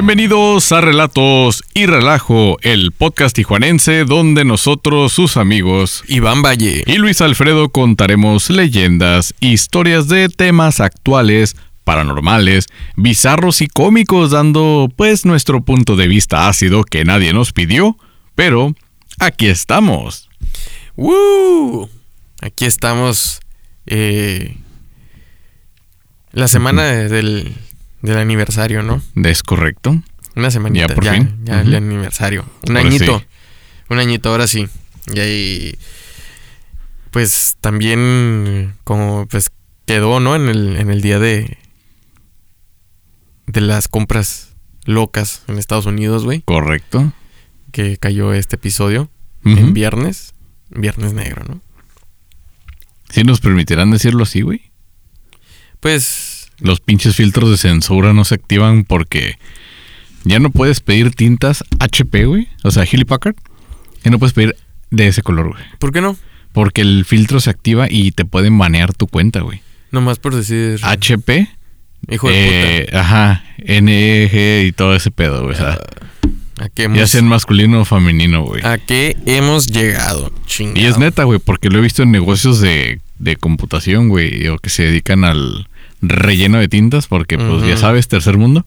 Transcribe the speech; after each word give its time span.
Bienvenidos 0.00 0.70
a 0.70 0.80
Relatos 0.80 1.64
y 1.74 1.86
Relajo, 1.86 2.56
el 2.62 2.92
podcast 2.92 3.34
tijuanense 3.34 4.04
donde 4.04 4.44
nosotros, 4.44 5.12
sus 5.12 5.36
amigos, 5.36 6.04
Iván 6.06 6.40
Valle. 6.40 6.84
y 6.86 6.98
Luis 6.98 7.20
Alfredo 7.20 7.70
contaremos 7.70 8.48
leyendas, 8.48 9.34
historias 9.40 10.06
de 10.06 10.28
temas 10.28 10.78
actuales, 10.78 11.56
paranormales, 11.82 12.66
bizarros 12.94 13.60
y 13.60 13.66
cómicos, 13.66 14.30
dando 14.30 14.88
pues 14.94 15.24
nuestro 15.24 15.62
punto 15.62 15.96
de 15.96 16.06
vista 16.06 16.46
ácido 16.48 16.84
que 16.84 17.04
nadie 17.04 17.32
nos 17.32 17.52
pidió, 17.52 17.98
pero 18.36 18.76
aquí 19.18 19.48
estamos. 19.48 20.28
¡Woo! 20.94 21.90
Aquí 22.40 22.66
estamos. 22.66 23.40
eh, 23.86 24.58
la 26.30 26.46
semana 26.46 26.84
de- 26.84 27.08
del, 27.08 27.52
del 28.02 28.18
aniversario, 28.18 28.82
¿no? 28.82 29.02
¿Es 29.24 29.42
correcto? 29.42 30.02
Una 30.36 30.50
semanita. 30.50 30.86
Ya, 30.88 30.94
por 30.94 31.04
fin. 31.04 31.38
ya 31.44 31.60
el 31.60 31.74
aniversario. 31.74 32.44
Un 32.68 32.76
Ahora 32.76 32.88
añito. 32.88 33.18
sí. 33.18 33.26
Un 33.90 33.98
añito, 33.98 34.28
ahora 34.30 34.46
sí. 34.46 34.68
Y 35.12 35.18
ahí. 35.20 35.78
Pues 37.10 37.56
también. 37.60 38.74
Como 38.84 39.26
pues 39.26 39.50
quedó, 39.86 40.20
¿no? 40.20 40.36
En 40.36 40.48
el, 40.48 40.76
en 40.76 40.90
el 40.90 41.00
día 41.00 41.18
de. 41.18 41.58
De 43.46 43.60
las 43.62 43.88
compras 43.88 44.54
locas 44.84 45.42
en 45.48 45.58
Estados 45.58 45.86
Unidos, 45.86 46.24
güey. 46.24 46.42
Correcto. 46.42 47.12
Que 47.72 47.96
cayó 47.96 48.32
este 48.32 48.56
episodio. 48.56 49.10
En 49.44 49.72
viernes. 49.72 50.34
Viernes 50.70 51.14
negro, 51.14 51.44
¿no? 51.48 51.62
¿Sí 53.08 53.24
nos 53.24 53.40
permitirán 53.40 53.90
decirlo 53.90 54.24
así, 54.24 54.42
güey? 54.42 54.70
Pues. 55.80 56.27
Los 56.60 56.80
pinches 56.80 57.16
filtros 57.16 57.50
de 57.50 57.56
censura 57.56 58.12
no 58.12 58.24
se 58.24 58.34
activan 58.34 58.84
porque 58.84 59.38
ya 60.24 60.38
no 60.38 60.50
puedes 60.50 60.80
pedir 60.80 61.12
tintas 61.14 61.64
HP, 61.78 62.26
güey. 62.26 62.48
O 62.64 62.70
sea, 62.70 62.84
Hewlett 62.84 63.08
Packard. 63.08 63.36
Ya 64.04 64.10
no 64.10 64.18
puedes 64.18 64.32
pedir 64.32 64.56
de 64.90 65.08
ese 65.08 65.22
color, 65.22 65.50
güey. 65.50 65.62
¿Por 65.78 65.92
qué 65.92 66.00
no? 66.00 66.16
Porque 66.52 66.80
el 66.80 67.04
filtro 67.04 67.40
se 67.40 67.50
activa 67.50 67.86
y 67.88 68.10
te 68.12 68.24
pueden 68.24 68.58
banear 68.58 68.92
tu 68.92 69.06
cuenta, 69.06 69.40
güey. 69.40 69.60
Nomás 69.90 70.18
por 70.18 70.34
decir. 70.34 70.78
HP. 70.82 71.48
hijo 72.10 72.28
de 72.28 72.80
eh, 72.80 72.90
Ajá. 72.92 73.44
NEG 73.58 74.66
y 74.66 74.72
todo 74.72 74.94
ese 74.94 75.10
pedo, 75.10 75.42
güey. 75.44 75.54
O 75.54 75.58
sea, 75.58 75.76
puta. 75.76 76.64
¿A 76.64 76.68
qué 76.68 76.90
ya 76.92 77.06
sea 77.06 77.20
en 77.20 77.28
masculino 77.28 77.80
o 77.80 77.84
femenino, 77.84 78.42
güey. 78.42 78.64
¿A 78.64 78.78
qué 78.78 79.16
hemos 79.26 79.68
llegado? 79.68 80.32
Chingado. 80.46 80.80
Y 80.80 80.86
es 80.86 80.98
neta, 80.98 81.24
güey, 81.24 81.38
porque 81.38 81.70
lo 81.70 81.78
he 81.78 81.82
visto 81.82 82.02
en 82.02 82.10
negocios 82.10 82.60
de, 82.60 83.00
de 83.18 83.36
computación, 83.36 84.08
güey, 84.08 84.48
o 84.48 84.58
que 84.58 84.68
se 84.68 84.84
dedican 84.84 85.24
al 85.24 85.67
relleno 86.00 86.58
de 86.58 86.68
tintas, 86.68 87.06
porque 87.06 87.38
pues 87.38 87.66
ya 87.66 87.76
sabes, 87.76 88.08
tercer 88.08 88.38
mundo. 88.38 88.66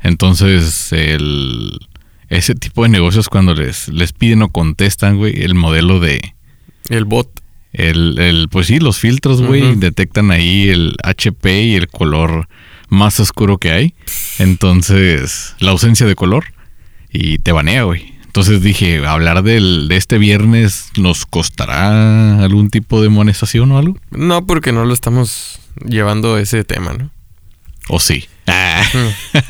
Entonces, 0.00 0.92
el, 0.92 1.78
ese 2.28 2.54
tipo 2.54 2.82
de 2.82 2.88
negocios 2.88 3.28
cuando 3.28 3.54
les, 3.54 3.88
les 3.88 4.12
piden 4.12 4.42
o 4.42 4.50
contestan, 4.50 5.16
güey, 5.16 5.42
el 5.42 5.54
modelo 5.54 6.00
de... 6.00 6.34
El 6.88 7.04
bot. 7.04 7.28
El, 7.72 8.18
el, 8.18 8.48
pues 8.48 8.68
sí, 8.68 8.78
los 8.78 8.98
filtros, 8.98 9.42
güey, 9.42 9.74
detectan 9.74 10.30
ahí 10.30 10.68
el 10.68 10.96
HP 11.02 11.62
y 11.62 11.74
el 11.74 11.88
color 11.88 12.48
más 12.88 13.20
oscuro 13.20 13.58
que 13.58 13.70
hay. 13.70 13.94
Entonces, 14.38 15.54
la 15.58 15.72
ausencia 15.72 16.06
de 16.06 16.14
color 16.14 16.44
y 17.10 17.38
te 17.38 17.52
banea, 17.52 17.82
güey. 17.82 18.14
Entonces 18.24 18.62
dije, 18.62 19.04
hablar 19.06 19.42
del, 19.42 19.88
de 19.88 19.96
este 19.96 20.18
viernes 20.18 20.90
nos 20.98 21.24
costará 21.26 22.42
algún 22.42 22.70
tipo 22.70 23.00
de 23.00 23.08
monetización 23.08 23.72
o 23.72 23.78
algo. 23.78 23.98
No, 24.10 24.46
porque 24.46 24.72
no 24.72 24.84
lo 24.84 24.92
estamos 24.92 25.58
llevando 25.84 26.38
ese 26.38 26.64
tema, 26.64 26.92
¿no? 26.94 27.10
O 27.88 28.00
sí. 28.00 28.28
Ah. 28.46 28.84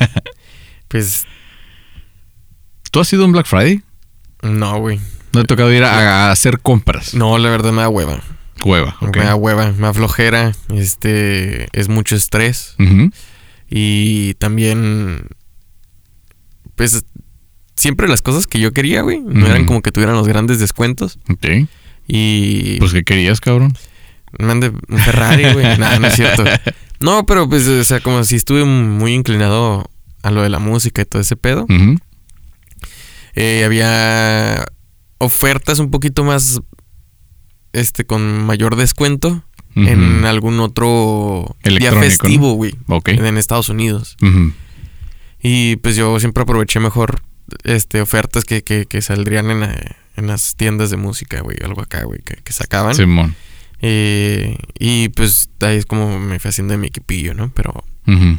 Pues 0.89 1.25
¿Tú 2.91 3.01
has 3.01 3.11
ido 3.11 3.25
un 3.25 3.33
Black 3.33 3.45
Friday? 3.45 3.81
no, 4.41 4.79
güey. 4.79 4.99
No 5.33 5.41
te 5.41 5.41
ha 5.41 5.43
tocado 5.43 5.73
ir 5.73 5.83
a, 5.83 6.27
a 6.27 6.31
hacer 6.31 6.59
compras. 6.61 7.13
No, 7.13 7.37
la 7.37 7.49
verdad 7.49 7.73
me 7.73 7.81
da 7.81 7.89
hueva. 7.89 8.21
Hueva, 8.63 8.95
ok. 9.01 9.17
Me 9.17 9.25
da 9.25 9.35
hueva, 9.35 9.71
me 9.73 9.81
da 9.87 9.93
flojera. 9.93 10.53
Este 10.73 11.67
es 11.77 11.89
mucho 11.89 12.15
estrés. 12.15 12.75
Y 13.69 14.33
también. 14.35 15.27
Pues 16.75 17.03
siempre 17.75 18.07
las 18.07 18.21
cosas 18.21 18.47
que 18.47 18.59
yo 18.59 18.71
quería, 18.71 19.01
güey. 19.01 19.19
No 19.19 19.45
eran 19.45 19.65
como 19.65 19.81
que 19.81 19.91
tuvieran 19.91 20.15
los 20.15 20.27
grandes 20.27 20.59
descuentos. 20.59 21.19
Ok. 21.29 21.67
Y. 22.07 22.77
Pues, 22.79 22.93
¿qué 22.93 23.03
querías, 23.03 23.41
cabrón? 23.41 23.77
Me 24.39 24.51
ande 24.51 24.71
un 24.89 24.99
Ferrari, 24.99 25.51
güey. 25.53 25.65
Nada, 25.77 25.99
no 25.99 26.07
es 26.07 26.15
cierto. 26.15 26.43
No, 26.99 27.25
pero 27.25 27.47
pues, 27.47 27.67
o 27.67 27.83
sea, 27.83 27.99
como 27.99 28.23
si 28.23 28.35
estuve 28.35 28.65
muy 28.65 29.13
inclinado 29.13 29.89
a 30.23 30.31
lo 30.31 30.41
de 30.41 30.49
la 30.49 30.59
música 30.59 31.01
y 31.01 31.05
todo 31.05 31.21
ese 31.21 31.35
pedo. 31.35 31.65
Eh, 33.35 33.63
había 33.65 34.65
ofertas 35.19 35.79
un 35.79 35.91
poquito 35.91 36.23
más, 36.23 36.59
este, 37.73 38.05
con 38.05 38.45
mayor 38.45 38.75
descuento 38.75 39.43
en 39.75 40.25
algún 40.25 40.59
otro 40.59 41.55
día 41.77 41.91
festivo, 42.01 42.53
güey. 42.53 42.73
Ok. 42.87 43.09
En 43.09 43.37
Estados 43.37 43.69
Unidos. 43.69 44.17
Y 45.39 45.75
pues 45.77 45.95
yo 45.95 46.19
siempre 46.19 46.41
aproveché 46.43 46.79
mejor, 46.79 47.21
este, 47.63 48.01
ofertas 48.01 48.43
que, 48.43 48.63
que, 48.63 48.87
que 48.87 49.01
saldrían 49.03 49.51
en, 49.51 49.59
la- 49.59 49.95
en 50.15 50.25
las 50.25 50.55
tiendas 50.55 50.89
de 50.89 50.97
música, 50.97 51.41
güey. 51.41 51.57
Algo 51.63 51.81
acá, 51.83 52.03
güey, 52.05 52.21
que, 52.23 52.37
que 52.37 52.53
sacaban. 52.53 52.95
Simón. 52.95 53.35
Eh, 53.81 54.57
y 54.79 55.09
pues 55.09 55.49
ahí 55.61 55.77
es 55.77 55.85
como 55.85 56.19
me 56.19 56.37
haciendo 56.37 56.71
de 56.73 56.77
mi 56.77 56.87
equipillo, 56.87 57.33
¿no? 57.33 57.51
Pero, 57.53 57.83
Ujú. 58.07 58.37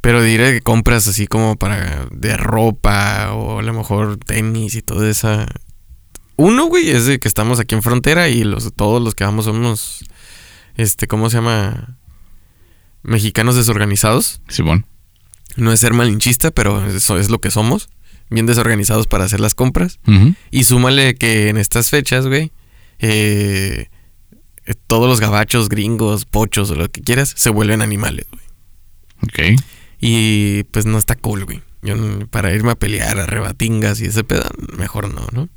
pero 0.00 0.22
diré 0.22 0.52
que 0.52 0.60
compras 0.62 1.06
así 1.08 1.26
como 1.26 1.56
para 1.56 2.06
de 2.10 2.36
ropa 2.36 3.32
o 3.32 3.58
a 3.58 3.62
lo 3.62 3.72
mejor 3.72 4.16
tenis 4.18 4.74
y 4.74 4.82
toda 4.82 5.08
esa. 5.10 5.46
Uno, 6.36 6.66
güey, 6.66 6.90
es 6.90 7.06
de 7.06 7.18
que 7.18 7.28
estamos 7.28 7.60
aquí 7.60 7.74
en 7.74 7.82
frontera 7.82 8.28
y 8.28 8.44
los 8.44 8.72
todos 8.74 9.02
los 9.02 9.14
que 9.14 9.24
vamos 9.24 9.44
somos, 9.44 10.04
este, 10.76 11.06
¿cómo 11.06 11.30
se 11.30 11.36
llama? 11.36 11.98
Mexicanos 13.02 13.54
desorganizados. 13.56 14.40
Simón. 14.48 14.86
No 15.56 15.72
es 15.72 15.80
ser 15.80 15.92
malinchista, 15.92 16.50
pero 16.50 16.84
eso 16.86 17.18
es 17.18 17.30
lo 17.30 17.40
que 17.40 17.50
somos. 17.50 17.88
Bien 18.30 18.46
desorganizados 18.46 19.06
para 19.06 19.24
hacer 19.24 19.38
las 19.38 19.54
compras. 19.54 20.00
Y 20.50 20.64
súmale 20.64 21.14
que 21.14 21.48
en 21.50 21.58
estas 21.58 21.90
fechas, 21.90 22.26
güey, 22.26 22.50
eh, 22.98 23.88
los 25.14 25.20
gabachos, 25.20 25.68
gringos, 25.68 26.24
pochos 26.24 26.70
o 26.70 26.74
lo 26.74 26.90
que 26.90 27.00
quieras, 27.02 27.32
se 27.36 27.50
vuelven 27.50 27.82
animales, 27.82 28.26
güey. 28.32 28.44
Ok. 29.22 29.60
Y 30.00 30.64
pues 30.64 30.86
no 30.86 30.98
está 30.98 31.14
cool, 31.14 31.44
güey. 31.44 31.62
Yo 31.82 31.94
para 32.30 32.52
irme 32.52 32.72
a 32.72 32.74
pelear 32.74 33.18
a 33.20 33.26
rebatingas 33.26 34.00
y 34.00 34.06
ese 34.06 34.24
pedo, 34.24 34.42
mejor 34.76 35.12
no, 35.14 35.26
¿no? 35.32 35.48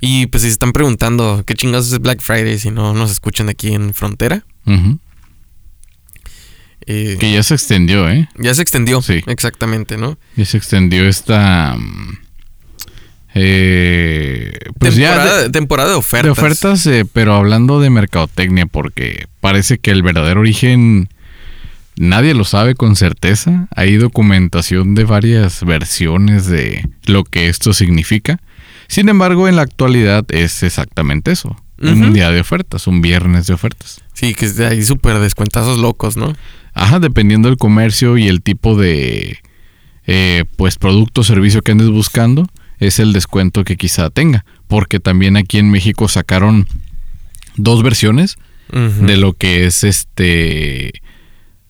Y 0.00 0.26
pues 0.26 0.42
si 0.42 0.48
se 0.48 0.52
están 0.54 0.72
preguntando 0.72 1.44
qué 1.46 1.54
chingados 1.54 1.92
es 1.92 1.98
Black 2.00 2.20
Friday 2.20 2.58
si 2.58 2.70
no 2.70 2.92
nos 2.92 3.10
escuchan 3.10 3.48
aquí 3.48 3.72
en 3.72 3.94
frontera, 3.94 4.44
eh, 6.86 7.16
Que 7.18 7.32
ya 7.32 7.42
se 7.42 7.54
extendió, 7.54 8.10
¿eh? 8.10 8.28
ya 8.36 8.54
se 8.54 8.62
extendió. 8.62 9.00
Sí. 9.00 9.22
Exactamente, 9.26 9.96
¿no? 9.96 10.18
Ya 10.36 10.44
se 10.44 10.56
extendió 10.58 11.08
esta. 11.08 11.76
mm, 11.78 12.18
Eh, 13.34 14.52
pues 14.78 14.94
temporada, 14.94 15.24
ya 15.24 15.42
de, 15.42 15.50
temporada 15.50 15.90
de 15.90 15.96
ofertas. 15.96 16.24
de 16.24 16.30
ofertas, 16.30 16.86
eh, 16.86 17.04
pero 17.12 17.34
hablando 17.34 17.80
de 17.80 17.90
mercadotecnia, 17.90 18.66
porque 18.66 19.26
parece 19.40 19.78
que 19.78 19.90
el 19.90 20.02
verdadero 20.02 20.40
origen 20.40 21.08
nadie 21.96 22.34
lo 22.34 22.44
sabe 22.44 22.74
con 22.74 22.96
certeza. 22.96 23.66
Hay 23.74 23.96
documentación 23.96 24.94
de 24.94 25.04
varias 25.04 25.64
versiones 25.64 26.46
de 26.46 26.88
lo 27.06 27.24
que 27.24 27.48
esto 27.48 27.72
significa. 27.72 28.40
Sin 28.86 29.08
embargo, 29.08 29.48
en 29.48 29.56
la 29.56 29.62
actualidad 29.62 30.24
es 30.28 30.62
exactamente 30.62 31.32
eso. 31.32 31.56
Un 31.80 32.14
día 32.14 32.30
de 32.30 32.40
ofertas, 32.40 32.86
un 32.86 33.02
viernes 33.02 33.46
de 33.46 33.52
ofertas. 33.52 34.00
Sí, 34.14 34.34
que 34.34 34.46
ahí 34.64 34.82
súper 34.82 35.18
descuentazos 35.18 35.78
locos, 35.78 36.16
¿no? 36.16 36.34
Ajá, 36.72 36.98
dependiendo 36.98 37.48
del 37.48 37.58
comercio 37.58 38.16
y 38.16 38.28
el 38.28 38.42
tipo 38.42 38.76
de 38.76 39.38
eh, 40.06 40.44
pues 40.56 40.76
producto 40.78 41.20
o 41.20 41.24
servicio 41.24 41.62
que 41.62 41.72
andes 41.72 41.88
buscando, 41.88 42.46
es 42.86 42.98
el 42.98 43.12
descuento 43.12 43.64
que 43.64 43.76
quizá 43.76 44.10
tenga. 44.10 44.44
Porque 44.68 45.00
también 45.00 45.36
aquí 45.36 45.58
en 45.58 45.70
México 45.70 46.08
sacaron 46.08 46.66
dos 47.56 47.82
versiones 47.82 48.36
de 48.72 49.16
lo 49.16 49.34
que 49.34 49.66
es 49.66 49.84
este. 49.84 50.92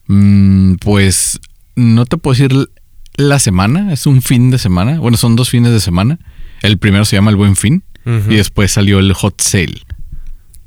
mm, 0.06 0.74
pues 0.76 1.40
no 1.76 2.06
te 2.06 2.16
puedo 2.16 2.34
decir 2.34 2.68
la 3.16 3.38
semana, 3.38 3.92
es 3.92 4.06
un 4.06 4.22
fin 4.22 4.50
de 4.50 4.58
semana. 4.58 4.98
Bueno, 5.00 5.16
son 5.16 5.36
dos 5.36 5.50
fines 5.50 5.72
de 5.72 5.80
semana. 5.80 6.18
El 6.62 6.78
primero 6.78 7.04
se 7.04 7.16
llama 7.16 7.30
el 7.30 7.36
Buen 7.36 7.56
Fin 7.56 7.82
y 8.06 8.36
después 8.36 8.72
salió 8.72 8.98
el 8.98 9.12
Hot 9.12 9.40
Sale. 9.40 9.82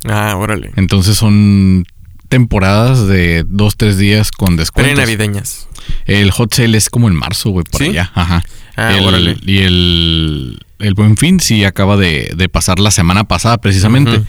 Ah, 0.06 0.36
órale. 0.38 0.72
Entonces 0.76 1.18
son 1.18 1.86
temporadas 2.30 3.08
de 3.08 3.44
dos, 3.48 3.78
tres 3.78 3.98
días 3.98 4.32
con 4.32 4.58
descuentos. 4.58 4.94
Pre-navideñas. 4.94 5.68
El 6.06 6.32
hot 6.32 6.54
sale 6.54 6.78
es 6.78 6.90
como 6.90 7.08
en 7.08 7.16
marzo, 7.16 7.50
güey, 7.52 7.64
por 7.70 7.82
¿Sí? 7.82 7.90
allá. 7.90 8.12
Ajá. 8.14 8.44
Ah, 8.78 8.96
El- 8.98 9.04
órale. 9.06 9.38
Y 9.46 9.58
el, 9.60 10.60
el 10.80 10.94
buen 10.94 11.18
fin 11.18 11.40
sí 11.40 11.64
acaba 11.66 11.98
de, 11.98 12.32
de 12.36 12.48
pasar 12.50 12.80
la 12.80 12.92
semana 12.92 13.24
pasada, 13.26 13.58
precisamente. 13.58 14.22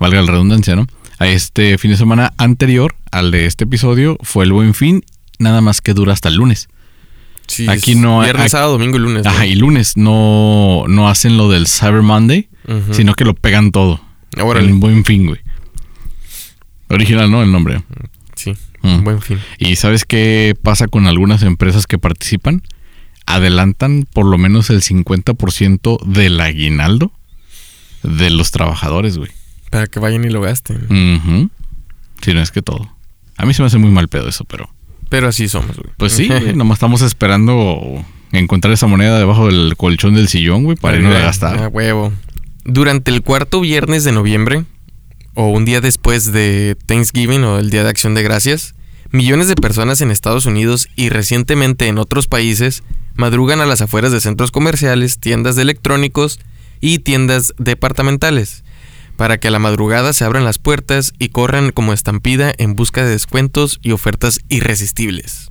Valga 0.00 0.22
la 0.22 0.30
redundancia, 0.32 0.74
¿no? 0.76 0.86
A 1.18 1.26
este 1.28 1.76
fin 1.78 1.90
de 1.90 1.96
semana 1.96 2.32
anterior 2.38 2.94
al 3.10 3.30
de 3.30 3.46
este 3.46 3.64
episodio 3.64 4.18
fue 4.22 4.44
el 4.44 4.52
buen 4.52 4.74
fin, 4.74 5.02
nada 5.38 5.60
más 5.60 5.80
que 5.80 5.92
dura 5.94 6.12
hasta 6.12 6.28
el 6.28 6.36
lunes. 6.36 6.68
Sí, 7.46 7.66
Aquí 7.68 7.94
no 7.94 8.20
hay- 8.20 8.26
Viernes, 8.26 8.50
sábado, 8.52 8.72
domingo 8.72 8.96
y 8.96 9.00
lunes. 9.00 9.24
Ajá, 9.26 9.38
güey. 9.38 9.52
y 9.52 9.54
lunes 9.56 9.96
no, 9.96 10.84
no 10.88 11.08
hacen 11.08 11.36
lo 11.36 11.48
del 11.48 11.66
Cyber 11.66 12.02
Monday, 12.02 12.48
sino 12.92 13.14
que 13.14 13.24
lo 13.24 13.34
pegan 13.34 13.70
todo. 13.72 14.00
Órale. 14.38 14.66
El 14.68 14.74
buen 14.74 15.04
fin, 15.04 15.26
güey. 15.26 15.40
Original, 16.88 17.30
¿no? 17.30 17.42
El 17.42 17.50
nombre. 17.52 17.82
Sí, 18.34 18.52
Mm. 18.82 19.02
buen 19.02 19.20
fin. 19.22 19.38
¿Y 19.58 19.76
sabes 19.76 20.04
qué 20.04 20.54
pasa 20.62 20.86
con 20.86 21.06
algunas 21.06 21.42
empresas 21.42 21.86
que 21.86 21.98
participan? 21.98 22.62
Adelantan 23.26 24.06
por 24.12 24.24
lo 24.26 24.38
menos 24.38 24.70
el 24.70 24.82
50% 24.82 26.02
del 26.06 26.40
aguinaldo 26.40 27.12
de 28.02 28.30
los 28.30 28.50
trabajadores, 28.52 29.18
güey. 29.18 29.30
Para 29.70 29.86
que 29.88 29.98
vayan 29.98 30.24
y 30.24 30.30
lo 30.30 30.40
gasten. 30.40 30.84
Ujú. 30.84 31.50
Si 32.22 32.32
no 32.34 32.40
es 32.40 32.50
que 32.50 32.62
todo. 32.62 32.88
A 33.36 33.44
mí 33.44 33.52
se 33.52 33.62
me 33.62 33.66
hace 33.66 33.78
muy 33.78 33.90
mal 33.90 34.08
pedo 34.08 34.28
eso, 34.28 34.44
pero... 34.44 34.70
Pero 35.08 35.28
así 35.28 35.48
somos, 35.48 35.76
güey. 35.76 35.90
Pues 35.96 36.12
sí, 36.12 36.28
güey, 36.28 36.54
nomás 36.54 36.76
estamos 36.76 37.02
esperando 37.02 38.04
encontrar 38.32 38.72
esa 38.72 38.86
moneda 38.86 39.18
debajo 39.18 39.46
del 39.46 39.76
colchón 39.76 40.14
del 40.14 40.28
sillón, 40.28 40.64
güey, 40.64 40.76
para 40.76 40.96
irnos 40.96 41.14
a 41.14 41.18
Ah, 41.18 41.22
gastar. 41.22 41.68
huevo. 41.72 42.12
Durante 42.64 43.10
el 43.10 43.22
cuarto 43.22 43.60
viernes 43.60 44.04
de 44.04 44.12
noviembre, 44.12 44.64
o 45.34 45.48
un 45.48 45.64
día 45.64 45.80
después 45.80 46.32
de 46.32 46.76
Thanksgiving 46.86 47.44
o 47.44 47.58
el 47.58 47.70
Día 47.70 47.84
de 47.84 47.90
Acción 47.90 48.14
de 48.14 48.22
Gracias, 48.22 48.74
millones 49.10 49.48
de 49.48 49.54
personas 49.54 50.00
en 50.00 50.10
Estados 50.10 50.46
Unidos 50.46 50.88
y 50.96 51.08
recientemente 51.10 51.86
en 51.88 51.98
otros 51.98 52.26
países 52.26 52.82
madrugan 53.16 53.60
a 53.60 53.66
las 53.66 53.80
afueras 53.80 54.12
de 54.12 54.20
centros 54.20 54.50
comerciales, 54.50 55.18
tiendas 55.18 55.56
de 55.56 55.62
electrónicos 55.62 56.38
y 56.80 56.98
tiendas 57.00 57.54
departamentales, 57.58 58.64
para 59.16 59.38
que 59.38 59.48
a 59.48 59.50
la 59.50 59.58
madrugada 59.58 60.12
se 60.12 60.24
abran 60.24 60.44
las 60.44 60.58
puertas 60.58 61.12
y 61.18 61.30
corran 61.30 61.70
como 61.72 61.92
estampida 61.92 62.52
en 62.58 62.74
busca 62.74 63.04
de 63.04 63.10
descuentos 63.10 63.80
y 63.82 63.92
ofertas 63.92 64.40
irresistibles, 64.48 65.50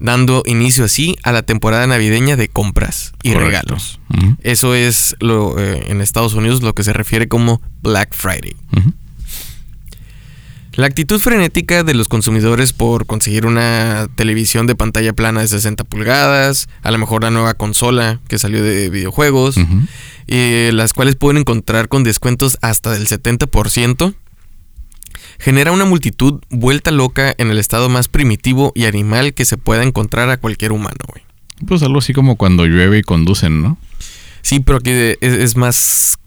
dando 0.00 0.42
inicio 0.46 0.84
así 0.84 1.16
a 1.22 1.32
la 1.32 1.42
temporada 1.42 1.86
navideña 1.86 2.36
de 2.36 2.48
compras 2.48 3.12
y 3.22 3.32
Correcto. 3.32 3.46
regalos. 3.50 4.00
Eso 4.42 4.74
es 4.74 5.16
lo, 5.20 5.58
eh, 5.58 5.84
en 5.88 6.00
Estados 6.00 6.34
Unidos 6.34 6.62
lo 6.62 6.74
que 6.74 6.82
se 6.84 6.92
refiere 6.92 7.28
como 7.28 7.60
Black 7.82 8.14
Friday. 8.14 8.56
La 10.76 10.86
actitud 10.86 11.18
frenética 11.18 11.84
de 11.84 11.94
los 11.94 12.06
consumidores 12.06 12.74
por 12.74 13.06
conseguir 13.06 13.46
una 13.46 14.08
televisión 14.14 14.66
de 14.66 14.76
pantalla 14.76 15.14
plana 15.14 15.40
de 15.40 15.48
60 15.48 15.84
pulgadas, 15.84 16.68
a 16.82 16.90
lo 16.90 16.98
mejor 16.98 17.22
la 17.22 17.30
nueva 17.30 17.54
consola 17.54 18.20
que 18.28 18.38
salió 18.38 18.62
de 18.62 18.90
videojuegos, 18.90 19.56
eh, 20.26 20.70
las 20.74 20.92
cuales 20.92 21.16
pueden 21.16 21.38
encontrar 21.38 21.88
con 21.88 22.04
descuentos 22.04 22.58
hasta 22.60 22.90
del 22.90 23.06
70%, 23.06 24.14
genera 25.38 25.72
una 25.72 25.86
multitud 25.86 26.42
vuelta 26.50 26.90
loca 26.90 27.34
en 27.38 27.50
el 27.50 27.58
estado 27.58 27.88
más 27.88 28.08
primitivo 28.08 28.72
y 28.74 28.84
animal 28.84 29.32
que 29.32 29.46
se 29.46 29.56
pueda 29.56 29.82
encontrar 29.82 30.28
a 30.28 30.36
cualquier 30.36 30.72
humano, 30.72 30.98
güey. 31.08 31.24
Pues 31.66 31.82
algo 31.82 32.00
así 32.00 32.12
como 32.12 32.36
cuando 32.36 32.66
llueve 32.66 32.98
y 32.98 33.02
conducen, 33.02 33.62
¿no? 33.62 33.78
Sí, 34.42 34.60
pero 34.60 34.76
aquí 34.76 34.90
es, 34.90 35.16
es 35.22 35.56
más 35.56 36.18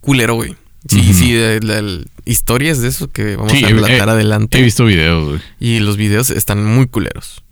culero, 0.00 0.36
güey. 0.36 0.54
Sí, 0.88 1.12
sí, 1.14 1.32
la- 1.34 1.80
la- 1.82 2.00
historias 2.24 2.80
de 2.80 2.88
eso 2.88 3.10
que 3.10 3.36
vamos 3.36 3.52
Sí, 3.52 3.64
a 3.64 3.68
relatar 3.68 4.08
he- 4.08 4.12
adelante. 4.12 4.58
He 4.58 4.62
visto 4.62 4.84
videos, 4.84 5.28
güey. 5.28 5.40
Y 5.60 5.80
los 5.80 5.96
videos 5.96 6.30
están 6.30 6.64
muy 6.64 6.86
culeros. 6.86 7.42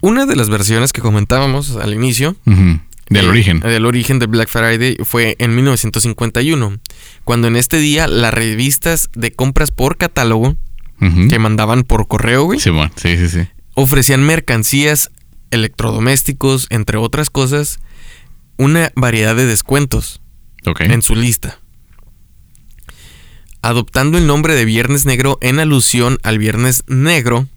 Una 0.00 0.26
de 0.26 0.36
las 0.36 0.48
versiones 0.48 0.92
que 0.92 1.00
comentábamos 1.00 1.76
al 1.76 1.92
inicio. 1.94 2.36
Del 2.44 3.24
eh, 3.24 3.28
origen. 3.28 3.60
Del 3.60 3.86
origen 3.86 4.18
de 4.18 4.26
Black 4.26 4.48
Friday 4.48 4.96
fue 5.04 5.34
en 5.38 5.54
1951. 5.54 6.78
Cuando 7.24 7.48
en 7.48 7.56
este 7.56 7.78
día 7.78 8.06
las 8.06 8.34
revistas 8.34 9.08
de 9.14 9.32
compras 9.32 9.70
por 9.70 9.96
catálogo 9.96 10.56
que 11.30 11.38
mandaban 11.38 11.84
por 11.84 12.08
correo, 12.08 12.42
güey, 12.44 12.58
Simón, 12.58 12.90
sí, 12.96 13.16
sí, 13.16 13.28
sí. 13.28 13.46
ofrecían 13.74 14.24
mercancías, 14.24 15.10
electrodomésticos, 15.52 16.66
entre 16.70 16.98
otras 16.98 17.30
cosas, 17.30 17.78
una 18.56 18.90
variedad 18.96 19.36
de 19.36 19.46
descuentos. 19.46 20.20
En 20.80 21.02
su 21.02 21.14
lista. 21.14 21.60
Adoptando 23.62 24.18
el 24.18 24.26
nombre 24.26 24.54
de 24.54 24.64
Viernes 24.64 25.04
Negro 25.04 25.38
en 25.40 25.58
alusión 25.58 26.18
al 26.22 26.38
Viernes 26.38 26.84
Negro 26.86 27.48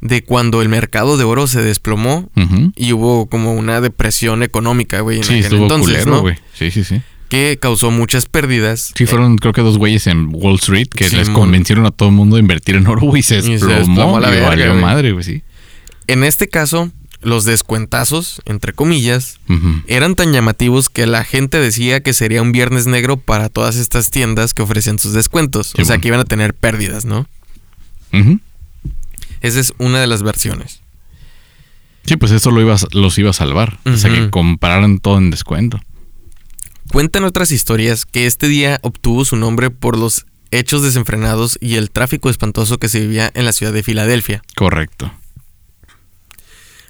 de 0.00 0.22
cuando 0.24 0.62
el 0.62 0.68
mercado 0.68 1.16
de 1.16 1.24
oro 1.24 1.46
se 1.46 1.62
desplomó 1.62 2.28
y 2.76 2.92
hubo 2.92 3.26
como 3.26 3.54
una 3.54 3.80
depresión 3.80 4.42
económica, 4.42 5.00
güey, 5.00 5.18
en 5.18 5.24
Sí, 5.24 5.34
aquel 5.34 5.44
estuvo 5.44 5.62
entonces, 5.62 5.86
culero, 5.94 6.10
¿no? 6.10 6.20
güey. 6.22 6.36
Sí, 6.54 6.70
sí, 6.70 6.82
sí. 6.84 7.00
Que 7.28 7.56
causó 7.60 7.90
muchas 7.90 8.26
pérdidas. 8.26 8.92
Sí, 8.94 9.06
fueron 9.06 9.38
creo 9.38 9.52
que 9.54 9.62
dos 9.62 9.78
güeyes 9.78 10.06
en 10.06 10.28
Wall 10.32 10.56
Street 10.56 10.88
que 10.88 11.08
les 11.08 11.30
convencieron 11.30 11.86
a 11.86 11.90
todo 11.92 12.10
el 12.10 12.14
mundo 12.14 12.36
de 12.36 12.40
invertir 12.40 12.74
en 12.74 12.86
oro, 12.86 13.00
güey, 13.02 13.20
y 13.20 13.22
se 13.22 13.40
se 13.40 13.50
desplomó, 13.52 13.74
desplomó 13.78 14.20
la 14.20 14.28
y 14.28 14.32
verga, 14.32 14.48
valió 14.48 14.68
güey. 14.70 14.80
madre, 14.82 15.12
güey, 15.12 15.24
sí. 15.24 15.42
En 16.08 16.24
este 16.24 16.48
caso, 16.48 16.90
los 17.22 17.44
descuentazos, 17.44 18.42
entre 18.44 18.72
comillas, 18.72 19.38
eran 19.86 20.14
tan 20.14 20.32
llamativos 20.32 20.88
que 20.88 21.06
la 21.06 21.24
gente 21.24 21.58
decía 21.58 22.02
que 22.02 22.12
sería 22.12 22.42
un 22.42 22.52
Viernes 22.52 22.86
Negro 22.86 23.16
para 23.16 23.48
todas 23.48 23.76
estas 23.76 24.10
tiendas 24.10 24.54
que 24.54 24.62
ofrecían 24.62 24.98
sus 24.98 25.12
descuentos. 25.12 25.72
o 25.78 25.84
sea, 25.84 25.98
que 25.98 26.08
iban 26.08 26.20
a 26.20 26.24
tener 26.24 26.54
pérdidas, 26.54 27.04
¿no? 27.04 27.26
Esa 29.40 29.60
es 29.60 29.72
una 29.78 30.00
de 30.00 30.06
las 30.06 30.22
versiones. 30.22 30.80
Sí, 32.04 32.16
pues 32.16 32.32
eso 32.32 32.50
lo 32.50 32.60
iba 32.60 32.74
a- 32.74 32.78
los 32.92 33.18
iba 33.18 33.30
a 33.30 33.34
salvar. 33.34 33.78
O 33.84 33.96
sea, 33.96 34.10
que 34.12 34.30
compraran 34.30 34.98
todo 34.98 35.18
en 35.18 35.30
descuento. 35.30 35.80
Cuentan 36.90 37.24
otras 37.24 37.50
historias 37.52 38.04
que 38.06 38.26
este 38.26 38.48
día 38.48 38.78
obtuvo 38.82 39.24
su 39.24 39.36
nombre 39.36 39.70
por 39.70 39.96
los 39.96 40.26
hechos 40.50 40.82
desenfrenados 40.82 41.56
y 41.60 41.76
el 41.76 41.90
tráfico 41.90 42.28
espantoso 42.28 42.78
que 42.78 42.88
se 42.88 43.00
vivía 43.00 43.30
en 43.34 43.44
la 43.44 43.52
ciudad 43.52 43.72
de 43.72 43.82
Filadelfia. 43.82 44.42
Correcto. 44.56 45.12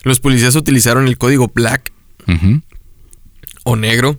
Los 0.02 0.20
policías 0.20 0.54
utilizaron 0.56 1.06
el 1.06 1.19
código 1.19 1.50
Black 1.54 1.93
o 3.64 3.76
negro 3.76 4.19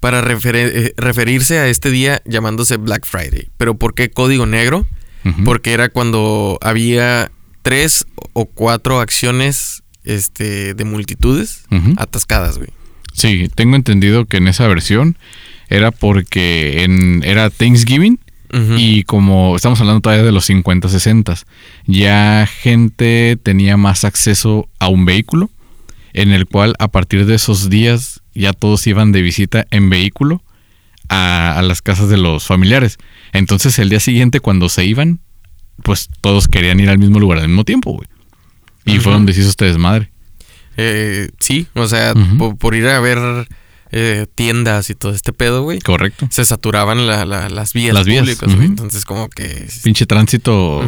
para 0.00 0.20
eh, 0.20 0.94
referirse 0.96 1.58
a 1.58 1.68
este 1.68 1.90
día 1.90 2.22
llamándose 2.24 2.76
Black 2.76 3.06
Friday. 3.06 3.48
¿Pero 3.56 3.76
por 3.76 3.94
qué 3.94 4.10
código 4.10 4.46
negro? 4.46 4.86
Porque 5.46 5.72
era 5.72 5.88
cuando 5.88 6.58
había 6.60 7.32
tres 7.62 8.04
o 8.34 8.44
cuatro 8.44 9.00
acciones 9.00 9.82
este, 10.04 10.74
de 10.74 10.84
multitudes 10.84 11.64
atascadas, 11.96 12.58
güey. 12.58 12.68
Sí, 13.14 13.48
tengo 13.54 13.76
entendido 13.76 14.26
que 14.26 14.36
en 14.36 14.48
esa 14.48 14.68
versión 14.68 15.16
era 15.70 15.92
porque 15.92 16.82
en, 16.84 17.22
era 17.24 17.48
Thanksgiving 17.48 18.18
Y 18.76 19.02
como 19.02 19.56
estamos 19.56 19.80
hablando 19.80 20.00
todavía 20.00 20.24
de 20.24 20.30
los 20.30 20.44
50, 20.44 20.88
60, 20.88 21.34
ya 21.86 22.46
gente 22.46 23.36
tenía 23.42 23.76
más 23.76 24.04
acceso 24.04 24.68
a 24.78 24.88
un 24.88 25.04
vehículo 25.04 25.50
en 26.12 26.30
el 26.30 26.46
cual 26.46 26.74
a 26.78 26.88
partir 26.88 27.26
de 27.26 27.34
esos 27.34 27.68
días 27.68 28.22
ya 28.34 28.52
todos 28.52 28.86
iban 28.86 29.10
de 29.10 29.22
visita 29.22 29.66
en 29.70 29.90
vehículo 29.90 30.42
a, 31.08 31.58
a 31.58 31.62
las 31.62 31.82
casas 31.82 32.08
de 32.08 32.16
los 32.16 32.46
familiares. 32.46 32.98
Entonces 33.32 33.78
el 33.80 33.88
día 33.88 34.00
siguiente 34.00 34.38
cuando 34.38 34.68
se 34.68 34.84
iban, 34.84 35.18
pues 35.82 36.08
todos 36.20 36.46
querían 36.46 36.78
ir 36.78 36.88
al 36.90 36.98
mismo 36.98 37.18
lugar 37.18 37.40
al 37.40 37.48
mismo 37.48 37.64
tiempo, 37.64 37.92
güey. 37.92 38.08
Y 38.84 38.98
fue 38.98 39.10
Ujú. 39.10 39.18
donde 39.18 39.32
se 39.32 39.40
hizo 39.40 39.50
este 39.50 39.64
desmadre. 39.64 40.10
Eh, 40.76 41.30
sí, 41.40 41.66
o 41.74 41.86
sea, 41.86 42.14
por, 42.58 42.74
ir 42.74 42.86
a 42.88 43.00
ver 43.00 43.18
eh, 43.96 44.26
tiendas 44.34 44.90
y 44.90 44.94
todo 44.96 45.12
este 45.12 45.32
pedo, 45.32 45.62
güey. 45.62 45.78
Correcto. 45.78 46.26
se 46.30 46.44
saturaban 46.44 47.06
la- 47.06 47.24
la- 47.24 47.48
las 47.48 47.72
vías 47.72 47.94
Las 47.94 48.06
vías, 48.06 48.22
públicas, 48.22 48.52
güey. 48.54 48.66
Entonces, 48.66 49.04
como 49.04 49.28
que. 49.28 49.68
Pinche 49.84 50.04
tránsito. 50.06 50.82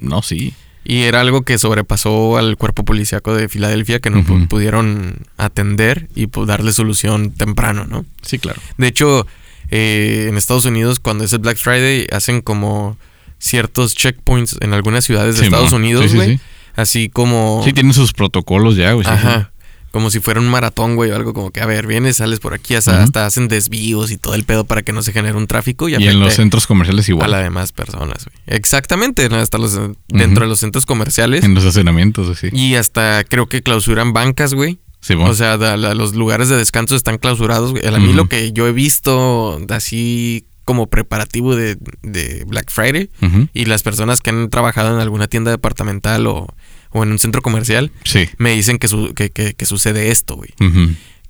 No, 0.00 0.22
sí. 0.22 0.52
Y 0.84 1.02
era 1.02 1.20
algo 1.20 1.42
que 1.42 1.58
sobrepasó 1.58 2.38
al 2.38 2.56
cuerpo 2.56 2.84
policíaco 2.84 3.34
de 3.34 3.48
Filadelfia 3.48 4.00
que 4.00 4.10
no 4.10 4.24
pudieron 4.48 5.26
atender 5.36 6.08
y 6.14 6.26
pu- 6.28 6.46
darle 6.46 6.72
solución 6.72 7.30
temprano, 7.32 7.86
¿no? 7.86 8.06
Sí, 8.22 8.38
claro. 8.38 8.60
De 8.78 8.86
hecho, 8.88 9.26
eh, 9.70 10.26
en 10.30 10.38
Estados 10.38 10.64
Unidos, 10.64 10.98
cuando 10.98 11.24
es 11.24 11.32
el 11.34 11.40
Black 11.40 11.58
Friday, 11.58 12.06
hacen 12.10 12.40
como 12.40 12.96
ciertos 13.38 13.94
checkpoints 13.94 14.56
en 14.60 14.72
algunas 14.72 15.04
ciudades 15.04 15.34
de 15.36 15.40
Sí, 15.42 15.44
Estados. 15.46 15.72
Unidos, 15.72 16.04
Sí, 16.04 16.08
sí, 16.10 16.16
güey. 16.16 16.36
sí. 16.38 16.42
Así 16.74 17.08
como. 17.10 17.60
Sí, 17.64 17.72
tienen 17.72 17.92
sus 17.92 18.12
protocolos 18.12 18.76
ya, 18.76 18.92
güey. 18.92 19.06
Ajá. 19.06 19.50
Como 19.90 20.10
si 20.10 20.20
fuera 20.20 20.38
un 20.40 20.48
maratón, 20.48 20.96
güey, 20.96 21.10
o 21.10 21.16
algo 21.16 21.32
como 21.32 21.50
que, 21.50 21.60
a 21.62 21.66
ver, 21.66 21.86
vienes, 21.86 22.18
sales 22.18 22.40
por 22.40 22.52
aquí, 22.52 22.74
hasta, 22.74 23.02
hasta 23.02 23.24
hacen 23.24 23.48
desvíos 23.48 24.10
y 24.10 24.18
todo 24.18 24.34
el 24.34 24.44
pedo 24.44 24.64
para 24.64 24.82
que 24.82 24.92
no 24.92 25.02
se 25.02 25.12
genere 25.12 25.36
un 25.36 25.46
tráfico 25.46 25.88
y, 25.88 25.94
en 25.94 26.20
los 26.20 26.34
centros 26.34 26.66
comerciales 26.66 27.08
a 27.08 27.10
igual. 27.10 27.30
las 27.30 27.42
demás 27.42 27.72
personas, 27.72 28.26
güey. 28.26 28.36
Exactamente, 28.46 29.24
hasta 29.26 29.56
los, 29.56 29.78
dentro 30.08 30.44
de 30.44 30.48
los 30.50 30.60
centros 30.60 30.84
comerciales. 30.84 31.42
En 31.44 31.54
los 31.54 31.64
estacionamientos, 31.64 32.26
güey, 32.26 32.36
sí. 32.36 32.48
Y 32.52 32.74
hasta 32.74 33.24
creo 33.24 33.46
que 33.46 33.62
clausuran 33.62 34.12
bancas, 34.12 34.52
güey. 34.54 34.78
Sí, 35.00 35.14
bueno. 35.14 35.30
O 35.30 35.34
sea, 35.34 35.56
la- 35.56 35.76
los 35.94 36.14
lugares 36.14 36.48
de 36.48 36.56
descanso 36.56 36.94
están 36.96 37.18
clausurados, 37.18 37.70
güey. 37.70 37.86
A 37.86 37.92
mí 37.98 38.12
lo 38.12 38.28
que 38.28 38.52
yo 38.52 38.66
he 38.66 38.72
visto 38.72 39.58
así 39.70 40.44
como 40.64 40.88
preparativo 40.88 41.56
de, 41.56 41.78
de 42.02 42.44
Black 42.46 42.70
Friday 42.70 43.08
y 43.54 43.64
las 43.64 43.82
personas 43.82 44.20
que 44.20 44.28
han 44.30 44.50
trabajado 44.50 44.94
en 44.94 45.00
alguna 45.00 45.26
tienda 45.28 45.50
departamental 45.50 46.26
o, 46.26 46.46
o 46.90 47.02
en 47.02 47.12
un 47.12 47.18
centro 47.18 47.42
comercial 47.42 47.90
Sí. 48.04 48.28
me 48.38 48.54
dicen 48.54 48.78
que, 48.78 48.88
su- 48.88 49.14
que, 49.14 49.30
que- 49.30 49.54
que 49.54 49.66
sucede 49.66 50.10
esto, 50.10 50.36
güey. 50.36 50.50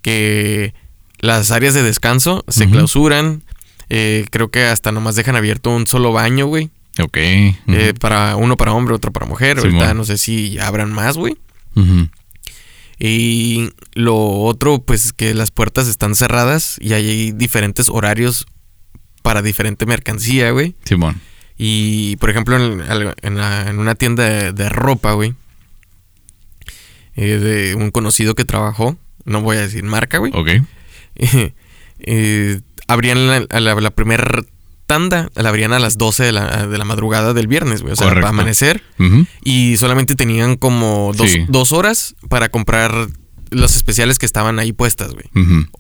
Que 0.03 0.75
las 1.19 1.51
áreas 1.51 1.75
de 1.75 1.83
descanso 1.83 2.45
se 2.49 2.69
clausuran. 2.71 3.43
eh, 3.91 4.27
creo 4.31 4.51
que 4.51 4.65
hasta 4.65 4.93
nomás 4.93 5.17
dejan 5.17 5.35
abierto 5.37 5.71
un 5.75 5.87
solo 5.87 6.13
baño, 6.13 6.47
güey. 6.47 6.71
Ok. 7.01 7.17
Eh, 7.17 7.95
para 7.99 8.37
uno 8.37 8.57
para 8.57 8.73
hombre, 8.73 8.95
otro 8.95 9.13
para 9.13 9.25
mujer. 9.27 9.59
Simón. 9.61 9.77
Ahorita 9.77 9.95
no 9.95 10.05
sé 10.05 10.19
si 10.19 10.59
abran 10.59 10.93
más, 10.93 11.17
güey. 11.17 11.37
Y 12.99 13.71
lo 13.95 14.17
otro, 14.17 14.81
pues 14.81 15.13
que 15.13 15.33
las 15.35 15.51
puertas 15.51 15.87
están 15.87 16.15
cerradas 16.17 16.77
y 16.81 16.93
hay 16.95 17.31
diferentes 17.33 17.89
horarios 17.89 18.47
para 19.23 19.41
diferente 19.43 19.87
mercancía, 19.87 20.51
güey. 20.51 20.75
Simón. 20.85 21.21
Y, 21.57 22.17
por 22.17 22.31
ejemplo, 22.31 22.57
en, 22.57 22.81
en 23.23 23.37
la- 23.37 23.69
en 23.69 23.79
una 23.79 23.95
tienda 23.95 24.25
de, 24.25 24.53
de 24.53 24.69
ropa, 24.69 25.13
güey, 25.13 25.35
eh, 27.19 27.39
de 27.39 27.75
un 27.75 27.91
conocido 27.91 28.35
que 28.35 28.45
trabajó, 28.45 28.97
no 29.25 29.43
voy 29.43 29.57
a 29.57 29.61
decir 29.61 29.83
marca, 29.85 30.19
güey, 30.19 30.33
Ok. 30.35 30.49
eh, 32.01 32.61
abrían 32.87 33.27
la, 33.27 33.45
a 33.51 33.61
la, 33.61 33.75
la 33.75 33.91
primera 33.91 34.43
tanda, 34.87 35.29
la 35.35 35.49
abrían 35.51 35.73
a 35.75 35.79
las 35.79 35.99
12 35.99 36.25
de 36.25 36.33
la, 36.33 36.67
de 36.67 36.79
la 36.79 36.85
madrugada 36.85 37.35
del 37.35 37.47
viernes, 37.47 37.83
güey, 37.83 37.93
o 37.93 37.97
sea, 37.97 38.05
Correcto. 38.07 38.23
para 38.23 38.31
amanecer, 38.31 38.83
y 39.45 39.77
solamente 39.77 40.15
tenían 40.15 40.57
como 40.57 41.13
dos, 41.15 41.31
Sí. 41.31 41.45
dos 41.49 41.73
horas 41.73 42.15
para 42.31 42.49
comprar 42.49 43.09
los 43.51 43.77
especiales 43.77 44.19
que 44.19 44.27
estaban 44.27 44.59
ahí 44.59 44.73
puestas, 44.73 45.13
güey. 45.15 45.27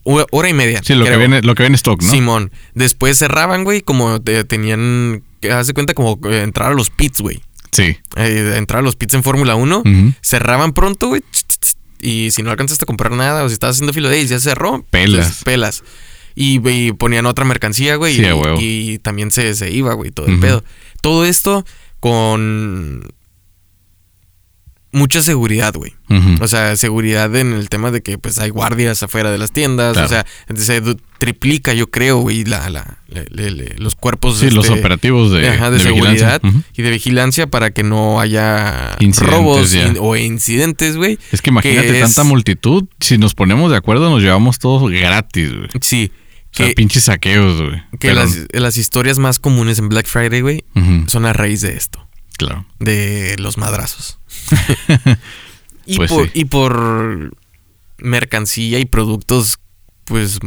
Hora, 0.03 0.27
hora 0.31 0.49
y 0.49 0.55
media. 0.55 0.81
Sí, 0.83 0.95
lo 0.95 1.05
que, 1.05 1.17
viene, 1.17 1.43
lo 1.43 1.55
que 1.55 1.63
viene 1.63 1.77
stock, 1.77 2.03
¿no? 2.03 2.11
Simón. 2.11 2.51
Después 2.75 3.19
cerraban, 3.19 3.65
güey, 3.65 3.83
como 3.83 4.21
te- 4.23 4.45
tenían. 4.45 5.23
Haz 5.53 5.67
de 5.67 5.75
cuenta 5.75 5.93
como 5.95 6.19
eh, 6.31 6.43
entrar 6.43 6.73
a 6.73 6.75
los 6.75 6.89
pits, 6.91 7.21
güey. 7.21 7.43
Sí. 7.73 7.97
Eh, 8.17 8.55
entrar 8.57 8.81
a 8.81 8.83
los 8.83 8.97
pits 8.97 9.15
en 9.15 9.23
Fórmula 9.23 9.55
1. 9.55 9.79
Ujú. 9.79 10.13
Cerraban 10.23 10.73
pronto, 10.73 11.09
güey. 11.09 11.23
Y 12.01 12.31
si 12.31 12.43
no 12.43 12.51
alcanzaste 12.51 12.85
a 12.85 12.87
comprar 12.87 13.13
nada 13.13 13.43
o 13.45 13.49
si 13.49 13.55
estabas 13.55 13.77
haciendo 13.77 13.93
filo 13.93 14.09
de 14.09 14.25
ya 14.27 14.39
cerró. 14.39 14.85
Pelas. 14.91 15.43
pelas. 15.45 15.83
Y, 16.35 16.61
y 16.69 16.93
ponían 16.93 17.27
otra 17.27 17.45
mercancía, 17.45 17.97
güey. 17.97 18.15
Sí, 18.15 18.23
y, 18.61 18.93
y 18.93 18.99
también 18.99 19.31
se, 19.33 19.55
se 19.55 19.71
iba, 19.73 19.93
güey, 19.95 20.13
todo 20.13 20.27
el 20.27 20.39
pedo. 20.39 20.63
Todo 21.01 21.25
esto 21.25 21.65
con 21.99 23.03
mucha 24.93 25.23
seguridad, 25.23 25.75
güey. 25.75 25.95
O 26.41 26.49
sea, 26.49 26.75
seguridad 26.77 27.35
en 27.37 27.53
el 27.53 27.69
tema 27.69 27.91
de 27.91 28.03
que 28.03 28.17
pues 28.19 28.39
hay 28.39 28.51
guardias 28.51 29.03
afuera 29.03 29.31
de 29.31 29.39
las 29.39 29.53
tiendas. 29.53 29.93
Claro. 29.93 30.07
O 30.07 30.09
sea, 30.09 30.27
se 30.57 30.83
triplica, 31.19 31.75
yo 31.75 31.91
creo, 31.91 32.19
güey, 32.19 32.45
la, 32.45 32.71
la, 32.71 32.99
le- 33.09 33.51
le- 33.51 33.75
los 33.79 33.95
cuerpos 33.97 34.39
Sí, 34.39 34.51
los 34.51 34.67
este, 34.67 34.79
operativos 34.79 35.33
de, 35.33 35.49
ajá, 35.49 35.71
de, 35.71 35.81
seguridad 35.81 36.41
y 36.77 36.83
de 36.83 36.91
vigilancia 36.91 37.47
para 37.49 37.71
que 37.73 37.83
no 37.83 38.21
haya 38.21 38.97
Incidentes, 39.01 39.35
robos 39.35 39.75
in- 39.75 39.97
o 40.01 40.17
incidentes, 40.17 40.97
güey. 40.97 41.19
Es 41.33 41.43
que 41.43 41.51
imagínate 41.51 41.89
que 41.89 42.01
es- 42.01 42.15
tanta 42.15 42.25
multitud. 42.29 42.85
Si 43.01 43.19
nos 43.19 43.35
ponemos 43.35 43.71
de 43.71 43.77
acuerdo, 43.77 44.09
nos 44.11 44.23
llevamos 44.23 44.59
todos 44.59 44.91
gratis, 44.91 45.53
güey. 45.55 45.69
Sí. 45.83 46.13
O 46.51 46.57
sea, 46.57 46.67
Que, 46.69 46.73
pinches 46.73 47.05
saqueos, 47.05 47.61
güey. 47.61 47.83
que 47.93 48.09
Pero- 48.09 48.15
las, 48.15 48.47
las 48.53 48.77
historias 48.79 49.19
más 49.19 49.39
comunes 49.39 49.79
en 49.79 49.89
Black 49.91 50.07
Friday, 50.07 50.41
güey, 50.41 50.65
son 51.07 51.27
a 51.27 51.33
raíz 51.35 51.61
de 51.61 51.77
esto, 51.77 52.09
Claro. 52.39 52.65
de 52.79 53.37
los 53.39 53.59
madrazos. 53.59 54.19
y, 55.89 55.97
Pues 55.97 56.11
por, 56.11 56.25
sí. 56.27 56.31
y 56.35 56.45
por 56.45 57.37
mercancía 57.97 58.79
y 58.79 58.85
productos, 58.85 59.59
pues 60.05 60.39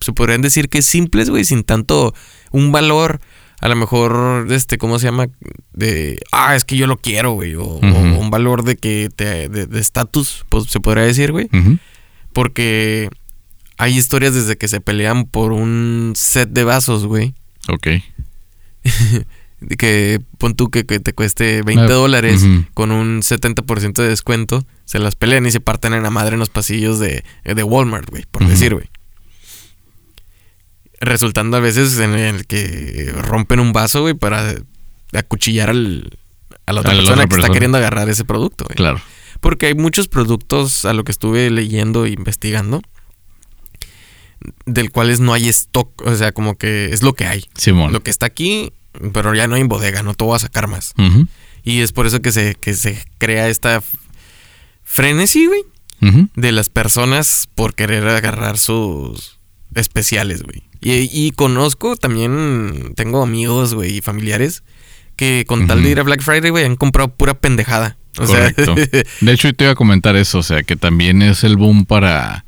se 0.00 0.12
podrían 0.12 0.42
decir 0.42 0.68
que 0.68 0.82
simples, 0.82 1.30
güey, 1.30 1.44
sin 1.44 1.62
tanto 1.62 2.14
un 2.50 2.72
valor, 2.72 3.20
a 3.60 3.68
lo 3.68 3.76
mejor, 3.76 4.48
este, 4.50 4.76
¿cómo 4.76 4.98
se 4.98 5.06
llama? 5.06 5.28
De, 5.72 6.20
ah, 6.32 6.56
es 6.56 6.64
que 6.64 6.76
yo 6.76 6.88
lo 6.88 6.96
quiero, 6.96 7.32
güey, 7.32 7.54
o, 7.54 7.64
un 7.64 8.30
valor 8.30 8.64
de 8.64 8.76
que 8.76 9.08
te, 9.14 9.48
de 9.48 9.80
estatus, 9.80 10.44
pues 10.48 10.64
se 10.64 10.80
podría 10.80 11.04
decir, 11.04 11.30
güey, 11.30 11.48
porque 12.32 13.08
hay 13.78 13.96
historias 13.96 14.34
desde 14.34 14.56
que 14.56 14.66
se 14.66 14.80
pelean 14.80 15.26
por 15.26 15.52
un 15.52 16.14
set 16.16 16.48
de 16.50 16.64
vasos, 16.64 17.06
güey. 17.06 17.34
Ok. 17.68 17.86
que 19.78 20.20
pon 20.38 20.54
tú 20.54 20.70
que, 20.70 20.84
que 20.84 21.00
te 21.00 21.12
cueste 21.12 21.62
20 21.62 21.84
Ah, 21.84 21.86
dólares 21.88 22.44
con 22.74 22.90
un 22.92 23.20
70% 23.22 23.94
de 24.02 24.08
descuento, 24.08 24.64
se 24.84 24.98
las 24.98 25.14
pelean 25.16 25.46
y 25.46 25.50
se 25.50 25.60
parten 25.60 25.92
en 25.94 26.02
la 26.02 26.10
madre 26.10 26.34
en 26.34 26.38
los 26.40 26.50
pasillos 26.50 26.98
de, 26.98 27.24
de 27.44 27.62
Walmart, 27.62 28.08
güey, 28.10 28.24
por 28.30 28.42
Ujú. 28.42 28.50
decir, 28.50 28.74
güey. 28.74 28.88
Resultando 31.00 31.56
a 31.56 31.60
veces 31.60 31.98
en 31.98 32.14
el 32.14 32.46
que 32.46 33.12
rompen 33.16 33.58
un 33.58 33.72
vaso, 33.72 34.02
güey, 34.02 34.14
para 34.14 34.54
acuchillar 35.12 35.70
al, 35.70 36.16
a 36.66 36.72
la 36.72 36.80
otra 36.80 36.92
A 36.92 36.94
la 36.94 37.00
persona 37.00 37.24
otra 37.24 37.28
que 37.28 37.40
está 37.42 37.52
queriendo 37.52 37.78
agarrar 37.78 38.08
ese 38.08 38.24
producto, 38.24 38.64
güey. 38.66 38.76
Claro. 38.76 39.00
Porque 39.40 39.66
hay 39.66 39.74
muchos 39.74 40.06
productos, 40.06 40.84
a 40.84 40.92
lo 40.92 41.02
que 41.02 41.10
estuve 41.10 41.50
leyendo 41.50 42.04
e 42.06 42.10
investigando, 42.10 42.82
del 44.66 44.92
cuales 44.92 45.18
no 45.18 45.32
hay 45.32 45.48
stock, 45.48 46.00
o 46.06 46.14
sea, 46.14 46.30
como 46.30 46.56
que 46.56 46.86
es 46.92 47.02
lo 47.02 47.14
que 47.14 47.26
hay. 47.26 47.44
Simón. 47.56 47.92
Lo 47.92 48.02
que 48.04 48.10
está 48.12 48.26
aquí, 48.26 48.72
pero 49.12 49.34
ya 49.34 49.46
no 49.46 49.54
hay 49.54 49.62
bodega, 49.64 50.02
no 50.02 50.14
te 50.14 50.24
voy 50.24 50.36
a 50.36 50.40
sacar 50.40 50.68
más. 50.68 50.94
Y 51.62 51.80
es 51.80 51.92
por 51.92 52.06
eso 52.06 52.20
que 52.20 52.32
se, 52.32 52.54
que 52.56 52.74
se 52.74 53.02
crea 53.18 53.48
esta 53.48 53.82
frenesí, 54.82 55.46
güey, 55.46 55.62
de 56.34 56.52
las 56.52 56.68
personas 56.68 57.48
por 57.54 57.74
querer 57.74 58.06
agarrar 58.08 58.58
sus 58.58 59.38
especiales, 59.74 60.42
güey. 60.42 60.64
Y, 60.80 61.08
y 61.12 61.30
conozco 61.30 61.94
también, 61.96 62.92
tengo 62.96 63.22
amigos, 63.22 63.74
güey, 63.74 63.98
y 63.98 64.00
familiares 64.00 64.64
que 65.14 65.44
con 65.46 65.66
tal 65.68 65.82
de 65.84 65.90
ir 65.90 66.00
a 66.00 66.02
Black 66.02 66.22
Friday, 66.22 66.50
güey, 66.50 66.64
han 66.64 66.74
comprado 66.76 67.14
pura 67.14 67.34
pendejada. 67.34 67.96
O 68.18 68.26
sea. 68.26 68.50
De 69.20 69.32
hecho, 69.32 69.52
te 69.52 69.64
iba 69.64 69.72
a 69.72 69.76
comentar 69.76 70.16
eso, 70.16 70.38
o 70.38 70.42
sea, 70.42 70.62
que 70.64 70.74
también 70.74 71.22
es 71.22 71.44
el 71.44 71.56
boom 71.56 71.86
para... 71.86 72.44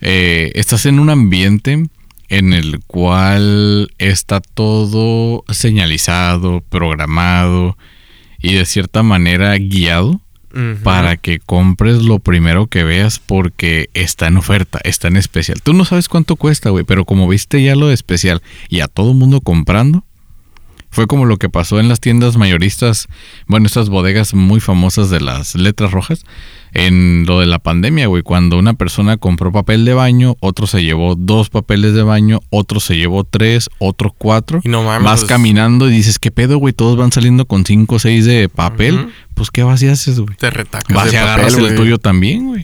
eh, 0.00 0.52
estás 0.54 0.86
en 0.86 0.98
un 0.98 1.10
ambiente 1.10 1.84
en 2.28 2.52
el 2.52 2.80
cual 2.86 3.92
está 3.98 4.40
todo 4.40 5.44
señalizado, 5.48 6.62
programado 6.68 7.76
y 8.38 8.54
de 8.54 8.66
cierta 8.66 9.02
manera 9.02 9.56
guiado 9.58 10.20
para 10.82 11.18
que 11.18 11.38
compres 11.38 12.02
lo 12.02 12.18
primero 12.18 12.66
que 12.66 12.82
veas 12.82 13.18
porque 13.18 13.90
está 13.92 14.28
en 14.28 14.38
oferta, 14.38 14.80
está 14.84 15.08
en 15.08 15.18
especial. 15.18 15.60
Tú 15.62 15.74
no 15.74 15.84
sabes 15.84 16.08
cuánto 16.08 16.36
cuesta, 16.36 16.70
güey, 16.70 16.82
pero 16.82 17.04
como 17.04 17.28
viste 17.28 17.62
ya 17.62 17.76
lo 17.76 17.88
de 17.88 17.94
especial 17.94 18.40
y 18.70 18.80
a 18.80 18.88
todo 18.88 19.12
mundo 19.12 19.42
comprando, 19.42 20.05
fue 20.96 21.06
como 21.06 21.26
lo 21.26 21.36
que 21.36 21.50
pasó 21.50 21.78
en 21.78 21.88
las 21.88 22.00
tiendas 22.00 22.38
mayoristas, 22.38 23.06
bueno, 23.46 23.66
estas 23.66 23.90
bodegas 23.90 24.32
muy 24.32 24.60
famosas 24.60 25.10
de 25.10 25.20
las 25.20 25.54
letras 25.54 25.90
rojas, 25.90 26.24
en 26.72 27.26
lo 27.26 27.38
de 27.38 27.44
la 27.44 27.58
pandemia, 27.58 28.06
güey, 28.06 28.22
cuando 28.22 28.58
una 28.58 28.72
persona 28.72 29.18
compró 29.18 29.52
papel 29.52 29.84
de 29.84 29.92
baño, 29.92 30.36
otro 30.40 30.66
se 30.66 30.82
llevó 30.82 31.14
dos 31.14 31.50
papeles 31.50 31.92
de 31.92 32.02
baño, 32.02 32.40
otro 32.48 32.80
se 32.80 32.96
llevó 32.96 33.24
tres, 33.24 33.68
otro 33.78 34.10
cuatro. 34.16 34.62
Y 34.64 34.70
no 34.70 34.84
mames, 34.84 35.04
Vas 35.04 35.20
pues, 35.20 35.28
caminando 35.28 35.90
y 35.90 35.92
dices, 35.92 36.18
¿qué 36.18 36.30
pedo, 36.30 36.56
güey? 36.56 36.72
Todos 36.72 36.96
van 36.96 37.12
saliendo 37.12 37.44
con 37.44 37.66
cinco 37.66 37.96
o 37.96 37.98
seis 37.98 38.24
de 38.24 38.48
papel. 38.48 39.10
Pues, 39.34 39.50
¿qué 39.50 39.62
vas 39.64 39.82
y 39.82 39.88
haces, 39.88 40.18
güey? 40.18 40.34
Te 40.36 40.48
retacas 40.48 40.96
Vas 40.96 41.10
de 41.10 41.12
y 41.12 41.16
agarras 41.16 41.52
papel, 41.56 41.72
el 41.72 41.76
tuyo 41.76 41.98
también, 41.98 42.46
güey. 42.46 42.62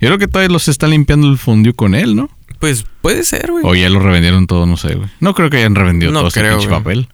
Yo 0.00 0.06
creo 0.06 0.18
que 0.18 0.28
todavía 0.28 0.52
los 0.52 0.68
está 0.68 0.86
limpiando 0.86 1.28
el 1.28 1.36
fundio 1.36 1.74
con 1.74 1.96
él, 1.96 2.14
¿no? 2.14 2.30
Pues 2.60 2.86
puede 3.00 3.24
ser, 3.24 3.50
güey. 3.50 3.64
O 3.66 3.74
ya 3.74 3.90
lo 3.90 3.98
revendieron 3.98 4.46
todo, 4.46 4.66
no 4.66 4.76
sé, 4.76 4.94
güey. 4.94 5.08
No 5.18 5.34
creo 5.34 5.50
que 5.50 5.56
hayan 5.56 5.74
revendido 5.74 6.12
No 6.12 6.20
todo 6.20 6.28
ese 6.28 6.48
pinche 6.48 6.68
papel. 6.68 7.08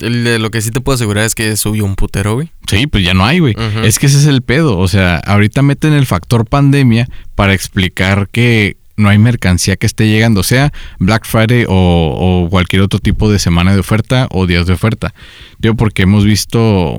El 0.00 0.42
lo 0.42 0.50
que 0.50 0.60
sí 0.60 0.70
te 0.70 0.80
puedo 0.80 0.94
asegurar 0.94 1.24
es 1.24 1.34
que 1.34 1.56
subió 1.56 1.84
un 1.84 1.94
putero, 1.96 2.34
güey. 2.34 2.50
Sí, 2.66 2.86
pues 2.86 3.04
ya 3.04 3.14
no 3.14 3.24
hay, 3.24 3.38
güey. 3.38 3.54
Es 3.84 3.98
que 3.98 4.06
ese 4.06 4.18
es 4.18 4.26
el 4.26 4.42
pedo. 4.42 4.78
O 4.78 4.88
sea, 4.88 5.18
ahorita 5.18 5.62
meten 5.62 5.92
el 5.92 6.06
factor 6.06 6.46
pandemia 6.46 7.08
para 7.34 7.54
explicar 7.54 8.28
que 8.30 8.76
no 8.96 9.08
hay 9.08 9.18
mercancía 9.18 9.76
que 9.76 9.86
esté 9.86 10.08
llegando, 10.08 10.42
sea 10.42 10.72
Black 10.98 11.26
Friday 11.26 11.64
o, 11.68 12.44
o 12.44 12.48
cualquier 12.48 12.82
otro 12.82 13.00
tipo 13.00 13.30
de 13.30 13.38
semana 13.38 13.72
de 13.72 13.80
oferta 13.80 14.28
o 14.30 14.46
días 14.46 14.66
de 14.66 14.72
oferta. 14.72 15.14
Digo, 15.58 15.74
porque 15.74 16.02
hemos 16.02 16.24
visto 16.24 16.98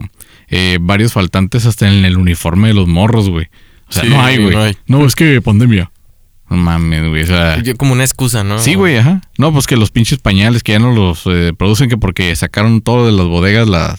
eh, 0.49 0.77
varios 0.81 1.13
faltantes 1.13 1.65
hasta 1.65 1.87
en 1.87 2.05
el 2.05 2.17
uniforme 2.17 2.69
de 2.69 2.73
los 2.73 2.87
morros, 2.87 3.29
güey. 3.29 3.47
O 3.87 3.93
sea, 3.93 4.03
Sí, 4.03 4.09
no 4.09 4.21
hay, 4.21 4.37
güey. 4.37 4.77
No, 4.87 5.05
es 5.05 5.15
que 5.15 5.41
pandemia. 5.41 5.91
No 6.49 6.57
mames, 6.57 7.07
güey. 7.09 7.23
O 7.23 7.27
sea, 7.27 7.61
Yo- 7.61 7.75
Como 7.75 7.93
una 7.93 8.03
excusa, 8.03 8.43
¿no? 8.43 8.59
Sí, 8.59 8.75
güey, 8.75 8.97
ajá. 8.97 9.21
No, 9.37 9.51
pues 9.51 9.65
que 9.67 9.77
los 9.77 9.91
pinches 9.91 10.19
pañales 10.19 10.61
que 10.63 10.73
ya 10.73 10.79
no 10.79 10.91
los 10.93 11.23
eh, 11.25 11.53
producen 11.57 11.89
que 11.89 11.97
porque 11.97 12.35
sacaron 12.35 12.81
todo 12.81 13.05
de 13.07 13.11
las 13.11 13.25
bodegas 13.25 13.67
las, 13.67 13.97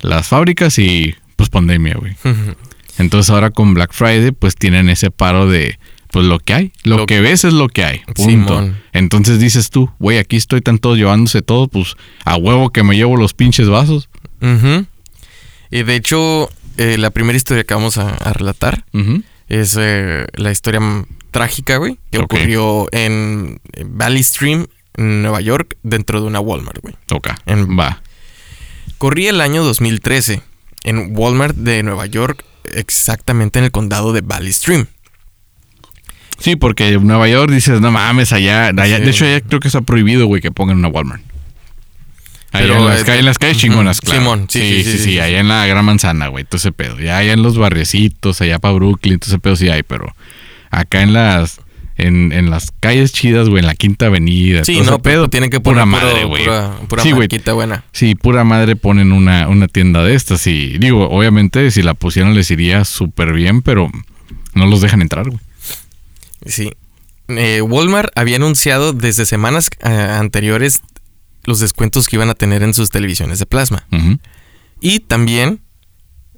las 0.00 0.28
fábricas 0.28 0.78
y 0.78 1.14
pues 1.36 1.48
pandemia, 1.48 1.94
güey. 1.98 2.14
Entonces 2.98 3.30
ahora 3.30 3.50
con 3.50 3.74
Black 3.74 3.92
Friday 3.92 4.30
pues 4.32 4.54
tienen 4.56 4.88
ese 4.88 5.10
paro 5.10 5.48
de 5.48 5.78
pues 6.12 6.26
lo 6.26 6.38
que 6.38 6.54
hay. 6.54 6.72
Lo, 6.84 6.98
Lo- 6.98 7.06
que 7.06 7.20
ves 7.20 7.44
es 7.44 7.52
lo 7.54 7.68
que 7.68 7.84
hay. 7.84 8.00
Punto. 8.14 8.22
Simón. 8.24 8.76
Entonces 8.92 9.38
dices 9.40 9.70
tú, 9.70 9.90
güey, 9.98 10.18
aquí 10.18 10.36
estoy 10.36 10.60
tan 10.60 10.78
todos 10.78 10.96
llevándose 10.98 11.40
todo, 11.42 11.66
pues 11.68 11.94
a 12.24 12.36
huevo 12.36 12.70
que 12.70 12.82
me 12.82 12.96
llevo 12.96 13.16
los 13.16 13.32
pinches 13.34 13.68
vasos. 13.68 14.08
Y 15.70 15.82
de 15.84 15.94
hecho, 15.96 16.50
eh, 16.78 16.96
la 16.98 17.10
primera 17.10 17.36
historia 17.36 17.64
que 17.64 17.74
vamos 17.74 17.96
a, 17.98 18.10
a 18.10 18.32
relatar 18.32 18.84
Ujú. 18.92 19.22
Es 19.50 19.76
eh, 19.78 20.26
la 20.34 20.50
historia 20.50 20.80
trágica, 21.30 21.76
güey, 21.76 21.98
que 22.10 22.18
Ok. 22.18 22.24
ocurrió 22.24 22.88
en 22.92 23.60
Valley 23.86 24.22
Stream, 24.22 24.66
en 24.96 25.22
Nueva 25.22 25.40
York, 25.42 25.76
dentro 25.82 26.20
de 26.20 26.26
una 26.26 26.40
Walmart, 26.40 26.78
güey. 26.80 26.94
Toca. 27.06 27.38
En- 27.46 27.78
Va. 27.78 28.02
Corría 28.98 29.30
el 29.30 29.40
año 29.40 29.62
2013 29.62 30.42
en 30.84 31.16
Walmart 31.16 31.56
de 31.56 31.82
Nueva 31.82 32.06
York, 32.06 32.44
exactamente 32.74 33.58
en 33.58 33.66
el 33.66 33.70
condado 33.70 34.12
de 34.12 34.20
Valley 34.22 34.52
Stream. 34.52 34.86
Sí, 36.38 36.56
porque 36.56 36.88
en 36.88 37.06
Nueva 37.06 37.28
York 37.28 37.50
dices, 37.52 37.80
no 37.80 37.90
mames, 37.90 38.32
allá, 38.32 38.68
allá- 38.68 38.96
Sí. 38.98 39.02
de 39.04 39.10
hecho 39.10 39.24
allá 39.26 39.40
creo 39.42 39.60
que 39.60 39.68
está 39.68 39.82
prohibido, 39.82 40.26
güey, 40.26 40.40
que 40.40 40.50
pongan 40.50 40.78
una 40.78 40.88
Walmart. 40.88 41.22
Pero, 42.52 42.76
en, 42.78 42.84
las 42.86 43.04
calles, 43.04 43.20
en 43.20 43.26
las 43.26 43.38
calles 43.38 43.56
ujú, 43.58 43.66
chingonas, 43.66 44.00
claro. 44.00 44.20
Simón, 44.20 44.46
sí, 44.50 44.60
sí, 44.60 44.68
sí, 44.68 44.82
sí, 44.92 44.98
sí, 44.98 45.04
sí. 45.04 45.18
allá 45.20 45.38
en 45.40 45.48
la 45.48 45.66
Gran 45.66 45.84
Manzana, 45.84 46.28
güey, 46.28 46.44
todo 46.44 46.56
ese 46.56 46.72
pedo. 46.72 46.98
Ya 46.98 47.18
allá 47.18 47.32
en 47.32 47.42
los 47.42 47.56
barriecitos, 47.56 48.40
allá 48.40 48.58
para 48.58 48.74
Brooklyn, 48.74 49.18
todo 49.18 49.30
ese 49.30 49.38
pedo 49.38 49.54
sí 49.56 49.68
hay, 49.68 49.82
pero 49.84 50.14
acá 50.70 51.02
en 51.02 51.12
las 51.12 51.60
en, 51.96 52.32
en 52.32 52.48
las 52.50 52.72
calles 52.80 53.12
chidas, 53.12 53.48
güey, 53.50 53.60
en 53.60 53.66
la 53.66 53.74
Quinta 53.74 54.06
Avenida. 54.06 54.64
Sí, 54.64 54.72
todo 54.72 54.82
ese 54.82 54.90
no, 54.90 55.02
pero 55.02 55.28
tienen 55.28 55.50
que 55.50 55.60
pura 55.60 55.84
poner 55.84 56.00
puro- 56.00 56.08
madre, 56.12 56.24
güey. 56.24 56.44
pura, 56.44 56.76
pura 56.88 57.02
Sí, 57.02 57.12
marquita 57.12 57.52
buena. 57.52 57.84
Sí, 57.92 58.14
pura 58.14 58.42
madre 58.42 58.74
ponen 58.74 59.12
una, 59.12 59.46
una 59.48 59.68
tienda 59.68 60.02
de 60.02 60.14
estas. 60.14 60.46
Y 60.46 60.78
digo, 60.78 61.08
obviamente, 61.10 61.70
si 61.70 61.82
la 61.82 61.92
pusieran 61.94 62.34
les 62.34 62.50
iría 62.50 62.84
súper 62.86 63.32
bien, 63.34 63.60
pero 63.62 63.90
no 64.54 64.66
los 64.66 64.80
dejan 64.80 65.02
entrar, 65.02 65.26
güey. 65.28 65.40
Sí. 66.46 66.72
Eh, 67.28 67.60
Walmart 67.62 68.10
había 68.18 68.36
anunciado 68.36 68.92
desde 68.94 69.26
semanas 69.26 69.68
eh, 69.84 69.88
anteriores 69.90 70.80
los 71.44 71.60
descuentos 71.60 72.06
que 72.06 72.16
iban 72.16 72.28
a 72.30 72.34
tener 72.34 72.62
en 72.62 72.74
sus 72.74 72.90
televisiones 72.90 73.38
de 73.38 73.46
plasma. 73.46 73.86
Y 74.80 75.00
también 75.00 75.60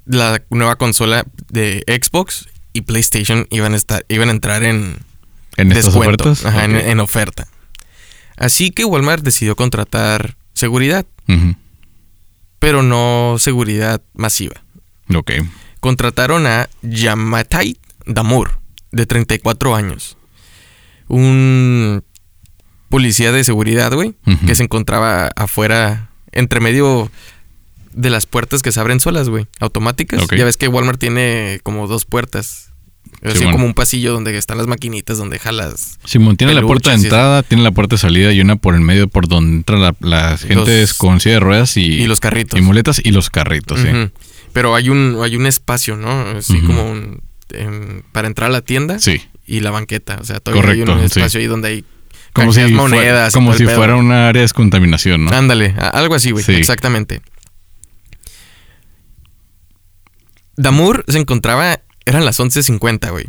la 0.05 0.41
nueva 0.49 0.75
consola 0.75 1.25
de 1.49 1.83
Xbox 1.87 2.47
y 2.73 2.81
PlayStation 2.81 3.47
iban 3.51 3.73
a 3.73 3.77
estar, 3.77 4.05
iban 4.09 4.29
a 4.29 4.31
entrar 4.31 4.63
en 4.63 4.97
En 5.57 5.71
estas 5.71 5.93
descuento, 5.93 6.31
ofertas. 6.31 6.45
ajá, 6.45 6.65
en, 6.65 6.99
oferta. 6.99 7.47
Así 8.35 8.71
que 8.71 8.83
Walmart 8.85 9.23
decidió 9.23 9.55
contratar 9.55 10.35
seguridad, 10.53 11.05
pero 12.59 12.81
no 12.83 13.35
seguridad 13.39 14.01
masiva. 14.13 14.63
Ok. 15.13 15.31
Contrataron 15.79 16.47
a 16.47 16.69
Yamatai 16.81 17.77
Damur, 18.05 18.59
de 18.91 19.05
34 19.05 19.75
años. 19.75 20.17
Un 21.07 22.03
policía 22.93 23.31
de 23.31 23.43
seguridad, 23.43 23.91
güey, 23.91 24.13
que 24.45 24.53
se 24.53 24.61
encontraba 24.61 25.31
afuera, 25.35 26.11
entre 26.31 26.59
medio 26.59 27.11
de 27.91 28.11
las 28.11 28.27
puertas 28.27 28.61
que 28.61 28.71
se 28.71 28.79
abren 28.79 28.99
solas, 28.99 29.29
güey, 29.29 29.47
automáticas. 29.59 30.21
Ya 30.37 30.45
ves 30.45 30.57
que 30.57 30.67
Walmart 30.67 30.99
tiene 30.99 31.59
como 31.63 31.87
dos 31.87 32.05
puertas. 32.05 32.69
Así 33.23 33.37
bueno. 33.39 33.53
como 33.53 33.65
un 33.65 33.73
pasillo 33.73 34.13
donde 34.13 34.37
están 34.37 34.59
las 34.59 34.67
maquinitas, 34.67 35.17
donde 35.17 35.39
jalas. 35.39 35.97
Simón 36.05 36.37
tiene 36.37 36.53
la 36.53 36.61
puerta 36.61 36.91
de 36.91 36.97
entrada, 36.97 37.41
tiene 37.41 37.63
la 37.63 37.71
puerta 37.71 37.95
de 37.95 37.99
salida 37.99 38.31
y 38.31 38.41
una 38.41 38.57
por 38.57 38.75
el 38.75 38.81
medio 38.81 39.07
por 39.07 39.27
donde 39.27 39.57
entra 39.57 39.77
la, 39.77 39.95
la 39.99 40.37
gente 40.37 40.81
Los- 40.81 40.93
con 40.93 41.19
silla 41.19 41.35
de 41.35 41.39
ruedas 41.39 41.77
y, 41.77 41.81
Y 41.85 42.05
los 42.05 42.19
carritos. 42.19 42.59
y 42.59 42.61
muletas 42.61 43.01
y 43.03 43.09
los 43.11 43.31
carritos, 43.31 43.79
sí. 43.79 43.87
Pero 44.51 44.75
hay 44.75 44.89
un, 44.89 45.17
hay 45.23 45.35
un 45.35 45.47
espacio, 45.47 45.95
¿no? 45.97 46.11
Así 46.37 46.59
como 46.61 46.91
un, 46.91 47.21
em, 47.49 48.03
para 48.11 48.27
entrar 48.27 48.49
a 48.51 48.53
la 48.53 48.61
tienda 48.61 48.99
Sí. 48.99 49.19
y 49.47 49.61
la 49.61 49.71
banqueta. 49.71 50.17
O 50.21 50.25
sea, 50.25 50.39
todavía 50.39 50.61
hay 50.71 50.79
Correcto, 50.81 50.93
un 50.93 50.99
sí. 50.99 51.05
espacio 51.19 51.39
ahí 51.39 51.47
donde 51.47 51.67
hay 51.69 51.85
Como 52.33 52.51
si, 52.51 52.61
monedas. 52.73 53.33
como 53.33 53.53
fuera 53.53 53.95
una 53.95 54.29
área 54.29 54.39
de 54.39 54.45
descontaminación, 54.45 55.25
¿no? 55.25 55.31
Ándale, 55.31 55.75
algo 55.77 56.15
así, 56.15 56.31
güey. 56.31 56.43
Sí. 56.43 56.53
Exactamente. 56.53 57.21
Damur 60.55 61.05
se 61.07 61.19
encontraba, 61.19 61.79
eran 62.05 62.25
las 62.25 62.39
11.50, 62.39 63.11
güey. 63.11 63.25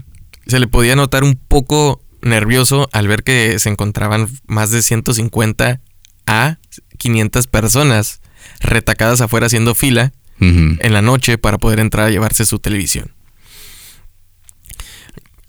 Se 0.46 0.58
le 0.58 0.66
podía 0.66 0.96
notar 0.96 1.24
un 1.24 1.36
poco 1.36 2.02
nervioso 2.22 2.88
al 2.92 3.08
ver 3.08 3.22
que 3.22 3.58
se 3.58 3.68
encontraban 3.68 4.28
más 4.46 4.70
de 4.70 4.82
150 4.82 5.80
a 6.26 6.58
500 6.98 7.46
personas 7.46 8.20
retacadas 8.60 9.20
afuera 9.20 9.46
haciendo 9.46 9.74
fila 9.74 10.12
en 10.40 10.92
la 10.92 11.00
noche 11.00 11.38
para 11.38 11.56
poder 11.56 11.80
entrar 11.80 12.06
a 12.06 12.10
llevarse 12.10 12.44
su 12.44 12.58
televisión. 12.58 13.13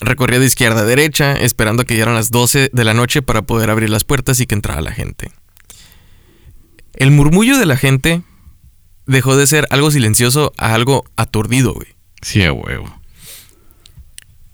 Recorría 0.06 0.38
de 0.40 0.46
izquierda 0.46 0.82
a 0.82 0.86
derecha, 0.86 1.34
esperando 1.34 1.82
a 1.82 1.86
que 1.86 1.96
llegaran 1.96 2.14
las 2.14 2.30
12 2.30 2.70
de 2.72 2.84
la 2.84 2.94
noche 2.94 3.24
para 3.24 3.42
poder 3.42 3.72
abrir 3.72 3.90
las 3.90 4.04
puertas 4.04 4.40
y 4.40 4.46
que 4.46 4.54
entrara 4.54 4.82
la 4.82 4.92
gente. 4.92 5.32
El 6.94 7.10
murmullo 7.10 7.58
de 7.58 7.66
la 7.66 7.76
gente 7.76 8.22
dejó 9.08 9.36
de 9.36 9.48
ser 9.48 9.68
algo 9.72 9.90
silencioso 9.90 10.54
a 10.58 10.76
algo 10.76 11.06
aturdido, 11.16 11.74
güey. 11.74 11.88
Sí, 12.22 12.44
a 12.44 12.54
huevo. 12.54 13.02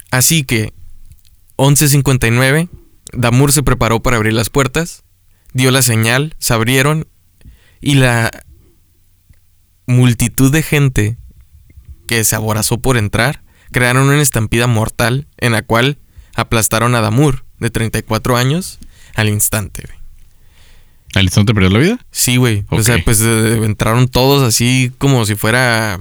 Así 0.10 0.46
que, 0.46 0.74
11.59, 1.58 2.70
Damur 3.12 3.52
se 3.52 3.62
preparó 3.62 4.02
para 4.02 4.16
abrir 4.16 4.32
las 4.32 4.50
puertas, 4.50 5.04
dio 5.52 5.70
la 5.72 5.82
señal, 5.82 6.34
se 6.40 6.54
abrieron 6.54 7.08
y 7.82 7.96
la 7.96 8.32
multitud 9.86 10.50
de 10.50 10.64
gente 10.64 11.18
que 12.08 12.24
se 12.24 12.38
aborazó 12.38 12.78
por 12.78 12.96
entrar 12.96 13.44
crearon 13.72 14.08
una 14.08 14.22
estampida 14.22 14.68
mortal 14.68 15.28
en 15.38 15.52
la 15.54 15.62
cual 15.62 15.98
aplastaron 16.36 16.96
a 16.96 17.02
Damur, 17.02 17.46
de 17.60 17.70
34 17.70 18.38
años, 18.38 18.80
al 19.16 19.30
instante, 19.30 19.84
güey. 19.86 20.00
¿Al 21.14 21.24
instante 21.24 21.54
perdió 21.54 21.70
la 21.70 21.80
vida? 21.80 22.00
Sí, 22.12 22.38
güey. 22.38 22.64
O 22.70 22.82
sea, 22.84 22.98
pues 23.04 23.22
eh, 23.22 23.60
entraron 23.64 24.08
todos 24.08 24.44
así 24.44 24.92
como 24.98 25.26
si 25.26 25.36
fuera, 25.36 26.00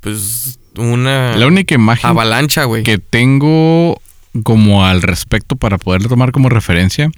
pues, 0.00 0.58
una 0.76 1.36
La 1.36 1.46
única 1.46 1.74
imagen 1.74 2.10
avalancha, 2.10 2.64
güey. 2.64 2.82
que 2.82 2.98
tengo 2.98 4.00
como 4.44 4.86
al 4.86 5.02
respecto 5.02 5.56
para 5.56 5.76
poderlo 5.78 6.08
tomar 6.08 6.32
como 6.32 6.48
referencia 6.48 7.10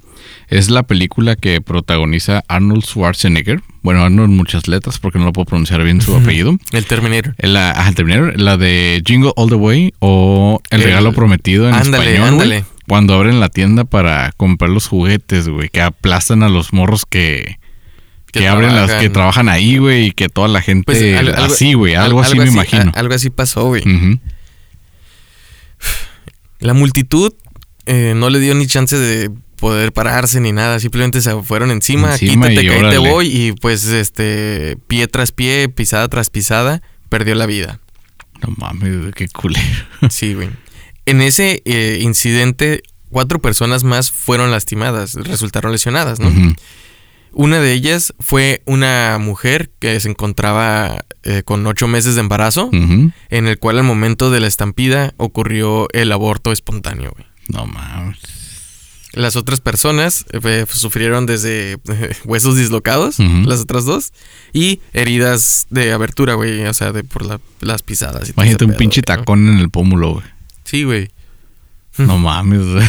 es 0.49 0.69
la 0.71 0.83
película 0.83 1.37
que 1.37 1.61
protagoniza 1.61 2.43
Arnold 2.49 2.85
Schwarzenegger. 2.85 3.63
Bueno, 3.83 4.03
Arnold 4.03 4.31
muchas 4.31 4.67
letras 4.67 4.99
porque 4.99 5.19
no 5.19 5.27
lo 5.27 5.33
puedo 5.33 5.47
pronunciar 5.47 5.83
bien 5.85 6.01
su 6.01 6.17
apellido. 6.17 6.57
El 6.73 6.87
Terminator. 6.87 7.35
La, 7.39 7.71
ajá, 7.71 7.89
el 7.91 7.95
Terminator, 7.95 8.41
la 8.41 8.57
de 8.57 9.03
Jingle 9.07 9.33
All 9.37 9.49
the 9.49 9.55
Way 9.55 9.93
o 10.01 10.61
El, 10.71 10.81
El- 10.81 10.87
regalo 10.89 11.13
prometido 11.13 11.69
en 11.69 11.75
ándale, 11.75 12.05
español, 12.15 12.29
ándale. 12.35 12.65
Cuando 12.89 13.15
abren 13.15 13.39
la 13.41 13.49
tienda 13.49 13.85
para 13.85 14.33
comprar 14.37 14.71
los 14.71 14.89
juguetes, 14.89 15.49
güey, 15.49 15.69
que 15.69 15.81
aplastan 15.83 16.43
a 16.43 16.49
los 16.49 16.73
morros 16.73 17.05
que, 17.09 17.59
que, 18.33 18.41
Que 18.41 18.49
abren 18.49 18.75
las 18.75 18.93
que 18.95 19.09
trabajan 19.09 19.49
ahí, 19.49 19.79
güey, 19.79 20.07
y 20.07 20.11
que 20.11 20.29
toda 20.29 20.49
la 20.49 20.61
gente 20.61 20.85
Pues, 20.87 21.17
al- 21.17 21.29
algo- 21.35 21.45
así, 21.45 21.75
güey, 21.75 21.95
algo, 21.95 22.19
al- 22.21 22.27
así 22.27 22.37
me 22.39 22.47
imagino. 22.49 22.91
a- 22.95 22.99
algo 22.99 23.15
así 23.15 23.31
pasó, 23.31 23.67
güey. 23.69 23.83
Ujú. 23.83 24.19
La 26.65 26.73
multitud 26.73 27.35
eh, 27.85 28.15
no 28.17 28.31
le 28.31 28.41
dio 28.41 28.55
ni 28.55 28.67
chance 28.67 28.97
de 28.97 29.31
poder 29.57 29.93
pararse 29.93 30.41
ni 30.41 30.51
nada. 30.51 30.81
Simplemente 30.81 31.21
se 31.21 31.43
fueron 31.43 31.71
encima. 31.71 32.13
Encima 32.13 32.49
quítate 32.49 32.67
que 32.67 32.75
ahí 32.75 32.91
te 32.91 32.97
voy. 32.97 33.27
Y 33.27 33.53
pues, 33.53 33.85
este, 33.85 34.79
pie 34.87 35.07
tras 35.07 35.31
pie, 35.31 35.69
pisada 35.69 36.09
tras 36.09 36.31
pisada, 36.31 36.81
perdió 37.11 37.35
la 37.35 37.45
vida. 37.45 37.81
No 38.41 38.55
mames, 38.57 39.15
qué 39.15 39.29
culero. 39.29 39.63
Sí, 40.09 40.33
güey. 40.33 40.49
En 41.05 41.21
ese 41.21 41.61
eh, 41.67 41.99
incidente, 42.01 42.83
cuatro 43.11 43.43
personas 43.43 43.85
más 43.85 44.11
fueron 44.11 44.51
lastimadas, 44.51 45.17
resultaron 45.17 45.71
lesionadas, 45.71 46.19
¿no? 46.19 46.33
Una 47.35 47.59
de 47.61 47.73
ellas 47.73 48.15
fue 48.21 48.63
una 48.65 49.19
mujer 49.21 49.71
que 49.81 49.99
se 50.01 50.09
encontraba 50.09 51.05
eh, 51.25 51.43
con 51.45 51.67
ocho 51.67 51.89
meses 51.89 52.15
de 52.15 52.21
embarazo, 52.21 52.71
en 52.73 53.47
el 53.49 53.59
cual 53.59 53.79
al 53.79 53.85
momento 53.85 54.31
de 54.31 54.41
la 54.41 54.47
estampida 54.47 55.15
ocurrió 55.17 55.89
el 55.93 56.13
aborto 56.13 56.53
espontáneo, 56.53 57.13
güey. 57.15 57.27
No 57.49 57.67
mames. 57.67 58.19
Las 59.13 59.37
otras 59.37 59.61
personas 59.61 60.27
eh, 60.33 60.67
sufrieron 60.69 61.25
desde 61.27 61.75
eh, 61.75 61.79
huesos 62.25 62.57
dislocados, 62.57 63.19
las 63.21 63.61
otras 63.61 63.85
dos, 63.85 64.13
y 64.53 64.81
heridas 64.93 65.67
de 65.71 65.93
abertura, 65.93 66.35
güey, 66.35 66.65
o 66.67 66.75
sea, 66.75 66.91
de 66.93 67.05
por 67.05 67.25
la- 67.25 67.41
las 67.61 67.83
pisadas. 67.83 68.29
Y 68.29 68.33
todo 68.33 68.43
Imagínate 68.43 68.65
un 68.65 68.71
pedo, 68.71 68.79
pinche 68.79 69.03
tacón 69.03 69.49
en 69.49 69.59
el 69.59 69.71
pómulo, 69.71 70.15
güey. 70.15 70.25
Sí, 70.65 70.83
güey. 70.85 71.11
No 71.97 72.19
mames, 72.19 72.67
güey. 72.67 72.87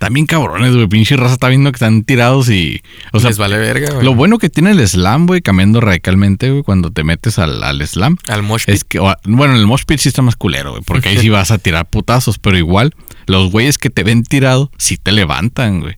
También 0.00 0.24
cabrones, 0.24 0.74
güey. 0.74 0.88
Pinche 0.88 1.14
raza 1.16 1.34
está 1.34 1.48
viendo 1.48 1.70
que 1.70 1.76
están 1.76 2.04
tirados 2.04 2.48
y. 2.48 2.80
O 3.12 3.20
sea, 3.20 3.28
Les 3.30 3.36
vale 3.38 3.58
verga, 3.58 3.90
güey. 3.92 4.02
lo 4.04 4.14
bueno 4.14 4.38
que 4.38 4.48
tiene 4.48 4.70
el 4.70 4.88
slam, 4.88 5.26
güey, 5.26 5.42
cambiando 5.42 5.80
radicalmente, 5.82 6.50
güey, 6.50 6.62
cuando 6.62 6.90
te 6.90 7.04
metes 7.04 7.38
al, 7.38 7.62
al 7.62 7.86
slam. 7.86 8.16
Al 8.26 8.42
mosh 8.42 8.64
pit. 8.64 8.74
Es 8.74 8.84
que, 8.84 8.98
o- 8.98 9.14
bueno, 9.24 9.54
el 9.54 9.66
mosh 9.66 9.82
pit 9.86 9.98
sí 10.00 10.08
está 10.08 10.22
más 10.22 10.36
culero, 10.36 10.70
güey, 10.70 10.82
porque 10.86 11.10
ahí 11.10 11.18
sí 11.18 11.28
vas 11.28 11.50
a 11.50 11.58
tirar 11.58 11.84
putazos, 11.86 12.38
pero 12.38 12.56
igual, 12.56 12.94
los 13.26 13.50
güeyes 13.52 13.76
que 13.76 13.90
te 13.90 14.02
ven 14.02 14.22
tirado, 14.24 14.72
sí 14.78 14.96
te 14.96 15.12
levantan, 15.12 15.80
güey. 15.80 15.96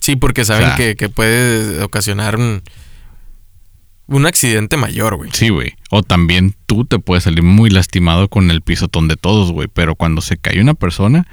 Sí, 0.00 0.16
porque 0.16 0.44
saben 0.44 0.64
O 0.64 0.66
sea- 0.68 0.76
que, 0.76 0.96
que 0.96 1.08
puede 1.08 1.82
ocasionar 1.84 2.34
un, 2.36 2.62
un 4.08 4.26
accidente 4.26 4.76
mayor, 4.76 5.16
güey. 5.16 5.30
Sí, 5.32 5.48
güey. 5.48 5.74
O 5.90 6.02
también 6.02 6.54
tú 6.66 6.84
te 6.84 6.98
puedes 6.98 7.24
salir 7.24 7.42
muy 7.42 7.70
lastimado 7.70 8.28
con 8.28 8.50
el 8.50 8.62
pisotón 8.62 9.08
de 9.08 9.16
todos, 9.16 9.50
güey. 9.52 9.68
Pero 9.72 9.94
cuando 9.96 10.20
se 10.20 10.36
cae 10.36 10.60
una 10.60 10.74
persona, 10.74 11.26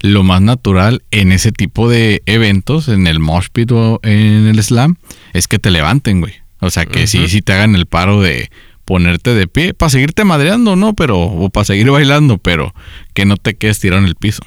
lo 0.00 0.22
más 0.22 0.40
natural 0.40 1.02
en 1.10 1.32
ese 1.32 1.52
tipo 1.52 1.88
de 1.90 2.22
eventos, 2.26 2.88
en 2.88 3.06
el 3.06 3.18
mosh 3.18 3.48
pit 3.52 3.70
o 3.72 4.00
en 4.02 4.46
el 4.46 4.62
slam, 4.62 4.96
es 5.32 5.48
que 5.48 5.58
te 5.58 5.70
levanten, 5.70 6.20
güey. 6.20 6.34
O 6.60 6.70
sea, 6.70 6.86
que 6.86 7.06
sí, 7.06 7.18
Ujú. 7.18 7.28
sí 7.28 7.42
te 7.42 7.52
hagan 7.52 7.74
el 7.76 7.84
paro 7.86 8.22
de 8.22 8.50
ponerte 8.86 9.34
de 9.34 9.46
pie 9.46 9.74
para 9.74 9.90
seguirte 9.90 10.24
madreando, 10.24 10.76
¿no? 10.76 10.94
Pero, 10.94 11.18
o 11.20 11.50
para 11.50 11.64
seguir 11.64 11.90
bailando, 11.90 12.38
pero 12.38 12.74
que 13.12 13.24
no 13.26 13.36
te 13.36 13.54
quedes 13.54 13.80
tirado 13.80 14.00
en 14.00 14.08
el 14.08 14.14
piso. 14.14 14.42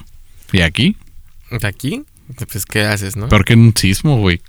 Y 0.52 0.60
aquí, 0.62 0.96
Aquí, 1.62 2.02
pues, 2.50 2.66
¿qué 2.66 2.82
haces, 2.82 3.16
no? 3.16 3.28
peor 3.28 3.44
que 3.44 3.54
en 3.54 3.60
un 3.60 3.76
sismo, 3.76 4.18
güey. 4.18 4.40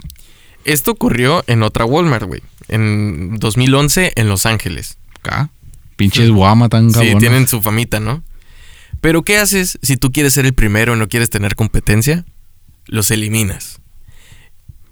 Esto 0.66 0.92
ocurrió 0.92 1.44
en 1.48 1.64
otra 1.64 1.86
Walmart, 1.86 2.26
güey. 2.26 2.42
En 2.68 3.38
2011 3.40 4.14
en 4.16 4.30
Los 4.30 4.46
Ángeles. 4.46 4.98
Acá, 5.20 5.50
pinches 5.96 6.30
guama 6.30 6.70
tan 6.70 6.90
Sí, 6.90 6.96
cabrones. 6.96 7.20
tienen 7.20 7.48
su 7.48 7.62
famita, 7.62 8.00
¿no? 8.00 8.24
Pero 9.02 9.24
¿qué 9.24 9.38
haces 9.38 9.80
si 9.82 9.98
tú 9.98 10.12
quieres 10.12 10.34
ser 10.34 10.46
el 10.46 10.54
primero 10.54 10.96
y 10.96 11.00
no 11.00 11.08
quieres 11.08 11.30
tener 11.30 11.56
competencia? 11.56 12.26
Los 12.86 13.12
eliminas. 13.12 13.80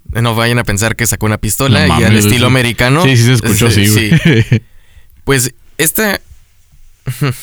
No 0.05 0.35
vayan 0.35 0.57
a 0.59 0.63
pensar 0.63 0.95
que 0.95 1.05
sacó 1.05 1.25
una 1.25 1.37
pistola 1.37 1.85
No 1.87 1.99
y 1.99 2.03
al 2.05 2.15
estilo 2.15 2.39
sí. 2.39 2.45
americano. 2.45 3.03
Sí, 3.03 3.17
sí 3.17 3.23
se 3.23 3.33
escuchó 3.33 3.67
así, 3.67 3.87
güey. 3.89 4.11
Pues 5.25 5.53
esta. 5.77 6.21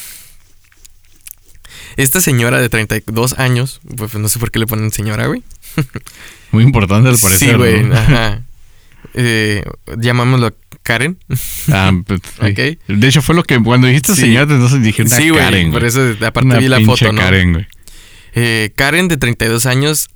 Esta 1.96 2.20
señora 2.20 2.60
de 2.60 2.68
32 2.68 3.38
años, 3.38 3.80
pues 3.96 4.14
no 4.14 4.28
sé 4.28 4.38
por 4.38 4.50
qué 4.50 4.58
le 4.58 4.66
ponen 4.66 4.90
señora, 4.90 5.26
güey. 5.26 5.42
Muy 6.52 6.64
importante 6.64 7.08
al 7.08 7.18
parecer. 7.18 7.50
Sí, 7.50 7.56
güey, 7.56 7.84
¿no? 7.84 7.96
ajá. 7.96 8.42
Eh, 9.16 9.62
llamámoslo 9.98 10.56
Karen. 10.82 11.18
Ah, 11.70 11.92
pues, 12.06 12.20
sí. 12.56 12.78
De 12.88 13.06
hecho, 13.08 13.22
fue 13.22 13.36
lo 13.36 13.44
que 13.44 13.62
cuando 13.62 13.86
dijiste 13.86 14.14
Sí. 14.16 14.34
entonces 14.34 14.82
dije 14.82 15.02
una 15.02 15.16
sí. 15.16 15.30
Karen, 15.30 15.70
Por 15.70 15.82
güey. 15.82 15.88
eso, 15.88 16.24
aparte 16.26 16.46
Una 16.46 16.58
vi 16.58 16.66
la 16.66 16.80
foto, 16.80 17.12
¿no? 17.12 17.20
Karen, 17.20 17.52
güey. 17.52 17.66
Eh, 18.34 18.72
Karen, 18.74 19.06
de 19.06 19.16
32 19.16 19.66
años, 19.66 20.08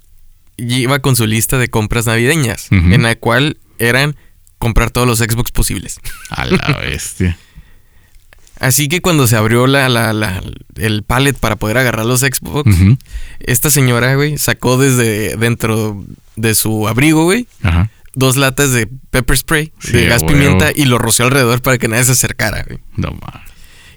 iba 0.57 0.99
con 0.99 1.15
su 1.15 1.27
lista 1.27 1.59
de 1.59 1.69
compras 1.69 2.07
navideñas, 2.07 2.69
en 2.73 3.03
la 3.03 3.15
cual 3.15 3.59
eran 3.79 4.17
comprar 4.59 4.91
todos 4.91 5.07
los 5.07 5.19
Xbox 5.21 5.53
posibles. 5.53 6.01
A 6.31 6.47
la 6.47 6.79
bestia. 6.81 7.39
Así 8.61 8.89
que 8.89 9.01
cuando 9.01 9.27
se 9.27 9.37
abrió 9.37 9.67
la, 9.67 9.89
la- 9.89 10.13
la- 10.13 10.43
el 10.77 11.03
pallet 11.05 11.35
para 11.35 11.57
poder 11.57 11.79
agarrar 11.79 12.07
los 12.07 12.21
Xbox, 12.21 12.71
esta 13.41 13.71
señora, 13.71 14.15
güey, 14.17 14.37
sacó 14.39 14.77
desde 14.79 15.37
dentro 15.37 16.05
de 16.37 16.55
su 16.55 16.89
abrigo, 16.89 17.25
güey, 17.25 17.47
Ajá. 17.63 17.91
dos 18.15 18.37
latas 18.37 18.73
de 18.73 18.89
pepper 19.11 19.37
spray, 19.37 19.73
Sí, 19.79 19.93
de 19.93 20.07
gas 20.07 20.25
pimienta, 20.25 20.71
y 20.75 20.85
lo 20.87 20.99
roció 20.99 21.25
alrededor 21.25 21.63
para 21.63 21.79
que 21.79 21.89
nadie 21.89 22.05
se 22.05 22.13
acercara, 22.13 22.65
güey. 22.67 22.79
No 22.97 23.11
mames. 23.13 23.49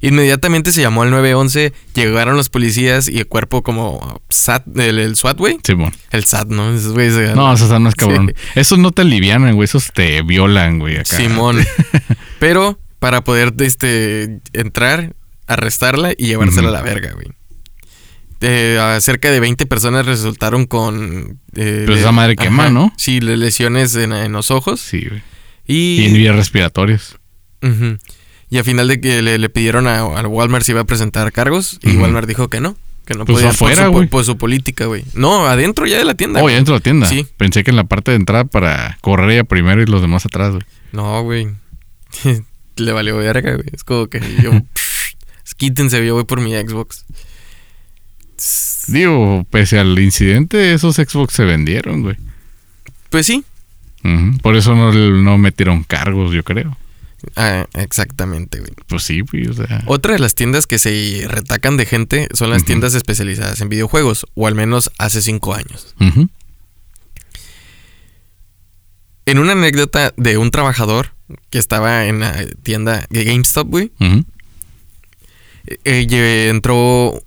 Inmediatamente 0.04 0.72
se 0.72 0.82
llamó 0.82 1.04
al 1.04 1.12
911, 1.12 1.74
llegaron 1.94 2.36
los 2.36 2.50
policías 2.50 3.08
y 3.08 3.20
el 3.20 3.28
cuerpo 3.28 3.62
como 3.62 4.20
SAT, 4.30 4.66
el, 4.80 4.98
el 4.98 5.16
SWAT, 5.16 5.38
güey. 5.38 5.58
Simón. 5.64 5.94
El 6.10 6.24
SAT, 6.24 6.48
¿no? 6.48 6.74
Esos 6.74 6.94
güeyes 6.94 7.14
se- 7.14 7.36
No, 7.36 7.54
esos 7.54 7.80
no 7.80 7.88
es 7.88 7.94
cabrón. 7.94 8.34
Sí. 8.36 8.60
Esos 8.60 8.80
no 8.80 8.92
te 8.92 9.04
alivianan, 9.04 9.54
güey. 9.56 9.66
Esos 9.66 9.92
te 9.94 10.24
violan, 10.24 10.80
güey. 10.80 10.98
Acá. 10.98 11.18
Simón. 11.18 11.60
Pero 12.40 12.80
para 13.02 13.24
poder 13.24 13.52
este, 13.62 14.42
entrar, 14.54 15.16
arrestarla 15.48 16.14
y 16.16 16.28
llevársela 16.28 16.70
a 16.70 16.72
la 16.72 16.82
verga, 16.84 17.14
güey. 17.14 17.26
Eh, 18.42 18.78
a 18.80 19.02
cerca 19.02 19.32
de 19.32 19.40
20 19.40 19.66
personas 19.66 20.06
resultaron 20.06 20.66
con... 20.68 21.40
eh, 21.56 21.84
Pues 21.88 22.00
esa 22.00 22.12
madre 22.12 22.36
quema, 22.36 22.70
¿no? 22.70 22.94
Sí, 22.96 23.20
le- 23.22 23.38
lesiones 23.38 23.96
en, 23.96 24.14
en 24.14 24.32
los 24.32 24.52
ojos. 24.52 24.80
Sí, 24.80 25.04
güey. 25.10 25.24
Y, 25.66 26.02
Y 26.02 26.06
en 26.06 26.14
vías 26.14 26.36
respiratorias. 26.36 27.18
Y 28.52 28.58
a 28.60 28.64
final 28.64 28.88
de 28.88 29.02
que 29.02 29.24
le, 29.24 29.40
le 29.40 29.50
pidieron 29.50 29.88
a, 29.88 30.02
al 30.02 30.28
Walmart 30.28 30.64
si 30.64 30.72
iba 30.74 30.82
a 30.82 30.86
presentar 30.86 31.32
cargos 31.32 31.80
y. 31.82 31.98
Walmart 31.98 32.28
dijo 32.28 32.50
que 32.50 32.60
no. 32.62 32.78
Que 33.06 33.16
no 33.16 33.26
Pues 33.26 33.38
podía 33.38 33.50
afuera, 33.50 33.92
por, 33.92 34.04
su, 34.04 34.10
por 34.10 34.26
su 34.26 34.38
política, 34.38 34.86
güey. 34.86 35.04
No, 35.16 35.48
adentro 35.48 35.88
ya 35.88 35.98
de 35.98 36.06
la 36.06 36.14
tienda. 36.14 36.44
Oh, 36.44 36.50
ya 36.50 36.56
dentro 36.56 36.76
de 36.76 36.80
la 36.80 36.84
tienda. 36.84 37.08
Sí. 37.08 37.26
Pensé 37.38 37.64
que 37.64 37.72
en 37.72 37.78
la 37.78 37.86
parte 37.86 38.12
de 38.12 38.18
entrada 38.18 38.46
para 38.46 38.98
correr 39.02 39.32
ella 39.32 39.44
primero 39.44 39.82
y 39.82 39.86
los 39.88 40.02
demás 40.02 40.24
atrás, 40.28 40.52
güey. 40.52 40.64
No, 40.92 41.24
güey. 41.24 41.48
Le 42.86 42.92
valió 42.92 43.18
verga, 43.18 43.56
güey. 43.56 43.68
Es 43.72 43.84
como 43.84 44.08
que 44.08 44.20
yo. 44.42 44.52
quítense, 45.58 46.06
yo 46.06 46.16
voy 46.16 46.26
por 46.26 46.42
mi 46.42 46.54
Xbox. 46.54 47.06
Digo, 48.88 49.46
pese 49.50 49.78
al 49.78 49.98
incidente, 50.00 50.74
esos 50.74 50.96
Xbox 50.96 51.34
se 51.34 51.46
vendieron, 51.46 52.02
güey. 52.02 52.18
Pues 53.10 53.28
sí. 53.28 53.44
Por 54.42 54.56
eso 54.56 54.74
no, 54.74 54.92
no 54.92 55.38
metieron 55.38 55.84
cargos, 55.84 56.34
yo 56.34 56.44
creo. 56.44 56.76
Ah, 57.36 57.68
exactamente, 57.74 58.60
güey. 58.60 58.72
Pues 58.88 59.04
sí, 59.04 59.22
güey. 59.22 59.48
O 59.48 59.54
sea. 59.54 59.84
Otra 59.86 60.14
de 60.14 60.20
las 60.20 60.34
tiendas 60.34 60.66
que 60.66 60.80
se 60.80 61.26
retacan 61.28 61.78
de 61.78 61.86
gente 61.86 62.28
son 62.34 62.50
las 62.50 62.66
tiendas 62.66 62.96
especializadas 62.96 63.62
en 63.62 63.70
videojuegos, 63.70 64.26
o 64.34 64.48
al 64.48 64.56
menos 64.56 64.92
hace 64.98 65.22
cinco 65.22 65.54
años. 65.54 65.94
En 69.28 69.38
una 69.38 69.52
anécdota 69.52 70.14
de 70.18 70.38
un 70.38 70.50
trabajador 70.50 71.14
que 71.50 71.58
estaba 71.60 72.06
en 72.06 72.20
la 72.22 72.46
tienda 72.64 73.06
de 73.10 73.24
GameStop, 73.24 73.68
güey, 73.70 73.92
eh, 75.86 76.06
lle- 76.08 76.50
entró 76.50 77.22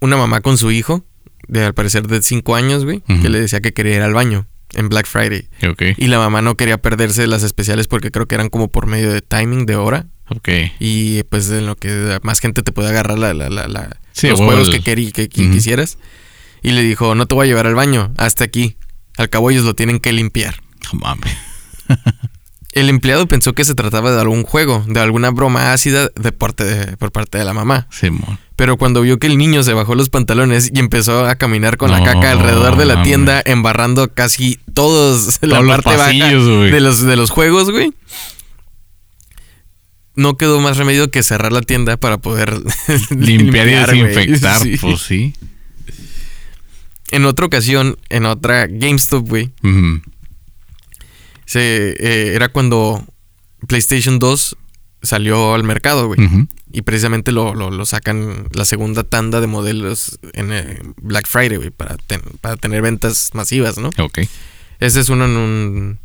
una 0.00 0.16
mamá 0.16 0.40
con 0.40 0.58
su 0.58 0.70
hijo, 0.70 1.04
de 1.48 1.64
al 1.64 1.74
parecer 1.74 2.06
de 2.06 2.22
cinco 2.22 2.54
años, 2.56 2.84
güey, 2.84 3.00
que 3.22 3.28
le 3.28 3.40
decía 3.40 3.60
que 3.60 3.72
quería 3.72 3.96
ir 3.96 4.02
al 4.02 4.14
baño 4.14 4.46
en 4.74 4.88
Black 4.88 5.06
Friday. 5.06 5.48
Ok. 5.68 5.82
Y 5.98 6.06
la 6.06 6.18
mamá 6.18 6.40
no 6.42 6.56
quería 6.56 6.78
perderse 6.78 7.26
las 7.26 7.42
especiales 7.42 7.86
porque 7.86 8.10
creo 8.10 8.26
que 8.26 8.34
eran 8.34 8.48
como 8.48 8.68
por 8.68 8.86
medio 8.86 9.12
de 9.12 9.20
timing 9.20 9.66
de 9.66 9.76
hora. 9.76 10.06
Ok. 10.30 10.48
Y 10.80 11.22
pues 11.24 11.50
en 11.50 11.66
lo 11.66 11.76
que 11.76 12.18
más 12.22 12.40
gente 12.40 12.62
te 12.62 12.72
puede 12.72 12.88
agarrar 12.88 13.18
la, 13.18 13.34
la- 13.34 13.50
la- 13.50 13.68
la- 13.68 13.96
Sí, 14.12 14.28
los 14.28 14.40
juegos 14.40 14.68
el- 14.68 14.74
que, 14.74 14.80
querí- 14.96 15.12
que, 15.12 15.28
que 15.28 15.50
quisieras. 15.50 15.98
Y 16.62 16.70
le 16.70 16.82
dijo, 16.82 17.14
no 17.14 17.26
te 17.26 17.34
voy 17.34 17.44
a 17.44 17.48
llevar 17.48 17.66
al 17.66 17.74
baño, 17.74 18.14
hasta 18.16 18.42
aquí. 18.44 18.76
Al 19.18 19.28
cabo 19.28 19.50
ellos 19.50 19.64
lo 19.64 19.74
tienen 19.74 20.00
que 20.00 20.12
limpiar. 20.12 20.56
No 20.92 20.98
mames. 21.00 21.36
El 22.74 22.88
empleado 22.88 23.28
pensó 23.28 23.52
que 23.52 23.64
se 23.64 23.74
trataba 23.76 24.10
de 24.12 24.20
algún 24.20 24.42
juego, 24.42 24.84
de 24.88 24.98
alguna 25.00 25.30
broma 25.30 25.72
ácida 25.72 26.08
de 26.16 26.32
parte 26.32 26.64
de- 26.64 26.96
por 26.96 27.12
parte 27.12 27.38
de 27.38 27.44
la 27.44 27.52
mamá. 27.54 27.86
Simón. 27.90 28.38
Pero 28.56 28.76
cuando 28.76 29.00
vio 29.00 29.18
que 29.18 29.28
el 29.28 29.38
niño 29.38 29.62
se 29.62 29.72
bajó 29.74 29.94
los 29.94 30.10
pantalones 30.10 30.70
y 30.74 30.78
empezó 30.80 31.24
a 31.26 31.36
caminar 31.36 31.76
con 31.76 31.90
la 31.92 32.02
caca 32.04 32.32
alrededor 32.32 32.76
de 32.76 32.84
la 32.84 33.02
tienda, 33.04 33.42
embarrando 33.44 34.12
casi 34.12 34.58
todos 34.74 35.38
la 35.42 35.58
Todos 35.58 35.68
parte 35.70 35.96
baja 35.96 36.10
güey. 36.12 36.70
de 36.70 36.80
los, 36.80 37.00
de 37.02 37.16
los 37.16 37.30
juegos, 37.30 37.70
güey. 37.70 37.92
No 40.16 40.36
quedó 40.36 40.60
más 40.60 40.76
remedio 40.76 41.10
que 41.10 41.22
cerrar 41.22 41.52
la 41.52 41.62
tienda 41.62 41.96
para 41.96 42.18
poder 42.18 42.60
Limpiar, 43.10 43.66
y 43.94 44.02
desinfectar, 44.02 44.58
Sí. 44.60 44.76
pues 44.80 45.00
sí. 45.00 45.34
En 47.10 47.24
otra 47.24 47.46
ocasión, 47.46 47.98
en 48.08 48.26
otra 48.26 48.66
GameStop, 48.68 49.28
güey, 49.28 49.52
Ujú. 49.62 50.00
Se, 51.46 51.90
eh, 51.98 52.34
era 52.34 52.48
cuando 52.48 53.04
PlayStation 53.66 54.18
2 54.18 54.56
salió 55.02 55.54
al 55.54 55.64
mercado, 55.64 56.06
güey. 56.06 56.20
Y 56.72 56.82
precisamente 56.82 57.30
lo, 57.30 57.54
lo- 57.54 57.70
lo 57.70 57.86
sacan 57.86 58.48
la 58.52 58.64
segunda 58.64 59.04
tanda 59.04 59.40
de 59.40 59.46
modelos 59.46 60.18
en 60.32 60.52
eh, 60.52 60.80
Black 61.00 61.26
Friday, 61.28 61.56
güey, 61.56 61.70
para, 61.70 61.96
ten- 61.98 62.22
para 62.40 62.56
tener 62.56 62.82
ventas 62.82 63.30
masivas, 63.32 63.78
¿no? 63.78 63.90
Ok. 63.98 64.20
Ese 64.80 65.00
es 65.00 65.08
uno 65.08 65.24
en 65.26 65.36
un. 65.36 65.98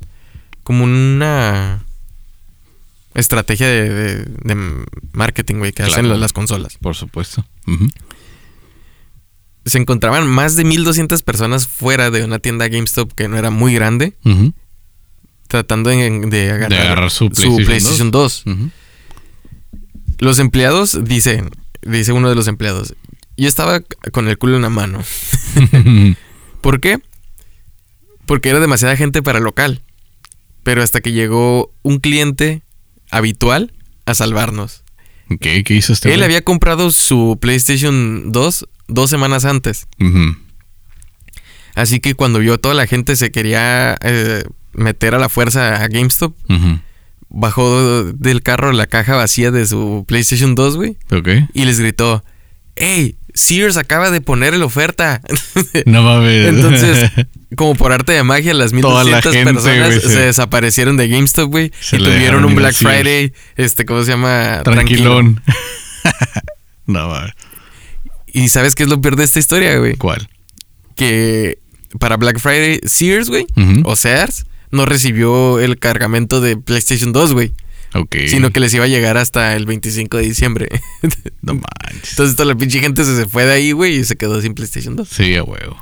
como 0.63 0.83
una 0.83 1.83
estrategia 3.15 3.67
de, 3.67 3.89
de- 3.89 4.25
de 4.25 4.85
marketing, 5.13 5.55
güey, 5.55 5.71
que 5.71 5.77
Claro. 5.83 5.93
hacen 5.93 6.09
las- 6.09 6.19
las 6.19 6.33
consolas. 6.33 6.77
Por 6.77 6.95
supuesto. 6.95 7.43
Se 9.65 9.77
encontraban 9.77 10.27
más 10.27 10.55
de 10.55 10.63
1200 10.63 11.21
personas 11.23 11.67
fuera 11.67 12.09
de 12.11 12.23
una 12.23 12.39
tienda 12.39 12.67
GameStop 12.67 13.11
que 13.13 13.27
no 13.27 13.37
era 13.37 13.49
muy 13.51 13.73
grande, 13.73 14.13
Ujú. 14.25 14.53
Tratando 15.49 15.89
de, 15.89 15.97
de 16.27 16.51
agarrar, 16.51 16.81
agarrar 16.81 17.11
su 17.11 17.25
su 17.25 17.31
PlayStation 17.31 17.65
PlayStation 17.65 18.11
2. 18.11 18.43
Ujú. 18.45 18.71
Los 20.19 20.39
empleados 20.39 21.03
dicen, 21.03 21.49
dice 21.81 22.13
uno 22.13 22.29
de 22.29 22.35
los 22.35 22.47
empleados, 22.47 22.95
yo 23.35 23.49
estaba 23.49 23.81
con 24.13 24.29
el 24.29 24.37
culo 24.37 24.55
en 24.55 24.61
la 24.61 24.69
mano. 24.69 25.03
¿Por 26.61 26.79
qué? 26.79 26.99
Porque 28.25 28.49
era 28.49 28.61
demasiada 28.61 28.95
gente 28.95 29.21
para 29.21 29.39
el 29.39 29.43
local. 29.43 29.81
Pero 30.63 30.83
hasta 30.83 31.01
que 31.01 31.11
llegó 31.11 31.73
un 31.81 31.99
cliente 31.99 32.63
habitual 33.11 33.73
a 34.05 34.15
salvarnos. 34.15 34.83
¿qué 35.39 35.63
hizo 35.69 35.93
este 35.93 36.13
Él 36.13 36.23
había 36.23 36.43
comprado 36.43 36.91
su 36.91 37.37
PlayStation 37.39 38.31
2 38.31 38.65
dos 38.89 39.09
semanas 39.09 39.45
antes. 39.45 39.87
Así 41.75 41.99
que 41.99 42.15
cuando 42.15 42.39
vio 42.39 42.59
toda 42.59 42.73
la 42.73 42.87
gente 42.87 43.15
se 43.15 43.31
quería 43.31 43.97
eh, 44.01 44.43
meter 44.73 45.15
a 45.15 45.19
la 45.19 45.29
fuerza 45.29 45.81
a 45.83 45.87
GameStop, 45.87 46.35
Ujú. 46.49 46.79
bajó 47.29 48.03
del 48.13 48.41
carro 48.41 48.71
la 48.71 48.87
caja 48.87 49.15
vacía 49.15 49.51
de 49.51 49.65
su 49.65 50.05
PlayStation 50.07 50.55
2, 50.55 50.75
güey, 50.77 50.97
Ok. 51.11 51.29
y 51.53 51.65
les 51.65 51.79
gritó, 51.79 52.23
¡Hey! 52.75 53.15
Sears 53.33 53.77
acaba 53.77 54.09
de 54.09 54.21
poner 54.21 54.55
la 54.57 54.65
oferta. 54.65 55.21
No 55.85 56.01
mames. 56.01 56.47
Entonces, 56.47 57.11
como 57.55 57.75
por 57.75 57.91
arte 57.91 58.11
de 58.13 58.23
magia, 58.23 58.53
las 58.55 58.71
Toda 58.71 59.03
la 59.03 59.17
1200 59.17 59.33
gente, 59.33 59.53
personas 59.53 60.01
se 60.01 60.19
desaparecieron 60.19 60.97
de 60.97 61.07
GameStop, 61.09 61.49
güey. 61.49 61.71
Y 61.91 61.97
tuvieron 61.97 62.43
un 62.45 62.55
Black. 62.55 62.73
Friday, 62.75 63.31
este, 63.55 63.85
¿cómo 63.85 64.01
se 64.03 64.11
llama? 64.11 64.61
Tranquilón. 64.63 65.41
no 66.87 67.07
mames. 67.07 67.33
Y 68.31 68.49
¿sabes 68.49 68.75
qué 68.75 68.83
es 68.83 68.89
lo 68.89 68.99
peor 69.01 69.15
de 69.15 69.23
esta 69.25 69.39
historia, 69.39 69.77
güey? 69.77 69.95
¿Cuál? 69.95 70.27
Que 70.95 71.59
para 71.99 72.17
Black 72.17 72.39
Friday, 72.39 72.79
Sears, 72.83 73.29
güey, 73.29 73.45
o 73.83 73.95
Sears, 73.95 74.45
no 74.71 74.85
recibió 74.85 75.59
el 75.59 75.79
cargamento 75.79 76.41
de 76.41 76.57
PlayStation 76.57 77.11
2, 77.13 77.33
güey. 77.33 77.53
Ok. 77.95 78.15
Sino 78.27 78.51
que 78.51 78.59
les 78.59 78.73
iba 78.73 78.85
a 78.85 78.87
llegar 78.87 79.17
hasta 79.17 79.55
el 79.55 79.65
25 79.65 80.17
de 80.17 80.23
diciembre. 80.23 80.69
No 81.41 81.53
manches. 81.53 82.11
Entonces 82.11 82.35
toda 82.35 82.47
la 82.49 82.55
pinche 82.55 82.79
gente 82.79 83.03
se, 83.05 83.15
se 83.15 83.25
fue 83.25 83.45
de 83.45 83.53
ahí, 83.53 83.71
güey, 83.71 83.95
y 83.95 84.03
se 84.03 84.17
quedó 84.17 84.41
sin 84.41 84.53
PlayStation 84.53 84.95
2. 84.97 85.07
Sí, 85.07 85.35
a 85.35 85.43
huevo. 85.43 85.77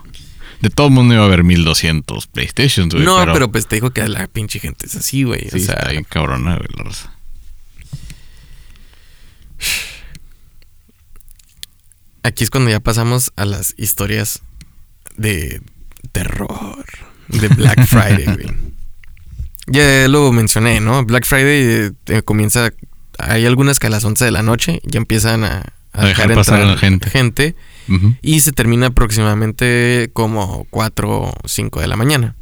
De 0.61 0.69
todo 0.69 0.89
mundo 0.89 1.13
iba 1.15 1.23
a 1.23 1.25
haber 1.25 1.43
1200 1.43 2.27
PlayStations, 2.27 2.93
güey. 2.93 3.05
no, 3.05 3.25
pero, 3.33 3.51
pues 3.51 3.67
te 3.67 3.75
dijo 3.75 3.91
que 3.91 4.07
la 4.07 4.27
pinche 4.27 4.59
gente 4.59 4.85
es 4.85 4.95
así, 4.95 5.23
güey. 5.23 5.49
Sí, 5.49 5.57
o 5.57 5.59
sea, 5.59 5.75
está 5.75 5.91
bien 5.91 6.03
cabrona, 6.03 6.55
güey, 6.57 6.67
la 6.77 6.83
raza. 6.83 7.13
Aquí 12.23 12.43
es 12.43 12.49
cuando 12.49 12.69
ya 12.69 12.79
pasamos 12.79 13.31
a 13.35 13.45
las 13.45 13.73
historias 13.77 14.41
de 15.15 15.61
terror 16.11 16.85
de 17.29 17.47
Black 17.49 17.85
Friday, 17.87 18.25
güey. 18.25 18.66
Ya 19.67 20.07
lo 20.07 20.31
mencioné, 20.31 20.79
¿no? 20.79 21.03
Black 21.05 21.25
Friday 21.25 21.61
eh, 21.87 21.91
eh, 22.07 22.21
comienza. 22.23 22.71
Hay 23.19 23.45
algunas 23.45 23.79
que 23.79 23.87
a 23.87 23.89
las 23.89 24.03
11 24.05 24.25
de 24.25 24.31
la 24.31 24.43
noche 24.43 24.81
ya 24.85 24.97
empiezan 24.97 25.43
a, 25.43 25.73
A 25.93 26.05
dejar 26.05 26.33
pasar 26.33 26.61
a 26.61 26.65
la 26.65 26.77
gente. 26.77 27.09
gente. 27.09 27.55
Y 28.21 28.41
se 28.41 28.51
termina 28.51 28.87
aproximadamente 28.87 30.09
como 30.13 30.65
4 30.69 31.09
o 31.21 31.33
5 31.45 31.81
de 31.81 31.87
la 31.87 31.95
mañana. 31.95 32.35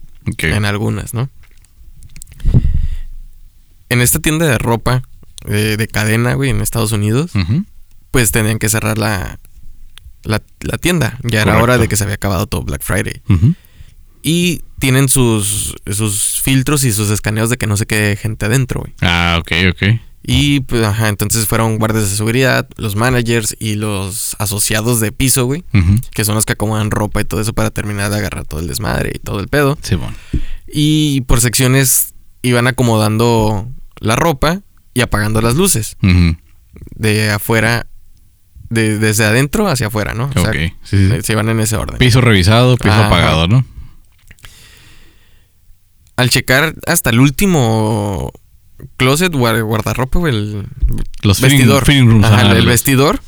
En 0.55 0.65
algunas, 0.65 1.13
¿no? 1.13 1.29
En 3.89 4.01
esta 4.01 4.19
tienda 4.19 4.45
de 4.47 4.57
ropa 4.57 5.03
eh, 5.47 5.75
de 5.77 5.87
cadena, 5.87 6.33
güey, 6.33 6.49
en 6.49 6.61
Estados 6.61 6.91
Unidos, 6.91 7.31
pues 8.11 8.31
tenían 8.31 8.57
que 8.59 8.69
cerrar 8.69 8.97
la, 8.97 9.39
la, 10.23 10.41
la 10.61 10.77
tienda. 10.77 11.19
Ya 11.23 11.41
era 11.43 11.61
hora 11.61 11.77
de 11.77 11.87
que 11.87 11.95
se 11.97 12.03
había 12.03 12.15
acabado 12.15 12.47
todo 12.47 12.63
Black 12.63 12.81
Friday. 12.81 13.21
Y 14.27 14.63
tienen 14.79 15.07
sus, 15.07 15.75
sus 15.91 16.41
filtros 16.41 16.83
y 16.83 16.91
sus 16.91 17.11
escaneos 17.11 17.51
de 17.51 17.57
que 17.57 17.67
no 17.67 17.77
se 17.77 17.85
quede 17.85 18.15
gente 18.15 18.47
adentro, 18.47 18.81
güey. 18.81 18.93
Ah, 19.01 19.37
ok, 19.39 19.51
ok. 19.69 19.99
Y 20.23 20.61
pues, 20.61 20.83
ajá, 20.83 21.09
entonces 21.09 21.45
fueron 21.45 21.77
guardias 21.77 22.09
de 22.09 22.15
seguridad, 22.17 22.67
los 22.77 22.95
managers 22.95 23.55
y 23.59 23.75
los 23.75 24.35
asociados 24.39 24.99
de 24.99 25.11
piso, 25.11 25.45
güey, 25.45 25.63
que 26.15 26.25
son 26.25 26.33
los 26.33 26.45
que 26.47 26.53
acomodan 26.53 26.89
ropa 26.89 27.21
y 27.21 27.25
todo 27.25 27.39
eso 27.39 27.53
para 27.53 27.69
terminar 27.69 28.09
de 28.09 28.17
agarrar 28.17 28.45
todo 28.45 28.59
el 28.59 28.67
desmadre 28.67 29.11
y 29.13 29.19
todo 29.19 29.39
el 29.39 29.47
pedo. 29.47 29.77
Sí, 29.83 29.93
bueno. 29.93 30.15
Y 30.67 31.21
por 31.27 31.41
secciones 31.41 32.15
iban 32.41 32.65
acomodando 32.65 33.69
la 33.99 34.15
ropa 34.15 34.61
y 34.95 35.01
apagando 35.01 35.41
las 35.41 35.53
luces 35.53 35.97
de 36.95 37.29
afuera, 37.29 37.85
de- 38.71 38.97
desde 38.97 39.25
adentro 39.25 39.67
hacia 39.67 39.87
afuera, 39.87 40.15
¿no? 40.15 40.31
O 40.35 40.39
sea. 40.41 40.51
Sí, 40.51 40.73
sí. 40.83 41.09
se 41.21 41.33
iban 41.33 41.49
en 41.49 41.59
ese 41.59 41.75
orden. 41.75 41.99
Piso 41.99 42.19
revisado, 42.21 42.77
piso 42.77 42.91
Ajá. 42.91 43.05
apagado, 43.07 43.47
¿no? 43.47 43.63
Al 46.15 46.29
checar 46.29 46.75
hasta 46.87 47.09
el 47.09 47.19
último 47.19 48.31
closet, 48.97 49.31
guar- 49.33 49.63
guardarropa, 49.63 50.27
el 50.29 50.65
Los 51.23 51.41
vestidor. 51.41 51.85
fitting 51.85 52.23
Ajá, 52.23 52.51
el 52.55 52.65
vestidor. 52.65 53.19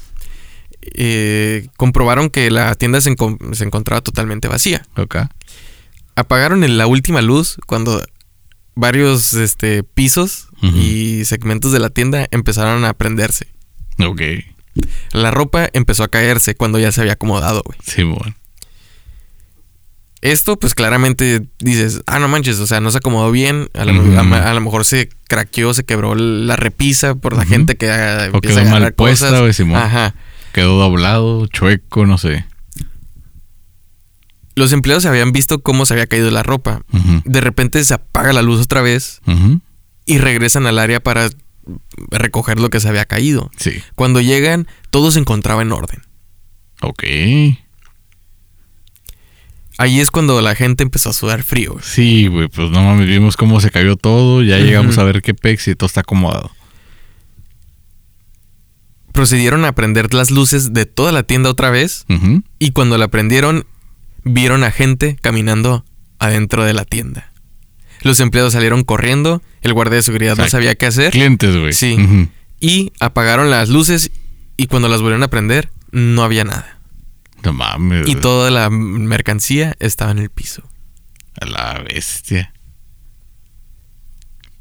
eh, 0.82 1.68
comprobaron 1.78 2.30
que 2.30 2.50
la 2.50 2.76
tienda 2.76 3.02
se, 3.02 3.12
encon- 3.12 3.54
se 3.54 3.64
encontraba 3.66 4.02
totalmente 4.02 4.48
vacía. 4.48 4.86
Ok. 4.96 5.18
Apagaron 6.16 6.64
en 6.64 6.78
la 6.78 6.88
última 6.88 7.22
luz 7.22 7.58
cuando 7.68 8.02
varios 8.76 9.34
este, 9.34 9.84
pisos 9.84 10.48
y 10.62 11.26
segmentos 11.26 11.72
de 11.72 11.80
la 11.80 11.90
tienda 11.90 12.28
empezaron 12.32 12.86
a 12.86 12.94
prenderse. 12.94 13.48
Ok. 14.00 14.22
La 15.12 15.32
ropa 15.32 15.70
empezó 15.74 16.04
a 16.04 16.08
caerse 16.08 16.56
cuando 16.56 16.80
ya 16.80 16.92
se 16.92 17.02
había 17.02 17.14
acomodado, 17.14 17.62
güey. 17.66 17.78
Sí, 17.86 18.04
bueno. 18.04 18.36
Esto, 20.32 20.58
pues 20.60 20.76
claramente 20.76 21.48
dices, 21.60 22.02
ah, 22.06 22.20
no 22.20 22.28
manches, 22.28 22.60
o 22.60 22.68
sea, 22.68 22.80
no 22.82 22.92
se 22.92 22.98
acomodó 22.98 23.32
bien. 23.32 23.70
A 23.74 23.86
lo, 23.86 23.94
a- 24.20 24.50
a 24.52 24.60
mejor 24.60 24.86
se 24.86 25.10
craqueó, 25.28 25.74
se 25.74 25.84
quebró 25.86 26.16
la 26.16 26.56
repisa 26.56 27.16
por 27.16 27.36
la 27.36 27.46
gente 27.46 27.76
que 27.78 27.90
ah, 27.92 28.30
O 28.32 28.36
empieza 28.36 28.62
quedó 28.62 28.70
a 28.76 28.80
mal 28.80 28.94
puesta, 28.94 29.30
cosas. 29.30 29.56
Simón. 29.56 29.78
Ajá. 29.82 30.16
Quedó 30.54 30.78
doblado, 30.78 31.48
chueco, 31.48 32.06
no 32.06 32.18
sé. 32.18 32.46
Los 34.56 34.72
empleados 34.74 35.06
habían 35.06 35.32
visto 35.32 35.60
cómo 35.60 35.86
se 35.86 35.94
había 35.94 36.08
caído 36.08 36.32
la 36.32 36.42
ropa. 36.44 36.82
De 37.26 37.42
repente 37.42 37.84
se 37.86 37.94
apaga 37.94 38.34
la 38.34 38.42
luz 38.42 38.60
otra 38.62 38.82
vez 38.82 39.22
y 40.06 40.18
regresan 40.18 40.66
al 40.66 40.80
área 40.80 41.00
para 41.00 41.30
recoger 42.12 42.60
lo 42.60 42.70
que 42.70 42.80
se 42.80 42.88
había 42.90 43.06
caído. 43.06 43.52
Sí. 43.58 43.82
Cuando 43.96 44.20
llegan, 44.22 44.68
todo 44.90 45.12
se 45.12 45.20
encontraba 45.20 45.62
en 45.62 45.72
orden. 45.72 46.02
Ok. 46.82 47.04
Ahí 49.78 50.00
es 50.00 50.10
cuando 50.10 50.42
la 50.42 50.56
gente 50.56 50.84
empezó 50.84 51.10
a 51.10 51.14
sudar 51.14 51.44
frío. 51.44 51.74
güey. 51.74 51.84
Sí, 51.86 52.28
güey, 52.28 52.48
pues 52.48 52.72
no 52.72 52.82
mames, 52.84 53.08
vimos 53.08 53.38
cómo 53.38 53.62
se 53.62 53.70
cayó 53.70 53.96
todo, 53.96 54.42
ya 54.42 54.58
llegamos 54.58 54.98
a 54.98 55.04
ver 55.04 55.22
qué 55.22 55.34
pex 55.34 55.68
y 55.68 55.76
todo 55.76 55.86
está 55.88 56.02
acomodado. 56.02 56.52
Procedieron 59.14 59.66
a 59.66 59.72
prender 59.74 60.14
las 60.14 60.30
luces 60.30 60.74
de 60.74 60.86
toda 60.86 61.12
la 61.12 61.24
tienda 61.24 61.50
otra 61.50 61.70
vez 61.72 62.06
y 62.60 62.72
cuando 62.72 62.98
la 62.98 63.08
prendieron, 63.08 63.66
vieron 64.24 64.64
a 64.64 64.72
gente 64.72 65.18
caminando 65.22 65.86
adentro 66.20 66.64
de 66.66 66.74
la 66.74 66.86
tienda. 66.86 67.32
Los 68.02 68.20
empleados 68.20 68.54
salieron 68.54 68.84
corriendo, 68.84 69.42
el 69.62 69.74
guardia 69.74 69.98
de 69.98 70.04
seguridad 70.04 70.38
no 70.38 70.48
sabía 70.48 70.76
qué 70.76 70.86
hacer 70.86 71.12
Clientes, 71.12 71.56
güey. 71.56 71.74
Sí. 71.74 71.98
Y 72.60 72.92
apagaron 73.00 73.50
las 73.50 73.70
luces 73.70 74.12
y 74.56 74.68
cuando 74.68 74.88
las 74.88 75.02
volvieron 75.02 75.24
a 75.24 75.30
prender, 75.30 75.70
no 75.92 76.24
había 76.24 76.44
nada. 76.44 76.77
No 77.44 77.54
mames. 77.54 78.08
Y 78.08 78.16
toda 78.16 78.50
la 78.52 78.70
mercancía 78.70 79.76
estaba 79.80 80.12
en 80.12 80.20
el 80.20 80.30
piso. 80.30 80.64
A 81.40 81.46
la 81.46 81.84
bestia. 81.88 82.54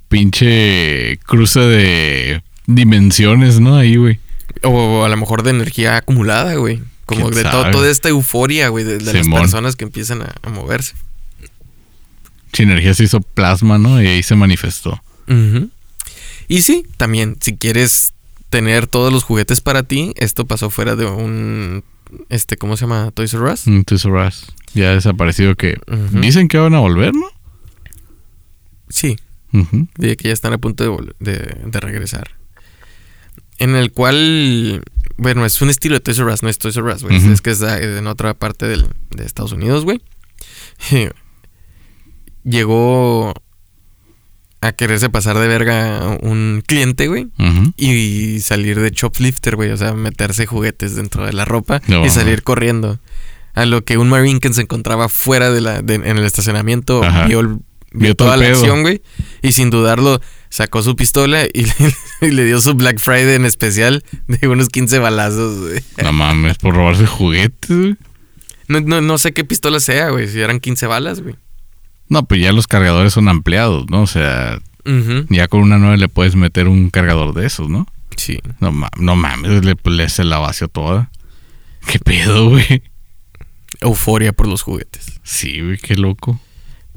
Pinche 0.08 1.18
cruce 1.26 1.60
de 1.60 2.42
dimensiones, 2.66 3.58
¿no? 3.60 3.76
Ahí, 3.76 3.96
güey. 3.96 4.20
O 4.62 5.04
a 5.04 5.08
lo 5.08 5.16
mejor 5.16 5.42
de 5.42 5.50
energía 5.50 5.96
acumulada, 5.96 6.54
güey. 6.54 6.80
Como 7.06 7.30
¿Quién 7.30 7.34
de 7.44 7.50
to- 7.50 7.62
sabe? 7.62 7.72
toda 7.72 7.90
esta 7.90 8.08
euforia, 8.08 8.68
güey, 8.68 8.84
de, 8.84 8.98
de 8.98 9.12
las 9.12 9.28
personas 9.28 9.74
que 9.76 9.84
empiezan 9.84 10.22
a, 10.22 10.34
a 10.42 10.50
moverse. 10.50 10.94
Sinergia 12.52 12.94
se 12.94 13.04
hizo 13.04 13.20
plasma, 13.20 13.78
¿no? 13.78 14.00
Y 14.02 14.06
ahí 14.06 14.22
se 14.22 14.34
manifestó. 14.36 15.02
Y 16.48 16.62
sí, 16.62 16.86
también, 16.96 17.36
si 17.40 17.56
quieres 17.56 18.12
tener 18.50 18.86
todos 18.86 19.12
los 19.12 19.24
juguetes 19.24 19.60
para 19.60 19.82
ti, 19.82 20.12
esto 20.16 20.46
pasó 20.46 20.70
fuera 20.70 20.94
de 20.94 21.04
un. 21.06 21.82
Este, 22.29 22.57
¿cómo 22.57 22.77
se 22.77 22.83
llama? 22.83 23.11
Toys 23.12 23.33
R 23.35 23.45
Us. 23.53 23.66
Mm, 23.66 23.83
Toys 23.83 24.05
R 24.05 24.27
Us. 24.27 24.47
Ya 24.75 24.90
ha 24.90 24.95
desaparecido 24.95 25.55
que... 25.55 25.79
Dicen 26.12 26.49
que 26.49 26.59
van 26.59 26.75
a 26.75 26.81
volver, 26.81 27.14
¿no? 27.14 27.27
Sí, 28.88 29.16
de 29.97 30.16
que 30.16 30.29
ya 30.29 30.35
están 30.35 30.53
a 30.53 30.59
punto 30.59 30.85
de, 31.19 31.33
de- 31.33 31.57
de 31.66 31.81
regresar. 31.81 32.31
En 33.59 33.75
el 33.75 33.90
cual, 33.90 34.83
bueno, 35.16 35.47
es 35.47 35.61
un 35.62 35.71
estilo 35.71 35.95
de 35.95 36.01
Toys 36.01 36.19
R 36.19 36.31
Us, 36.33 36.42
no 36.42 36.49
es 36.51 36.59
Toys 36.59 36.77
R 36.77 36.92
Us, 36.92 37.03
güey. 37.03 37.16
Es 37.33 37.40
que 37.40 37.51
es 37.51 37.59
de- 37.61 37.99
en 37.99 38.07
otra 38.07 38.35
parte 38.35 38.66
del- 38.66 38.87
de 39.11 39.25
Estados 39.25 39.53
Unidos, 39.53 39.85
güey. 39.85 40.01
Llegó 42.45 43.35
a 44.61 44.73
quererse 44.73 45.11
pasar 45.11 45.38
de 45.38 45.47
verga 45.49 46.19
un 46.23 46.62
cliente, 46.66 47.09
güey. 47.09 47.29
Y 47.77 48.40
salir 48.40 48.81
de 48.81 48.90
shoplifter, 48.90 49.57
güey. 49.57 49.71
O 49.71 49.77
sea, 49.77 49.92
meterse 49.95 50.47
juguetes 50.47 50.97
dentro 50.97 51.25
de 51.27 51.33
la 51.33 51.45
ropa 51.45 51.81
No, 51.88 52.05
y 52.05 52.11
salir 52.11 52.42
corriendo. 52.42 52.99
A 53.55 53.64
lo 53.66 53.85
que 53.85 53.97
un 53.99 54.09
Marine 54.09 54.40
que 54.40 54.53
se 54.53 54.62
encontraba 54.62 55.09
fuera 55.09 55.51
de 55.51 55.61
la, 55.61 55.83
de- 55.83 55.95
en 55.95 56.19
el 56.19 56.25
estacionamiento 56.25 57.03
Ajá. 57.03 57.27
vio, 57.27 57.61
vio 57.92 58.14
toda 58.14 58.37
la 58.37 58.49
acción, 58.49 58.83
güey. 58.83 59.03
Y 59.42 59.53
sin 59.53 59.71
dudarlo, 59.71 60.21
sacó 60.51 60.83
su 60.83 60.95
pistola 60.97 61.45
y 61.45 61.62
le, 61.66 61.75
y 62.23 62.31
le 62.33 62.45
dio 62.45 62.61
su 62.61 62.75
Black 62.75 62.99
Friday 62.99 63.35
en 63.37 63.45
especial 63.47 64.05
de 64.27 64.49
unos 64.49 64.69
15 64.69 64.99
balazos, 64.99 65.59
güey. 65.69 65.81
No 66.03 66.12
mames, 66.12 66.59
por 66.59 66.75
robarse 66.75 67.07
juguetes, 67.07 67.71
güey. 67.71 67.97
No, 68.69 68.81
no, 68.81 69.01
no 69.01 69.16
sé 69.16 69.33
qué 69.33 69.45
pistola 69.45 69.81
sea, 69.81 70.11
güey. 70.11 70.29
Si 70.29 70.40
eran 70.40 70.61
15 70.61 70.87
balas, 70.87 71.21
güey. 71.23 71.37
No, 72.09 72.25
pues 72.25 72.40
ya 72.40 72.53
los 72.53 72.66
cargadores 72.66 73.12
son 73.12 73.29
ampliados, 73.29 73.87
¿no? 73.90 74.03
O 74.03 74.07
sea, 74.07 74.59
ya 75.31 75.49
con 75.49 75.61
una 75.62 75.79
9 75.79 75.99
le 75.99 76.09
puedes 76.09 76.37
meter 76.37 76.69
un 76.69 76.90
cargador 76.90 77.35
de 77.35 77.47
esos, 77.47 77.69
¿no? 77.69 77.87
Sí. 78.16 78.38
No, 78.61 78.71
ma- 78.73 78.90
no 78.99 79.16
mames, 79.16 79.64
le, 79.64 79.77
le 79.85 80.09
se 80.09 80.25
la 80.25 80.38
vació 80.38 80.69
toda. 80.69 81.11
¿Qué 81.90 81.99
pedo, 81.99 82.51
güey? 82.51 82.83
Euforia 83.81 84.33
por 84.33 84.47
los 84.49 84.62
juguetes. 84.62 85.21
Sí, 85.23 85.61
güey, 85.61 85.79
qué 85.79 85.97
loco. 85.97 86.40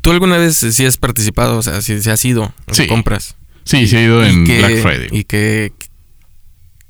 ¿Tú 0.02 0.12
alguna 0.12 0.38
vez 0.38 0.56
sí 0.58 0.86
has 0.86 0.98
participado? 0.98 1.58
O 1.58 1.62
sea, 1.62 1.82
si, 1.82 2.02
si 2.02 2.10
has 2.10 2.24
ido 2.24 2.54
a 2.68 2.74
Sí. 2.74 2.88
compras. 2.88 3.36
Sí, 3.66 3.86
sí 3.88 3.98
he 3.98 4.04
ido 4.04 4.26
¿Y 4.26 4.30
en 4.30 4.44
Black 4.46 4.82
Friday. 4.82 5.10
¿Y 5.12 5.26
qué, 5.26 5.74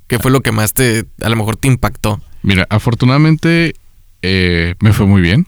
qué 0.06 0.18
fue 0.18 0.30
lo 0.30 0.40
que 0.42 0.52
más 0.52 0.74
te, 0.74 1.06
a 1.22 1.28
lo 1.28 1.36
mejor 1.36 1.56
te 1.56 1.68
impactó? 1.68 2.20
Mira, 2.42 2.66
afortunadamente 2.70 3.74
eh, 4.22 4.74
me 4.80 4.92
fue 4.92 5.06
muy 5.06 5.20
bien. 5.22 5.46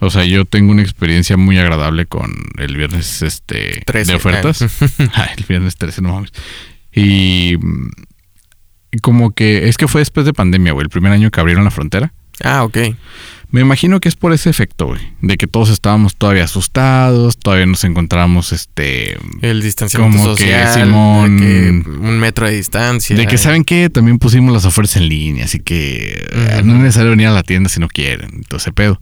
O 0.00 0.10
sea, 0.10 0.24
yo 0.24 0.44
tengo 0.44 0.72
una 0.72 0.82
experiencia 0.82 1.36
muy 1.36 1.58
agradable 1.58 2.06
con 2.06 2.32
el 2.58 2.76
viernes 2.76 3.22
este 3.22 3.82
13, 3.86 4.12
de 4.12 4.16
ofertas. 4.16 4.62
Ay, 5.14 5.28
el 5.36 5.44
viernes 5.44 5.76
13, 5.76 6.02
no 6.02 6.14
mames. 6.14 6.32
Y, 6.92 7.56
mm, 7.60 7.90
como 9.02 9.32
que 9.32 9.68
es 9.68 9.76
que 9.76 9.88
fue 9.88 10.00
después 10.00 10.26
de 10.26 10.32
pandemia, 10.32 10.72
güey, 10.72 10.84
el 10.84 10.90
primer 10.90 11.12
año 11.12 11.30
que 11.30 11.40
abrieron 11.40 11.64
la 11.64 11.70
frontera. 11.70 12.12
Ah, 12.42 12.64
ok. 12.64 12.78
Me 13.50 13.60
imagino 13.60 13.98
que 13.98 14.08
es 14.08 14.14
por 14.14 14.32
ese 14.32 14.48
efecto, 14.48 14.86
güey, 14.86 15.00
de 15.20 15.36
que 15.36 15.48
todos 15.48 15.70
estábamos 15.70 16.14
todavía 16.16 16.44
asustados, 16.44 17.36
todavía 17.36 17.66
nos 17.66 17.82
encontrábamos 17.82 18.52
este 18.52 19.18
El 19.42 19.60
distanciamiento 19.60 20.18
Como 20.18 20.36
que, 20.36 20.44
social, 20.44 20.80
Simón- 20.86 21.38
de 21.38 21.82
que 21.82 21.90
un 21.90 22.18
metro 22.20 22.46
de 22.46 22.52
distancia. 22.54 23.16
De 23.16 23.26
que 23.26 23.38
saben 23.38 23.64
que 23.64 23.90
también 23.90 24.18
pusimos 24.18 24.52
las 24.52 24.64
ofertas 24.64 24.96
en 24.96 25.08
línea, 25.08 25.46
así 25.46 25.58
que 25.58 26.28
eh, 26.32 26.62
no 26.64 26.74
es 26.74 26.80
necesario 26.80 27.10
venir 27.10 27.26
a 27.26 27.32
la 27.32 27.42
tienda 27.42 27.68
si 27.68 27.80
no 27.80 27.88
quieren, 27.88 28.30
entonces 28.34 28.72
pedo. 28.72 29.00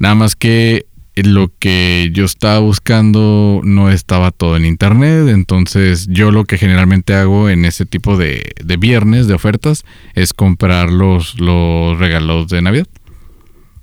Nada 0.00 0.16
más 0.16 0.34
que 0.34 0.86
lo 1.14 1.52
que 1.58 2.10
yo 2.12 2.24
estaba 2.24 2.58
buscando 2.58 3.60
no 3.62 3.90
estaba 3.90 4.30
todo 4.30 4.56
en 4.56 4.64
internet, 4.64 5.28
entonces 5.28 6.06
yo 6.08 6.30
lo 6.30 6.44
que 6.44 6.56
generalmente 6.56 7.14
hago 7.14 7.50
en 7.50 7.66
ese 7.66 7.84
tipo 7.84 8.16
de, 8.16 8.52
de 8.64 8.76
viernes 8.78 9.26
de 9.26 9.34
ofertas 9.34 9.84
es 10.14 10.32
comprar 10.32 10.90
los, 10.90 11.38
los 11.38 11.98
regalos 11.98 12.48
de 12.48 12.62
Navidad. 12.62 12.88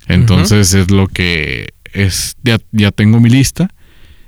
Entonces 0.08 0.74
es 0.74 0.90
lo 0.90 1.06
que 1.06 1.68
es, 1.92 2.36
ya, 2.42 2.58
ya 2.72 2.90
tengo 2.90 3.20
mi 3.20 3.30
lista 3.30 3.70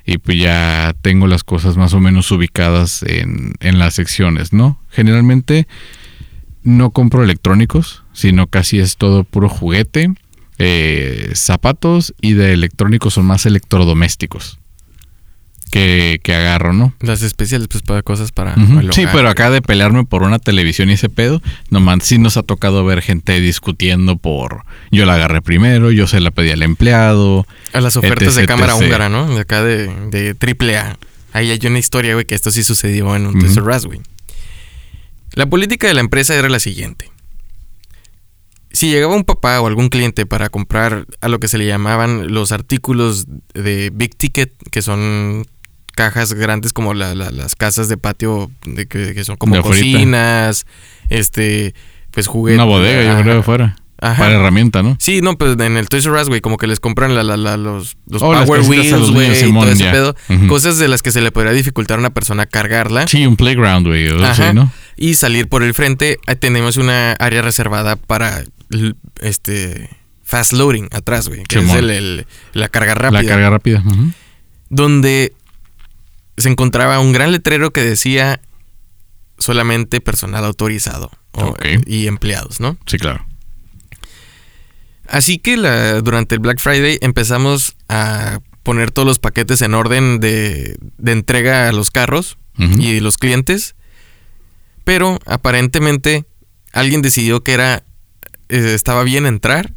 y 0.07 0.19
pues 0.19 0.39
ya 0.39 0.95
tengo 1.03 1.27
las 1.27 1.43
cosas 1.43 1.77
más 1.77 1.93
o 1.95 2.01
menos 2.01 2.31
ubicadas 2.31 3.03
en, 3.03 3.55
en 3.61 3.79
las 3.81 3.95
secciones, 3.95 4.53
¿no? 4.53 4.81
Generalmente 4.91 5.67
no 6.63 6.91
compro 6.91 7.25
electrónicos, 7.25 8.05
sino 8.13 8.47
casi 8.47 8.79
es 8.79 8.97
todo 8.97 9.25
puro 9.25 9.49
juguete, 9.49 10.13
eh, 10.63 11.31
zapatos 11.35 12.15
y 12.21 12.35
de 12.35 12.53
electrónicos 12.53 13.15
son 13.15 13.25
más 13.25 13.47
electrodomésticos 13.47 14.59
que, 15.71 16.21
que 16.23 16.35
agarro, 16.35 16.73
¿no? 16.73 16.93
Las 17.01 17.23
especiales, 17.23 17.69
pues 17.69 17.83
para 17.83 18.03
cosas 18.03 18.33
para. 18.33 18.55
Sí, 18.91 19.07
pero 19.13 19.31
acá 19.31 19.51
de 19.51 19.63
pelearme 19.63 20.05
por 20.05 20.23
una 20.23 20.39
televisión 20.39 20.91
y 20.91 20.95
ese 20.95 21.09
pedo, 21.09 21.41
nomás 21.71 22.01
sí 22.03 22.19
nos 22.19 22.37
ha 22.37 22.43
tocado 22.43 22.85
ver 22.85 23.01
gente 23.03 23.41
discutiendo 23.41 24.17
por 24.17 24.65
yo 24.91 25.07
la 25.07 25.15
agarré 25.15 25.41
primero, 25.41 25.93
yo 25.93 26.07
se 26.07 26.21
la 26.21 26.31
pedí 26.31 26.51
al 26.51 26.63
empleado. 26.63 27.47
A 27.73 27.81
las 27.81 27.97
ofertas 27.97 28.35
de 28.35 28.47
cámara 28.47 28.75
etc. 28.75 28.83
húngara, 28.83 29.09
¿no? 29.09 29.35
De 29.35 29.41
acá 29.41 29.63
de, 29.63 29.89
de 30.11 30.37
AAA. 30.39 30.99
Ahí 31.33 31.51
hay 31.51 31.61
una 31.65 31.79
historia, 31.79 32.15
güey, 32.15 32.27
que 32.27 32.35
esto 32.35 32.51
sí 32.51 32.65
sucedió 32.65 33.15
en 33.17 33.27
un 33.27 33.37
Us, 33.39 33.87
güey. 33.87 34.01
La 35.33 35.47
política 35.47 35.87
de 35.87 35.95
la 35.95 36.01
empresa 36.01 36.35
era 36.35 36.49
la 36.49 36.59
siguiente. 36.59 37.10
Si 38.73 38.91
llegaba 38.91 39.15
un 39.17 39.25
papá 39.25 39.61
o 39.61 39.67
algún 39.67 39.89
cliente 39.89 40.27
para 40.27 40.49
comprar 40.49 41.07
a 41.21 41.29
lo 41.29 41.41
que 41.41 41.49
se 41.49 41.59
le 41.59 41.67
llamaban 41.67 42.33
los 42.33 42.53
artículos 42.53 43.27
de 43.55 43.91
Big 43.93 44.15
Ticket, 44.17 44.53
que 44.71 44.81
son 44.83 45.45
cajas 45.97 46.33
grandes 46.35 46.73
como 46.73 46.95
la- 46.95 47.15
la- 47.15 47.31
las 47.31 47.57
casas 47.57 47.89
de 47.89 47.97
patio, 47.97 48.51
de 48.65 48.87
que, 48.87 49.13
que 49.13 49.25
son 49.25 49.37
como 49.37 49.57
De 49.57 49.63
cocinas, 49.63 50.67
este, 51.09 51.75
pues 52.13 52.27
juguetes. 52.27 52.57
Una 52.59 52.65
bodega, 52.65 53.17
yo 53.17 53.23
creo, 53.23 53.41
afuera. 53.41 53.77
Ajá. 54.03 54.17
Para 54.23 54.37
herramienta, 54.37 54.83
¿no? 54.83 54.97
Sí, 54.99 55.21
no, 55.21 55.37
pues 55.37 55.59
en 55.61 55.77
el 55.77 55.89
Toys 55.91 56.07
R 56.07 56.19
Us, 56.23 56.29
güey, 56.29 56.41
como 56.41 56.57
que 56.57 56.67
les 56.67 56.81
compran 56.81 57.15
la, 57.15 57.23
la- 57.23 57.37
la- 57.37 57.59
los, 57.59 57.99
los 58.09 58.23
Oh, 58.23 58.33
Power 58.33 58.63
Wheels, 58.63 59.11
güey, 59.11 59.27
y 59.47 59.53
todo 59.53 59.69
ese 59.69 59.91
pedo. 59.91 60.17
Cosas 60.49 60.79
de 60.79 60.89
las 60.89 61.03
que 61.03 61.11
se 61.11 61.21
le 61.21 61.33
podría 61.33 61.53
dificultar 61.53 61.99
a 61.99 62.01
una 62.01 62.11
persona 62.11 62.47
cargarla 62.47 63.07
Sí, 63.09 63.27
un 63.27 63.37
playground, 63.37 63.87
güey. 63.89 64.09
sí, 64.35 64.43
¿no? 64.55 64.73
y 64.97 65.15
salir 65.17 65.49
por 65.49 65.63
el 65.63 65.75
frente. 65.75 66.19
Tenemos 66.39 66.77
una 66.79 67.13
área 67.13 67.43
reservada 67.43 67.97
para 67.97 68.43
este 69.21 69.91
fast 70.23 70.53
loading 70.53 70.89
atrás, 70.93 71.29
güey, 71.29 71.43
que 71.45 71.59
es 71.59 71.75
el- 71.79 71.91
el- 71.91 72.27
la 72.53 72.69
carga 72.69 72.95
rápida. 72.95 73.23
La 73.23 73.29
carga 73.29 73.51
rápida. 73.51 73.83
Donde 74.69 75.33
se 76.37 76.49
encontraba 76.49 77.01
un 77.01 77.13
gran 77.13 77.33
letrero 77.33 77.73
que 77.73 77.83
decía 77.83 78.41
solamente 79.39 80.01
personal 80.01 80.45
autorizado 80.45 81.11
o- 81.33 81.55
y 81.87 82.07
empleados, 82.07 82.61
¿no? 82.61 82.79
Sí, 82.87 82.99
claro. 82.99 83.27
Así 85.09 85.39
que 85.39 85.57
la- 85.57 86.01
durante 86.03 86.37
el 86.37 86.41
Black 86.41 86.59
Friday 86.61 86.99
empezamos 87.01 87.77
a 87.89 88.41
poner 88.63 88.91
todos 88.93 89.07
los 89.07 89.19
paquetes 89.19 89.61
en 89.63 89.75
orden 89.75 90.21
de, 90.21 90.77
de 90.99 91.13
entrega 91.13 91.69
a 91.69 91.73
los 91.73 91.91
carros 91.91 92.39
y 92.79 93.01
los 93.01 93.17
clientes. 93.17 93.75
Pero 94.85 95.19
aparentemente 95.27 96.27
alguien 96.73 97.01
decidió 97.03 97.43
que 97.43 97.55
era 97.55 97.85
eh, 98.51 98.75
estaba 98.75 99.03
bien 99.05 99.27
entrar, 99.27 99.73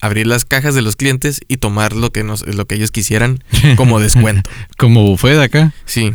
abrir 0.00 0.26
las 0.26 0.44
cajas 0.44 0.74
de 0.74 0.82
los 0.82 0.94
clientes 0.96 1.40
y 1.48 1.56
tomar 1.56 1.92
lo 1.94 2.12
que 2.12 2.22
nos, 2.22 2.46
lo 2.46 2.66
que 2.66 2.76
ellos 2.76 2.90
quisieran 2.92 3.42
como 3.76 3.98
descuento. 4.00 4.48
Como 4.76 5.02
buffet 5.02 5.38
acá. 5.40 5.72
Sí. 5.86 6.12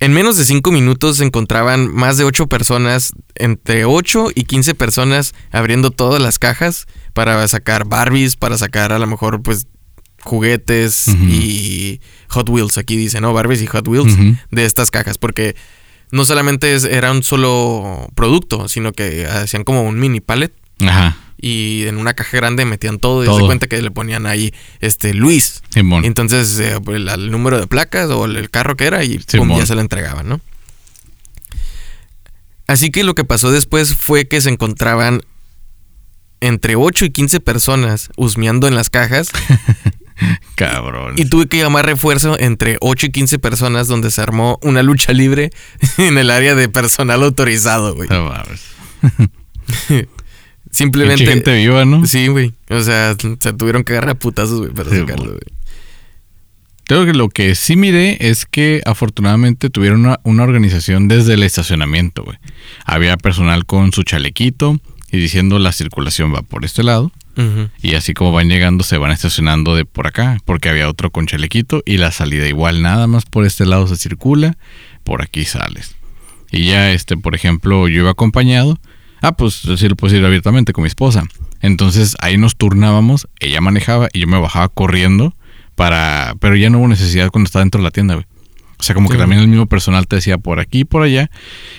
En 0.00 0.12
menos 0.12 0.36
de 0.36 0.44
5 0.44 0.70
minutos 0.72 1.16
se 1.18 1.24
encontraban 1.24 1.92
más 1.94 2.18
de 2.18 2.24
8 2.24 2.46
personas, 2.48 3.12
entre 3.36 3.84
8 3.86 4.28
y 4.34 4.44
15 4.44 4.74
personas 4.74 5.34
abriendo 5.50 5.90
todas 5.90 6.20
las 6.20 6.38
cajas 6.38 6.86
para 7.14 7.46
sacar 7.48 7.86
Barbies, 7.86 8.36
para 8.36 8.58
sacar 8.58 8.92
a 8.92 8.98
lo 8.98 9.06
mejor 9.06 9.40
pues 9.42 9.66
juguetes 10.20 11.08
y 11.08 12.00
Hot 12.28 12.48
Wheels, 12.48 12.76
aquí 12.78 12.96
dice, 12.96 13.20
¿no? 13.20 13.32
Barbies 13.32 13.62
y 13.62 13.66
Hot 13.66 13.86
Wheels 13.86 14.16
de 14.50 14.64
estas 14.64 14.90
cajas, 14.90 15.16
porque 15.18 15.54
no 16.10 16.24
solamente 16.24 16.74
es- 16.74 16.84
era 16.84 17.12
un 17.12 17.22
solo 17.22 18.08
producto, 18.14 18.68
sino 18.68 18.92
que 18.92 19.26
hacían 19.26 19.64
como 19.64 19.82
un 19.82 19.98
mini 19.98 20.20
pallet 20.20 20.52
Ajá. 20.80 21.16
y 21.40 21.84
en 21.86 21.98
una 21.98 22.14
caja 22.14 22.36
grande 22.36 22.64
metían 22.64 22.98
todo 22.98 23.22
y 23.22 23.26
se 23.26 23.44
cuenta 23.46 23.66
que 23.66 23.80
le 23.82 23.90
ponían 23.90 24.26
ahí 24.26 24.52
este 24.80 25.14
Luis 25.14 25.62
Simón. 25.70 26.04
entonces, 26.04 26.58
eh, 26.58 26.78
el, 26.88 27.08
el 27.08 27.30
número 27.30 27.60
de 27.60 27.66
placas 27.66 28.10
o 28.10 28.24
el, 28.24 28.36
el 28.36 28.50
carro 28.50 28.76
que 28.76 28.86
era 28.86 29.04
y 29.04 29.18
pum, 29.18 29.56
ya 29.56 29.66
se 29.66 29.74
lo 29.74 29.80
entregaban, 29.80 30.28
¿no? 30.28 30.40
Así 32.66 32.90
que 32.90 33.04
lo 33.04 33.14
que 33.14 33.24
pasó 33.24 33.50
después 33.50 33.94
fue 33.94 34.26
que 34.26 34.40
se 34.40 34.48
encontraban 34.48 35.20
entre 36.40 36.76
8 36.76 37.04
y 37.06 37.10
15 37.10 37.40
personas 37.40 38.10
husmeando 38.16 38.66
en 38.68 38.74
las 38.74 38.88
cajas 38.90 39.30
Cabrón. 40.54 41.14
y 41.16 41.26
tuve 41.26 41.46
que 41.46 41.58
llamar 41.58 41.84
refuerzo 41.86 42.38
entre 42.38 42.78
8 42.80 43.06
y 43.06 43.10
15 43.12 43.38
personas 43.38 43.86
donde 43.88 44.10
se 44.10 44.20
armó 44.22 44.58
una 44.62 44.82
lucha 44.82 45.12
libre 45.12 45.50
en 45.98 46.16
el 46.18 46.30
área 46.30 46.54
de 46.54 46.68
personal 46.68 47.22
autorizado, 47.22 47.94
güey. 47.94 48.08
No 48.08 48.24
mames. 48.30 48.62
Simplemente... 50.74 51.24
Gente 51.24 51.54
viva, 51.54 51.84
¿no? 51.84 52.04
Sí, 52.04 52.26
güey. 52.26 52.52
O 52.68 52.80
sea, 52.82 53.14
se 53.14 53.52
tuvieron 53.52 53.84
que 53.84 53.92
agarrar 53.92 54.10
a 54.10 54.14
putazos, 54.18 54.58
güey, 54.58 54.72
para 54.72 54.90
Sí, 54.90 54.98
sacarlo, 54.98 55.26
güey. 55.30 55.40
Creo 56.86 57.06
que 57.06 57.14
lo 57.14 57.28
que 57.28 57.54
sí 57.54 57.76
miré 57.76 58.18
es 58.28 58.44
que 58.44 58.82
afortunadamente 58.84 59.70
tuvieron 59.70 60.04
una, 60.04 60.20
una 60.24 60.42
organización 60.42 61.08
desde 61.08 61.34
el 61.34 61.44
estacionamiento, 61.44 62.24
güey. 62.24 62.36
Había 62.84 63.16
personal 63.16 63.64
con 63.64 63.92
su 63.92 64.02
chalequito 64.02 64.78
y 65.10 65.18
diciendo 65.18 65.58
la 65.58 65.72
circulación 65.72 66.34
va 66.34 66.42
por 66.42 66.64
este 66.64 66.82
lado. 66.82 67.12
Y 67.82 67.94
así 67.94 68.14
como 68.14 68.30
van 68.30 68.48
llegando, 68.48 68.84
se 68.84 68.96
van 68.96 69.10
estacionando 69.10 69.74
de 69.74 69.84
por 69.84 70.06
acá, 70.06 70.38
porque 70.44 70.68
había 70.68 70.88
otro 70.88 71.10
con 71.10 71.26
chalequito 71.26 71.82
y 71.84 71.96
la 71.96 72.12
salida 72.12 72.46
igual, 72.46 72.80
nada 72.80 73.08
más 73.08 73.24
por 73.26 73.44
este 73.44 73.66
lado 73.66 73.88
se 73.88 73.96
circula, 73.96 74.56
por 75.02 75.20
aquí 75.20 75.44
sales. 75.44 75.96
Y 76.52 76.66
ya, 76.66 76.92
este, 76.92 77.16
por 77.16 77.34
ejemplo, 77.34 77.88
yo 77.88 78.02
iba 78.02 78.10
acompañado, 78.10 78.78
ah, 79.24 79.32
pues 79.32 79.62
sí 79.76 79.88
lo 79.88 79.96
puedo 79.96 80.12
decir 80.12 80.24
abiertamente 80.24 80.72
con 80.72 80.82
mi 80.82 80.88
esposa. 80.88 81.24
Entonces 81.60 82.16
ahí 82.20 82.36
nos 82.36 82.56
turnábamos, 82.56 83.26
ella 83.40 83.60
manejaba 83.60 84.08
y 84.12 84.20
yo 84.20 84.26
me 84.26 84.38
bajaba 84.38 84.68
corriendo 84.68 85.34
para, 85.74 86.34
pero 86.40 86.56
ya 86.56 86.70
no 86.70 86.78
hubo 86.78 86.88
necesidad 86.88 87.30
cuando 87.30 87.46
estaba 87.46 87.64
dentro 87.64 87.80
de 87.80 87.84
la 87.84 87.90
tienda, 87.90 88.14
güey. 88.14 88.26
O 88.78 88.82
sea, 88.82 88.94
como 88.94 89.08
que 89.08 89.16
también 89.16 89.40
el 89.40 89.48
mismo 89.48 89.66
personal 89.66 90.06
te 90.06 90.16
decía 90.16 90.36
por 90.36 90.60
aquí 90.60 90.80
y 90.80 90.84
por 90.84 91.02
allá. 91.02 91.30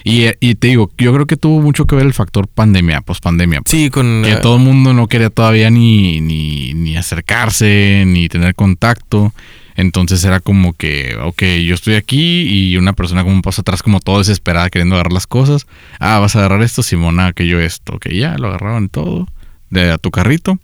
Y, 0.03 0.25
y 0.39 0.55
te 0.55 0.67
digo, 0.67 0.89
yo 0.97 1.13
creo 1.13 1.27
que 1.27 1.38
tuvo 1.38 1.62
mucho 1.62 1.86
que 1.86 1.95
ver 1.95 2.05
el 2.05 2.13
factor 2.13 2.47
pandemia, 2.47 3.01
pospandemia. 3.01 3.62
pues. 3.62 3.71
Sí, 3.71 3.89
con... 3.89 4.23
Que 4.23 4.38
todo 4.38 4.55
el 4.55 4.63
mundo 4.63 4.93
no 4.93 5.08
quería 5.08 5.29
todavía 5.29 5.69
ni, 5.69 6.21
ni, 6.21 6.73
ni 6.73 6.97
acercarse, 6.97 8.05
ni 8.08 8.27
tener 8.27 8.55
contacto. 8.55 9.34
Entonces 9.76 10.24
era 10.24 10.40
como 10.40 10.74
que, 10.74 11.18
ok, 11.22 11.44
yo 11.66 11.76
estoy 11.76 11.96
aquí 11.96 12.44
y 12.44 12.78
una 12.78 12.94
persona 12.94 13.24
como 13.24 13.36
un 13.36 13.42
paso 13.42 13.62
atrás, 13.62 13.84
como 13.84 14.00
todo 14.00 14.20
desesperada 14.20 14.70
queriendo 14.70 14.96
agarrar 14.96 15.12
las 15.14 15.28
cosas. 15.28 15.68
Ah, 16.00 16.20
vas 16.20 16.36
a 16.36 16.40
agarrar 16.40 16.62
esto, 16.64 16.82
Simona, 16.82 17.34
que 17.34 17.46
yo 17.48 17.60
esto. 17.60 18.00
Que 18.00 18.18
ya 18.18 18.38
lo 18.38 18.48
agarraban 18.48 18.88
todo 18.90 19.28
de 19.70 19.92
a 19.92 19.98
tu 19.98 20.12
carrito 20.12 20.60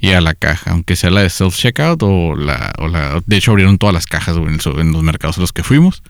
y 0.00 0.10
a 0.10 0.20
la 0.20 0.34
caja, 0.34 0.72
aunque 0.72 0.96
sea 0.96 1.10
la 1.10 1.22
de 1.22 1.28
self-checkout 1.28 1.98
o 2.02 2.34
la, 2.36 2.72
o 2.78 2.88
la... 2.88 3.22
De 3.24 3.36
hecho, 3.36 3.52
abrieron 3.52 3.78
todas 3.78 3.94
las 3.94 4.06
cajas 4.06 4.36
en, 4.36 4.48
el- 4.48 4.80
en 4.80 4.92
los 4.92 5.02
mercados 5.02 5.38
a 5.38 5.40
los 5.40 5.52
que 5.52 5.62
fuimos 5.62 6.02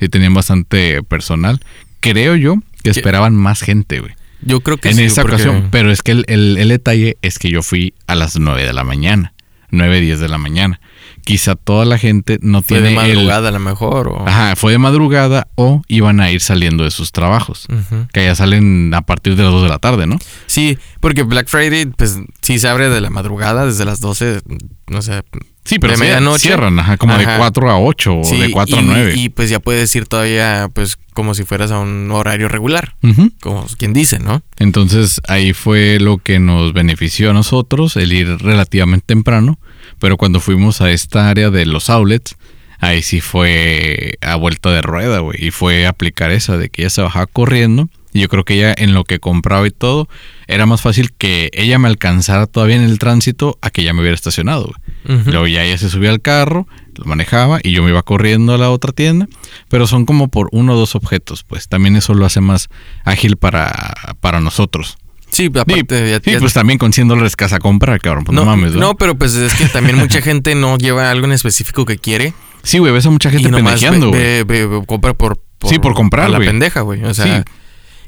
y 0.00 0.08
tenían 0.08 0.34
bastante 0.34 1.02
personal. 1.02 1.60
Creo 2.00 2.36
yo 2.36 2.56
que 2.82 2.90
esperaban 2.90 3.34
más 3.34 3.62
gente, 3.62 4.00
güey 4.00 4.12
Yo 4.42 4.60
creo 4.60 4.76
que 4.76 4.90
en 4.90 4.96
sí, 4.96 5.04
esa 5.04 5.22
porque- 5.22 5.36
ocasión. 5.36 5.68
Pero 5.70 5.90
es 5.90 6.02
que 6.02 6.12
el, 6.12 6.24
el- 6.28 6.58
el 6.58 6.68
detalle 6.68 7.16
es 7.22 7.38
que 7.38 7.50
yo 7.50 7.62
fui 7.62 7.94
a 8.06 8.14
las 8.16 8.38
9 8.38 8.64
de 8.66 8.72
la 8.74 8.84
mañana. 8.84 9.32
9, 9.70 10.00
10 10.00 10.20
de 10.20 10.28
la 10.28 10.38
mañana. 10.38 10.80
Quizá 11.24 11.56
toda 11.56 11.84
la 11.84 11.98
gente 11.98 12.38
no 12.40 12.62
Fue 12.62 12.80
de 12.80 12.88
tiene 12.90 13.10
el... 13.10 13.16
madrugada 13.16 13.48
a 13.48 13.52
lo 13.52 13.58
mejor. 13.58 14.08
O... 14.08 14.28
Ajá, 14.28 14.54
fue 14.56 14.72
de 14.72 14.78
madrugada 14.78 15.48
o 15.56 15.82
iban 15.88 16.20
a 16.20 16.30
ir 16.30 16.40
saliendo 16.40 16.84
de 16.84 16.90
sus 16.90 17.10
trabajos. 17.12 17.66
Ujú. 17.68 18.06
Que 18.12 18.24
ya 18.24 18.34
salen 18.34 18.94
a 18.94 19.02
partir 19.02 19.34
de 19.36 19.42
las 19.42 19.52
2 19.52 19.62
de 19.64 19.68
la 19.68 19.78
tarde, 19.78 20.06
¿no? 20.06 20.18
Sí, 20.46 20.78
porque 21.00 21.22
Black 21.22 21.48
Friday, 21.48 21.86
pues 21.86 22.18
sí 22.42 22.58
se 22.58 22.68
abre 22.68 22.88
de 22.90 23.00
la 23.00 23.10
madrugada, 23.10 23.66
desde 23.66 23.84
las 23.84 24.00
12, 24.00 24.42
no 24.88 25.02
sé. 25.02 25.22
Sí, 25.66 25.80
pero 25.80 25.94
De 25.94 25.98
medianoche. 25.98 26.46
cierran, 26.46 26.78
ajá, 26.78 26.96
como 26.96 27.18
de 27.18 27.24
Ajá. 27.24 27.38
4 27.38 27.70
a 27.70 27.80
8 27.80 28.14
o 28.20 28.38
de 28.38 28.50
4 28.52 28.76
y, 28.76 28.78
a 28.78 28.82
9. 28.82 29.14
Y 29.16 29.28
pues 29.30 29.50
ya 29.50 29.58
puedes 29.58 29.94
ir 29.96 30.06
todavía, 30.06 30.70
pues 30.72 30.96
como 31.12 31.34
si 31.34 31.44
fueras 31.44 31.72
a 31.72 31.80
un 31.80 32.10
horario 32.12 32.48
regular, 32.48 32.94
como 33.40 33.66
quien 33.76 33.92
dice, 33.92 34.20
¿no? 34.20 34.42
Entonces 34.58 35.20
ahí 35.26 35.52
fue 35.52 35.98
lo 35.98 36.18
que 36.18 36.38
nos 36.38 36.72
benefició 36.72 37.30
a 37.30 37.32
nosotros, 37.32 37.96
el 37.96 38.12
ir 38.12 38.38
relativamente 38.38 39.06
temprano, 39.06 39.58
pero 39.98 40.16
cuando 40.16 40.38
fuimos 40.40 40.80
a 40.80 40.90
esta 40.92 41.28
área 41.28 41.50
de 41.50 41.66
los 41.66 41.90
outlets, 41.90 42.36
ahí 42.78 43.02
sí 43.02 43.20
fue 43.20 44.18
a 44.20 44.36
vuelta 44.36 44.70
de 44.70 44.82
rueda, 44.82 45.18
güey, 45.18 45.46
y 45.46 45.50
fue 45.50 45.86
aplicar 45.86 46.30
esa 46.30 46.56
de 46.58 46.68
que 46.68 46.82
ella 46.82 46.90
se 46.90 47.02
bajaba 47.02 47.26
corriendo, 47.26 47.88
y 48.12 48.20
yo 48.20 48.28
creo 48.28 48.44
que 48.44 48.54
ella 48.54 48.74
en 48.76 48.94
lo 48.94 49.04
que 49.04 49.18
compraba 49.18 49.66
y 49.66 49.70
todo, 49.70 50.08
era 50.46 50.64
más 50.66 50.80
fácil 50.80 51.12
que 51.12 51.50
ella 51.54 51.78
me 51.78 51.88
alcanzara 51.88 52.46
todavía 52.46 52.76
en 52.76 52.84
el 52.84 52.98
tránsito 52.98 53.58
a 53.62 53.70
que 53.70 53.80
ella 53.80 53.94
me 53.94 54.00
hubiera 54.02 54.14
estacionado, 54.14 54.64
güey. 54.64 54.76
Ujú. 55.08 55.30
Luego 55.30 55.46
ya 55.46 55.62
ella 55.64 55.78
se 55.78 55.88
subía 55.88 56.10
al 56.10 56.20
carro, 56.20 56.66
lo 56.94 57.04
manejaba 57.04 57.60
y 57.62 57.72
yo 57.72 57.82
me 57.82 57.90
iba 57.90 58.02
corriendo 58.02 58.54
a 58.54 58.58
la 58.58 58.70
otra 58.70 58.92
tienda, 58.92 59.28
pero 59.68 59.86
son 59.86 60.04
como 60.06 60.28
por 60.28 60.48
uno 60.52 60.74
o 60.74 60.76
dos 60.76 60.94
objetos, 60.94 61.44
pues 61.44 61.68
también 61.68 61.96
eso 61.96 62.14
lo 62.14 62.26
hace 62.26 62.40
más 62.40 62.68
ágil 63.04 63.36
para, 63.36 63.72
para 64.20 64.40
nosotros. 64.40 64.98
Sí, 65.30 65.50
Sí, 65.52 65.58
aparte 65.58 66.10
ya- 66.10 66.20
sí, 66.24 66.30
ya- 66.32 66.38
pues 66.38 66.52
también 66.54 66.78
con 66.78 66.92
100 66.92 67.08
dólares 67.08 67.36
casa 67.36 67.58
comprar, 67.58 68.00
cabrón, 68.00 68.24
pues 68.24 68.34
no, 68.36 68.44
mames, 68.44 68.72
¿no? 68.74 68.80
no, 68.80 68.94
pero 68.96 69.16
pues 69.18 69.34
es 69.34 69.54
que 69.54 69.66
también 69.66 69.96
mucha 69.98 70.20
gente 70.22 70.54
no 70.54 70.78
lleva 70.78 71.10
algo 71.10 71.26
en 71.26 71.32
específico 71.32 71.84
que 71.84 71.98
quiere. 71.98 72.32
Sí, 72.62 72.78
güey, 72.78 72.92
ves 72.92 73.06
a 73.06 73.10
mucha 73.10 73.30
gente 73.30 73.48
pendejeando, 73.50 74.08
güey. 74.10 74.84
compra 74.86 75.14
por, 75.14 75.40
Sí, 75.68 75.78
por 75.78 75.94
comprar, 75.94 76.26
a 76.26 76.28
la 76.28 76.38
pendeja, 76.38 76.80
güey. 76.82 77.02
O 77.04 77.14
sea, 77.14 77.38
Sí. 77.44 77.50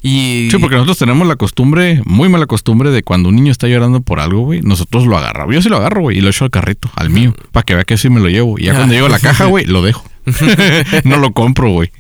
Y 0.03 0.49
Sí, 0.51 0.59
porque 0.59 0.76
nosotros 0.76 0.99
tenemos 0.99 1.26
la 1.26 1.36
costumbre, 1.36 2.01
muy 2.05 2.28
mala 2.28 2.46
costumbre, 2.46 2.90
de 2.90 3.03
cuando 3.03 3.28
un 3.28 3.36
niño 3.36 3.51
está 3.51 3.66
llorando 3.68 4.01
por 4.01 4.20
algo, 4.20 4.40
güey, 4.40 4.61
nosotros 4.62 5.07
lo 5.07 5.18
agarramos. 5.18 5.55
Yo 5.55 5.62
sí 5.62 5.68
lo 5.68 5.76
agarro, 5.76 6.03
güey, 6.03 6.18
y 6.18 6.20
lo 6.20 6.30
echo 6.30 6.44
al 6.44 6.51
carrito, 6.51 6.90
al 6.94 7.11
mío, 7.11 7.34
para 7.53 7.64
que 7.64 7.74
vea 7.74 7.84
que 7.84 7.96
sí 7.96 8.09
me 8.11 8.20
lo 8.20 8.28
llevo. 8.28 8.59
Y 8.59 8.64
ya 8.64 8.74
cuando 8.74 8.94
llego 8.94 9.07
a 9.07 9.11
la 9.11 9.18
caja, 9.18 9.46
güey, 9.46 9.66
lo 9.66 9.82
dejo. 9.82 10.05
no 11.05 11.16
lo 11.16 11.32
compro, 11.32 11.70
güey. 11.70 11.90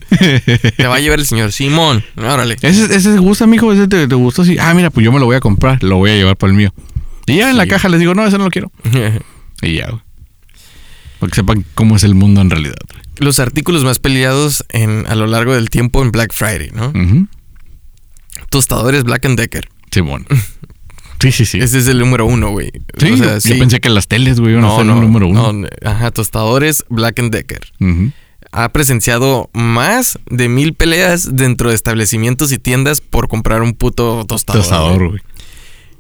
te 0.76 0.86
va 0.86 0.96
a 0.96 1.00
llevar 1.00 1.18
el 1.18 1.26
señor 1.26 1.52
Simón. 1.52 2.04
Órale. 2.16 2.56
Ese, 2.60 2.94
ese 2.94 3.12
te 3.12 3.18
gusta, 3.18 3.46
mijo, 3.46 3.72
ese 3.72 3.88
te, 3.88 4.06
te 4.06 4.14
gustó 4.14 4.42
así. 4.42 4.56
Ah, 4.58 4.74
mira, 4.74 4.90
pues 4.90 5.04
yo 5.04 5.12
me 5.12 5.18
lo 5.18 5.26
voy 5.26 5.36
a 5.36 5.40
comprar, 5.40 5.82
lo 5.82 5.96
voy 5.96 6.10
a 6.10 6.14
llevar 6.14 6.36
para 6.36 6.50
el 6.50 6.56
mío. 6.56 6.72
Y 7.26 7.36
ya 7.36 7.50
en 7.50 7.56
la 7.56 7.66
caja 7.66 7.88
les 7.88 8.00
digo, 8.00 8.14
no, 8.14 8.26
ese 8.26 8.38
no 8.38 8.44
lo 8.44 8.50
quiero. 8.50 8.70
Y 9.60 9.74
ya, 9.74 9.88
güey. 9.88 10.00
Para 11.18 11.30
que 11.30 11.34
sepan 11.34 11.64
cómo 11.74 11.96
es 11.96 12.04
el 12.04 12.14
mundo 12.14 12.40
en 12.40 12.48
realidad. 12.48 12.76
Los 13.16 13.40
artículos 13.40 13.82
más 13.82 13.98
peleados 13.98 14.64
en, 14.68 15.04
a 15.08 15.16
lo 15.16 15.26
largo 15.26 15.52
del 15.52 15.68
tiempo 15.68 16.00
en 16.02 16.12
Black 16.12 16.32
Friday, 16.32 16.70
¿no? 16.72 16.90
Ujú. 16.90 17.26
Tostadores 18.50 19.04
Black 19.04 19.24
and 19.26 19.38
Decker. 19.38 19.68
Simón. 19.90 20.26
Sí, 21.20 21.32
sí, 21.32 21.46
sí. 21.46 21.58
Ese 21.58 21.78
es 21.78 21.88
el 21.88 21.98
número 21.98 22.26
uno, 22.26 22.50
güey. 22.50 22.70
Sí, 22.96 23.10
O 23.10 23.16
sea, 23.16 23.34
yo 23.34 23.40
sí. 23.40 23.54
pensé 23.54 23.80
que 23.80 23.88
las 23.88 24.06
teles, 24.06 24.38
güey, 24.38 24.52
iban 24.52 24.64
a 24.64 24.70
ser 24.76 24.86
el 24.86 25.00
número 25.00 25.26
uno. 25.26 25.52
no, 25.52 25.68
ajá, 25.84 26.12
tostadores 26.12 26.84
Black 26.88 27.18
and 27.18 27.32
Decker. 27.32 27.72
Ha 28.52 28.68
presenciado 28.68 29.50
más 29.52 30.20
de 30.30 30.48
mil 30.48 30.74
peleas 30.74 31.34
dentro 31.34 31.70
de 31.70 31.74
establecimientos 31.74 32.52
y 32.52 32.58
tiendas 32.58 33.00
por 33.00 33.26
comprar 33.26 33.62
un 33.62 33.74
puto 33.74 34.24
tostador. 34.28 34.62
Tostador, 34.62 35.08
güey. 35.08 35.20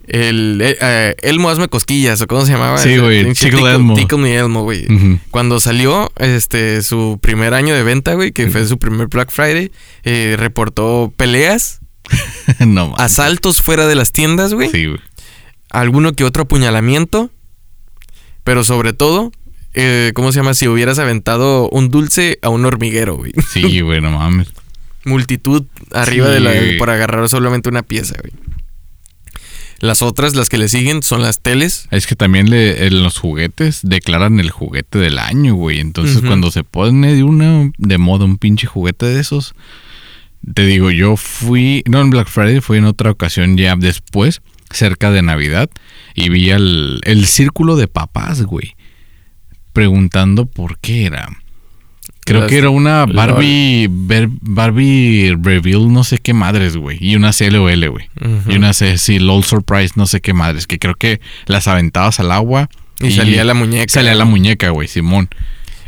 El 0.06 0.60
eh, 0.62 0.76
eh, 0.80 1.16
Elmo 1.22 1.50
Hazme 1.50 1.66
Cosquillas, 1.68 2.20
o 2.20 2.26
cómo 2.28 2.46
se 2.46 2.52
llamaba. 2.52 2.78
Sí, 2.78 2.96
güey, 2.96 3.32
Tickle 3.34 3.74
Elmo. 3.74 3.94
Tickle 3.94 4.18
Me 4.18 4.36
Elmo, 4.36 4.62
güey. 4.62 4.86
Cuando 5.32 5.58
salió 5.58 6.12
este 6.16 6.82
su 6.82 7.18
primer 7.20 7.54
año 7.54 7.74
de 7.74 7.82
venta, 7.82 8.14
güey, 8.14 8.30
que 8.30 8.48
fue 8.50 8.64
su 8.66 8.78
primer 8.78 9.08
Black 9.08 9.30
Friday, 9.32 9.72
eh, 10.04 10.36
reportó 10.38 11.12
peleas, 11.16 11.80
no 12.66 12.88
mames. 12.88 13.00
asaltos 13.00 13.60
fuera 13.62 13.86
de 13.86 13.94
las 13.94 14.12
tiendas, 14.12 14.54
güey. 14.54 14.70
Sí, 14.70 14.86
güey. 14.86 15.00
alguno 15.70 16.12
que 16.14 16.24
otro 16.24 16.42
apuñalamiento, 16.44 17.30
pero 18.44 18.64
sobre 18.64 18.92
todo, 18.92 19.32
eh, 19.74 20.12
¿cómo 20.14 20.32
se 20.32 20.38
llama? 20.40 20.54
Si 20.54 20.66
hubieras 20.68 20.98
aventado 20.98 21.68
un 21.70 21.90
dulce 21.90 22.38
a 22.42 22.48
un 22.48 22.64
hormiguero, 22.64 23.16
güey. 23.16 23.32
Sí, 23.52 23.80
güey, 23.82 24.00
no 24.00 24.10
mames. 24.12 24.48
Multitud 25.04 25.64
arriba 25.92 26.26
Sí, 26.26 26.32
de 26.34 26.40
la 26.40 26.52
güey. 26.54 26.78
por 26.78 26.90
agarrar 26.90 27.28
solamente 27.28 27.68
una 27.68 27.82
pieza, 27.82 28.14
güey. 28.20 28.32
Las 29.80 30.02
otras, 30.02 30.34
las 30.34 30.48
que 30.48 30.58
le 30.58 30.68
siguen, 30.68 31.04
son 31.04 31.22
las 31.22 31.38
teles. 31.38 31.86
Es 31.92 32.08
que 32.08 32.16
también 32.16 32.50
le, 32.50 32.88
en 32.88 33.00
los 33.04 33.16
juguetes 33.18 33.78
declaran 33.84 34.40
el 34.40 34.50
juguete 34.50 34.98
del 34.98 35.20
año, 35.20 35.54
güey. 35.54 35.78
Entonces, 35.78 36.20
cuando 36.20 36.50
se 36.50 36.64
pone 36.64 37.14
de 37.14 37.22
una 37.22 37.70
de 37.78 37.96
moda 37.98 38.24
un 38.24 38.38
pinche 38.38 38.66
juguete 38.66 39.06
de 39.06 39.20
esos, 39.20 39.54
te 40.54 40.66
digo, 40.66 40.90
yo 40.90 41.16
fui, 41.16 41.82
no 41.86 42.00
en 42.00 42.10
Black 42.10 42.28
Friday, 42.28 42.60
fui 42.60 42.78
en 42.78 42.84
otra 42.84 43.10
ocasión 43.10 43.56
ya 43.56 43.76
después, 43.76 44.40
cerca 44.70 45.10
de 45.10 45.22
Navidad, 45.22 45.68
y 46.14 46.28
vi 46.30 46.50
el, 46.50 47.00
el 47.04 47.26
círculo 47.26 47.76
de 47.76 47.88
papás, 47.88 48.42
güey, 48.42 48.74
preguntando 49.72 50.46
por 50.46 50.78
qué 50.78 51.04
era. 51.06 51.28
Creo 52.24 52.40
Las- 52.42 52.50
que 52.50 52.58
era 52.58 52.68
una. 52.70 53.06
Barbie, 53.06 53.88
Barbie 53.90 55.34
Reveal, 55.40 55.90
no 55.90 56.04
sé 56.04 56.18
qué 56.18 56.34
madres, 56.34 56.76
güey. 56.76 56.98
Y 57.00 57.16
una 57.16 57.32
CLOL, 57.32 57.88
güey. 57.88 58.10
Ujú. 58.20 58.50
Y 58.52 58.56
una 58.56 58.74
C, 58.74 58.98
sí, 58.98 59.18
LOL 59.18 59.44
Surprise, 59.44 59.92
no 59.96 60.06
sé 60.06 60.20
qué 60.20 60.34
madres. 60.34 60.66
Que 60.66 60.78
creo 60.78 60.94
que 60.94 61.20
las 61.46 61.68
aventabas 61.68 62.20
al 62.20 62.30
agua. 62.32 62.68
Y 63.00 63.12
salía 63.12 63.44
la 63.44 63.54
muñeca. 63.54 63.90
Salía 63.90 64.14
la 64.14 64.26
muñeca, 64.26 64.68
güey, 64.70 64.88
Simón. 64.88 65.30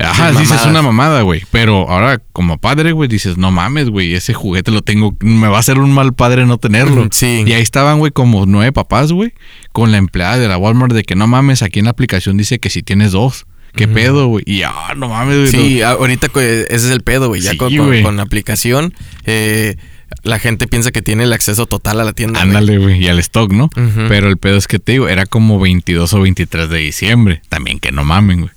Ajá, 0.02 0.30
dices 0.32 0.48
mamadas. 0.48 0.66
una 0.66 0.82
mamada, 0.82 1.22
güey. 1.22 1.42
Pero 1.50 1.88
ahora, 1.88 2.20
como 2.32 2.58
padre, 2.58 2.92
güey, 2.92 3.08
dices, 3.08 3.36
no 3.36 3.50
mames, 3.50 3.90
güey, 3.90 4.14
ese 4.14 4.32
juguete 4.34 4.70
lo 4.70 4.82
tengo. 4.82 5.14
Me 5.20 5.48
va 5.48 5.56
a 5.56 5.60
hacer 5.60 5.78
un 5.78 5.92
mal 5.92 6.12
padre 6.14 6.46
no 6.46 6.58
tenerlo. 6.58 7.08
Sí. 7.12 7.44
Y 7.46 7.52
ahí 7.52 7.62
estaban, 7.62 7.98
güey, 7.98 8.10
como 8.12 8.46
nueve 8.46 8.72
papás, 8.72 9.12
güey, 9.12 9.32
con 9.72 9.92
la 9.92 9.98
empleada 9.98 10.38
de 10.38 10.48
la 10.48 10.56
Walmart 10.58 10.92
de 10.94 11.02
que 11.04 11.14
no 11.16 11.26
mames, 11.26 11.62
aquí 11.62 11.78
en 11.80 11.84
la 11.86 11.90
aplicación 11.92 12.36
dice 12.36 12.58
que 12.58 12.70
si 12.70 12.82
tienes 12.82 13.12
dos. 13.12 13.46
¿Qué 13.76 13.86
pedo, 13.86 14.26
güey? 14.26 14.42
Y 14.46 14.62
ah, 14.62 14.94
no 14.96 15.08
mames, 15.08 15.36
güey. 15.38 15.48
Sí, 15.52 15.82
ahorita 15.82 16.28
co- 16.28 16.40
ese 16.40 16.66
es 16.74 16.90
el 16.90 17.02
pedo, 17.02 17.28
güey. 17.28 17.40
Ya 17.40 17.52
Sí, 17.52 17.56
con, 17.56 17.72
con- 18.02 18.16
la 18.16 18.22
aplicación, 18.24 18.94
eh, 19.26 19.76
la 20.24 20.40
gente 20.40 20.66
piensa 20.66 20.90
que 20.90 21.02
tiene 21.02 21.22
el 21.22 21.32
acceso 21.32 21.66
total 21.66 22.00
a 22.00 22.04
la 22.04 22.12
tienda. 22.12 22.42
Ándale, 22.42 22.78
güey, 22.78 23.00
y 23.04 23.06
al 23.06 23.20
stock, 23.20 23.52
¿no? 23.52 23.70
Pero 24.08 24.28
el 24.28 24.38
pedo 24.38 24.56
es 24.56 24.66
que 24.66 24.80
te 24.80 24.92
digo, 24.92 25.06
era 25.08 25.24
como 25.24 25.60
22 25.60 26.12
o 26.14 26.20
23 26.20 26.68
de 26.68 26.78
diciembre. 26.78 27.42
También 27.48 27.78
que 27.78 27.92
no 27.92 28.02
mamen, 28.02 28.40
güey. 28.40 28.50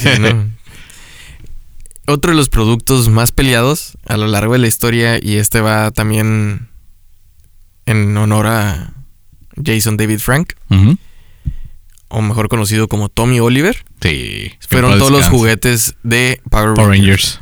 Sí, 0.00 0.08
¿no? 0.20 0.46
Otro 2.06 2.30
de 2.30 2.36
los 2.36 2.48
productos 2.48 3.08
más 3.08 3.32
peleados 3.32 3.98
a 4.06 4.16
lo 4.16 4.26
largo 4.28 4.52
de 4.52 4.60
la 4.60 4.66
historia, 4.68 5.18
y 5.20 5.36
este 5.36 5.60
va 5.60 5.90
también 5.90 6.68
en 7.84 8.16
honor 8.16 8.46
a 8.46 8.92
Jason 9.64 9.96
David 9.96 10.18
Frank, 10.20 10.52
o 12.08 12.22
mejor 12.22 12.48
conocido 12.48 12.86
como 12.88 13.08
Tommy 13.08 13.40
Oliver, 13.40 13.84
Sí. 14.00 14.52
fueron 14.68 14.98
todos 14.98 15.10
los 15.10 15.28
juguetes 15.28 15.94
de 16.04 16.40
Power, 16.50 16.74
Power 16.74 16.90
Rangers. 16.90 17.40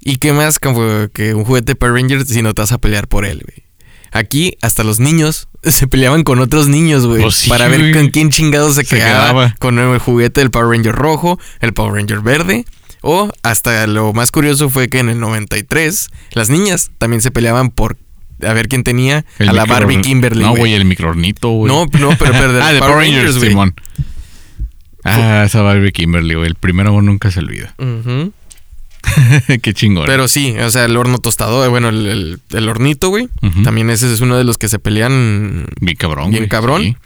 ¿Y 0.00 0.16
qué 0.16 0.32
más 0.32 0.60
como 0.60 1.08
que 1.12 1.34
un 1.34 1.44
juguete 1.44 1.72
de 1.72 1.76
Power 1.76 1.94
Rangers 1.94 2.28
si 2.28 2.42
no 2.42 2.54
te 2.54 2.62
vas 2.62 2.70
a 2.72 2.78
pelear 2.78 3.08
por 3.08 3.24
él, 3.24 3.42
güey? 3.44 3.66
Aquí 4.12 4.56
hasta 4.62 4.84
los 4.84 5.00
niños 5.00 5.48
se 5.64 5.88
peleaban 5.88 6.22
con 6.22 6.38
otros 6.38 6.68
niños, 6.68 7.04
güey, 7.06 7.28
sí, 7.32 7.48
para 7.48 7.66
ver 7.66 7.92
con 7.92 8.08
quién 8.10 8.30
chingado 8.30 8.68
se, 8.72 8.84
Se 8.84 8.96
quedaba, 8.96 9.24
quedaba. 9.30 9.54
con 9.58 9.78
el 9.80 9.98
juguete 9.98 10.40
del 10.40 10.50
Power 10.52 10.68
Ranger 10.76 10.94
rojo, 10.94 11.40
el 11.60 11.72
Power 11.74 11.94
Ranger 11.94 12.20
verde. 12.20 12.64
O 13.08 13.30
hasta 13.42 13.86
lo 13.86 14.12
más 14.12 14.30
curioso 14.32 14.68
fue 14.68 14.88
que 14.88 14.98
en 14.98 15.08
el 15.08 15.20
93 15.20 16.08
las 16.32 16.50
niñas 16.50 16.90
también 16.98 17.20
se 17.22 17.30
peleaban 17.30 17.70
por 17.70 17.96
a 18.42 18.52
ver 18.52 18.68
quién 18.68 18.82
tenía 18.84 19.24
El 19.38 19.48
a 19.48 19.52
la 19.52 19.62
micro- 19.64 19.74
Barbie 19.74 20.00
Kimberly. 20.00 20.42
No, 20.42 20.56
güey. 20.56 20.74
el 20.74 20.84
microornito, 20.84 21.48
güey. 21.50 21.72
No, 21.72 21.84
no, 21.84 21.88
pero, 21.90 22.10
pero 22.18 22.52
de 22.52 22.62
ah, 22.62 22.72
de 22.72 22.80
Power 22.80 22.96
Rangers. 22.98 23.34
Simón. 23.40 23.74
Ah, 25.04 25.44
esa 25.46 25.62
Barbie 25.62 25.92
Kimberly, 25.92 26.34
güey. 26.34 26.48
El 26.48 26.56
primero 26.56 27.00
nunca 27.00 27.30
se 27.30 27.38
olvida. 27.40 27.74
Ujú. 27.78 28.32
Qué 29.62 29.72
chingón. 29.72 30.06
Pero 30.06 30.26
sí, 30.26 30.56
o 30.58 30.70
sea, 30.70 30.84
el 30.84 30.96
horno 30.96 31.18
tostado, 31.18 31.64
eh, 31.64 31.68
bueno, 31.68 31.90
el, 31.90 32.06
el- 32.06 32.40
el 32.50 32.68
hornito, 32.68 33.08
güey. 33.10 33.28
También 33.62 33.88
ese 33.90 34.12
es 34.12 34.20
uno 34.20 34.36
de 34.36 34.42
los 34.44 34.58
que 34.58 34.68
se 34.68 34.78
pelean 34.80 35.66
Bien 35.80 35.96
cabrón, 35.96 36.30
Bien 36.30 36.42
güey. 36.42 36.48
cabrón. 36.48 36.82
Sí. 36.82 36.96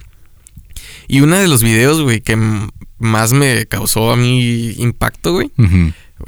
Y 1.11 1.19
uno 1.19 1.35
de 1.37 1.47
los 1.49 1.61
videos, 1.61 2.01
güey, 2.01 2.21
que 2.21 2.37
más 2.99 3.33
me 3.33 3.65
causó 3.65 4.11
a 4.11 4.15
mí 4.15 4.71
impacto, 4.77 5.33
güey, 5.33 5.51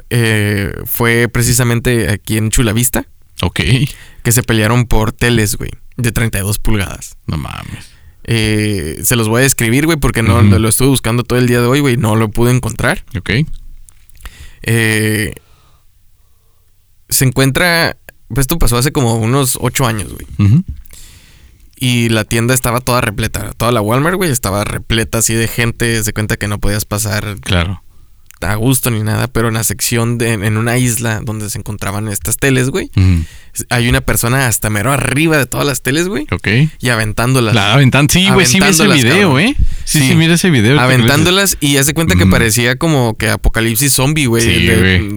eh, 0.09 0.73
fue 0.85 1.29
precisamente 1.29 2.09
aquí 2.09 2.35
en 2.37 2.49
Chulavista, 2.49 3.05
Ok. 3.41 3.61
que 4.23 4.31
se 4.33 4.43
pelearon 4.43 4.85
por 4.85 5.13
teles, 5.13 5.55
güey, 5.55 5.71
de 5.95 6.11
32 6.11 6.59
pulgadas. 6.59 7.15
No 7.27 7.37
mames. 7.37 7.91
Eh, 8.25 8.99
se 9.03 9.15
los 9.15 9.29
voy 9.29 9.39
a 9.39 9.43
describir, 9.43 9.85
güey, 9.85 9.97
porque 9.97 10.21
no 10.21 10.41
lo, 10.41 10.59
lo 10.59 10.67
estuve 10.67 10.89
buscando 10.89 11.23
todo 11.23 11.39
el 11.39 11.47
día 11.47 11.61
de 11.61 11.67
hoy, 11.67 11.79
güey, 11.79 11.95
no 11.95 12.17
lo 12.17 12.29
pude 12.29 12.51
encontrar. 12.51 13.05
Ok. 13.17 13.29
Eh, 14.63 15.33
se 17.09 17.23
encuentra, 17.25 17.95
pues 18.27 18.39
esto 18.45 18.57
pasó 18.59 18.77
hace 18.77 18.91
como 18.91 19.15
unos 19.15 19.57
8 19.61 19.85
años, 19.85 20.09
güey. 20.13 20.27
Ujú. 20.49 20.63
Y 21.83 22.07
la 22.07 22.23
tienda 22.23 22.53
estaba 22.53 22.79
toda 22.79 23.01
repleta. 23.01 23.51
Toda 23.57 23.73
la 23.73 23.81
Walmart, 23.81 24.15
güey, 24.15 24.31
estaba 24.31 24.63
repleta 24.63 25.17
así 25.17 25.33
de 25.33 25.49
gente. 25.49 26.01
Se 26.01 26.13
cuenta 26.13 26.37
que 26.37 26.47
no 26.47 26.57
podías 26.57 26.85
pasar 26.85 27.35
Claro. 27.41 27.83
A 28.43 28.55
gusto 28.55 28.91
ni 28.91 29.01
nada, 29.03 29.27
pero 29.27 29.47
en 29.47 29.53
la 29.55 29.63
sección 29.63 30.17
de 30.17 30.33
en 30.33 30.57
una 30.57 30.77
isla 30.77 31.21
donde 31.23 31.49
se 31.49 31.57
encontraban 31.59 32.07
estas 32.07 32.37
teles, 32.37 32.69
güey, 32.69 32.89
hay 33.69 33.87
una 33.87 34.01
persona 34.01 34.47
hasta 34.47 34.69
mero 34.71 34.91
arriba 34.91 35.37
de 35.37 35.45
todas 35.45 35.65
las 35.67 35.81
teles, 35.83 36.07
güey, 36.07 36.25
Ok. 36.31 36.47
y 36.79 36.89
aventándolas. 36.89 37.53
La 37.53 37.73
aventan. 37.73 38.09
Sí, 38.09 38.27
güey, 38.29 38.45
sí 38.47 38.59
vi 38.59 38.65
ese 38.67 38.87
video, 38.87 39.29
cabrón. 39.29 39.39
¿eh? 39.41 39.55
Sí, 39.85 39.99
sí, 39.99 40.07
Sí. 40.09 40.15
mira 40.15 40.33
ese 40.35 40.49
video. 40.49 40.79
aventándolas 40.79 41.57
y 41.59 41.77
hace 41.77 41.93
cuenta 41.93 42.15
que 42.15 42.25
parecía 42.25 42.77
como 42.77 43.15
que 43.17 43.29
apocalipsis 43.29 43.93
zombie, 43.93 44.25
güey. 44.25 44.43
Sí, 44.43 44.67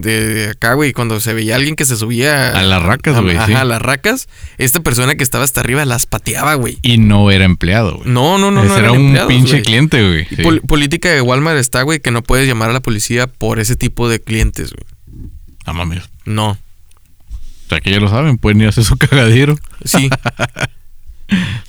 de, 0.01 0.49
acá, 0.51 0.73
güey, 0.73 0.93
cuando 0.93 1.19
se 1.19 1.33
veía 1.33 1.55
alguien 1.55 1.75
que 1.75 1.85
se 1.85 1.95
subía 1.95 2.49
A 2.57 2.61
las 2.63 2.83
racas, 2.83 3.19
güey, 3.21 3.35
Ajá, 3.37 3.47
sí. 3.47 3.53
a 3.53 3.63
las 3.63 3.81
racas. 3.81 4.27
Esta 4.57 4.81
persona 4.81 5.15
que 5.15 5.23
estaba 5.23 5.43
hasta 5.43 5.61
arriba 5.61 5.83
las 5.85 6.05
pateaba, 6.05 6.53
güey. 6.55 6.77
Y 6.83 6.97
no 6.99 7.31
era 7.31 7.45
empleado, 7.45 7.97
güey. 7.97 8.09
No, 8.09 8.37
no, 8.37 8.51
no, 8.51 8.61
Ese 8.63 8.69
no. 8.73 8.77
era 8.77 8.91
un 8.91 8.99
empleados, 9.07 9.29
pinche 9.33 9.61
cliente, 9.63 10.01
güey. 10.07 10.43
Pol- 10.43 10.61
política 10.67 11.09
de 11.09 11.21
Walmart 11.21 11.57
está, 11.57 11.81
güey, 11.81 11.99
que 11.99 12.11
no 12.11 12.21
puedes 12.21 12.47
llamar 12.47 12.69
a 12.69 12.73
la 12.73 12.81
policía 12.81 13.16
por 13.25 13.59
ese 13.59 13.75
tipo 13.75 14.07
de 14.07 14.21
clientes, 14.21 14.71
güey. 14.71 15.31
No 15.65 15.73
mames. 15.73 16.03
No. 16.25 16.51
O 16.51 17.69
sea, 17.69 17.81
que 17.81 17.89
ya 17.89 17.99
lo 17.99 18.07
saben, 18.07 18.37
pueden 18.37 18.61
ir 18.61 18.67
a 18.67 18.69
hacer 18.69 18.83
su 18.83 18.97
cagadero. 18.97 19.57
Sí. 19.83 20.09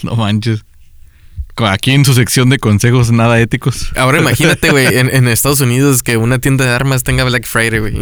No 0.04 0.14
manches. 0.14 0.62
Aquí 1.56 1.90
en 1.90 2.04
su 2.04 2.14
sección 2.14 2.50
de 2.50 2.58
consejos 2.58 3.10
nada 3.10 3.40
éticos. 3.40 3.90
Ahora 3.96 4.20
imagínate, 4.20 4.70
güey, 4.70 4.86
en, 4.98 5.12
en 5.12 5.26
Estados 5.26 5.60
Unidos 5.60 6.04
que 6.04 6.16
una 6.16 6.38
tienda 6.38 6.64
de 6.64 6.70
armas 6.70 7.02
tenga 7.02 7.24
Black 7.24 7.44
Friday, 7.44 7.80
güey. 7.80 7.94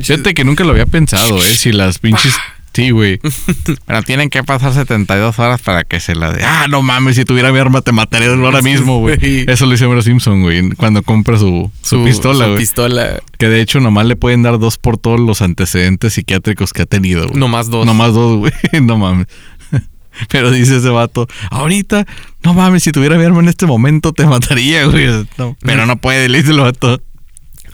Fíjate 0.00 0.34
que 0.34 0.44
nunca 0.44 0.62
lo 0.62 0.70
había 0.70 0.86
pensado, 0.86 1.38
¿eh? 1.38 1.56
Si 1.56 1.72
las 1.72 1.98
pinches 1.98 2.34
Sí, 2.74 2.90
güey. 2.90 3.20
Pero 3.86 4.02
tienen 4.02 4.30
que 4.30 4.42
pasar 4.44 4.72
72 4.72 5.38
horas 5.38 5.60
para 5.60 5.84
que 5.84 6.00
se 6.00 6.14
la 6.14 6.32
de. 6.32 6.42
Ah, 6.42 6.66
no 6.70 6.80
mames, 6.82 7.16
si 7.16 7.24
tuviera 7.24 7.52
mi 7.52 7.58
arma 7.58 7.82
te 7.82 7.92
mataría 7.92 8.28
ahora 8.32 8.62
mismo, 8.62 8.98
güey. 9.00 9.44
Eso 9.46 9.66
lo 9.66 9.74
hizo 9.74 9.84
Homero 9.86 10.00
Simpson, 10.02 10.40
güey, 10.42 10.70
cuando 10.70 11.02
compra 11.02 11.38
su, 11.38 11.70
su, 11.82 12.02
pistola, 12.04 12.44
su 12.44 12.50
güey. 12.52 12.58
pistola. 12.58 13.20
Que 13.38 13.48
de 13.48 13.60
hecho 13.60 13.80
nomás 13.80 14.06
le 14.06 14.16
pueden 14.16 14.42
dar 14.42 14.58
dos 14.58 14.78
por 14.78 14.96
todos 14.96 15.20
los 15.20 15.42
antecedentes 15.42 16.14
psiquiátricos 16.14 16.72
que 16.72 16.82
ha 16.82 16.86
tenido, 16.86 17.28
güey. 17.28 17.38
No 17.38 17.48
más 17.48 17.68
dos. 17.68 17.84
Nomás 17.84 18.14
dos, 18.14 18.38
güey. 18.38 18.52
No 18.82 18.96
mames. 18.96 19.26
Pero 20.30 20.50
dice 20.50 20.76
ese 20.76 20.88
vato, 20.88 21.26
ahorita, 21.50 22.06
no 22.42 22.54
mames, 22.54 22.82
si 22.82 22.92
tuviera 22.92 23.16
mi 23.18 23.24
arma 23.24 23.40
en 23.40 23.48
este 23.48 23.66
momento 23.66 24.12
te 24.12 24.24
mataría, 24.26 24.84
güey. 24.86 25.26
No, 25.38 25.56
pero 25.60 25.86
no 25.86 25.96
puede, 25.96 26.28
le 26.28 26.38
dice 26.38 26.52
el 26.52 26.60
vato. 26.60 27.00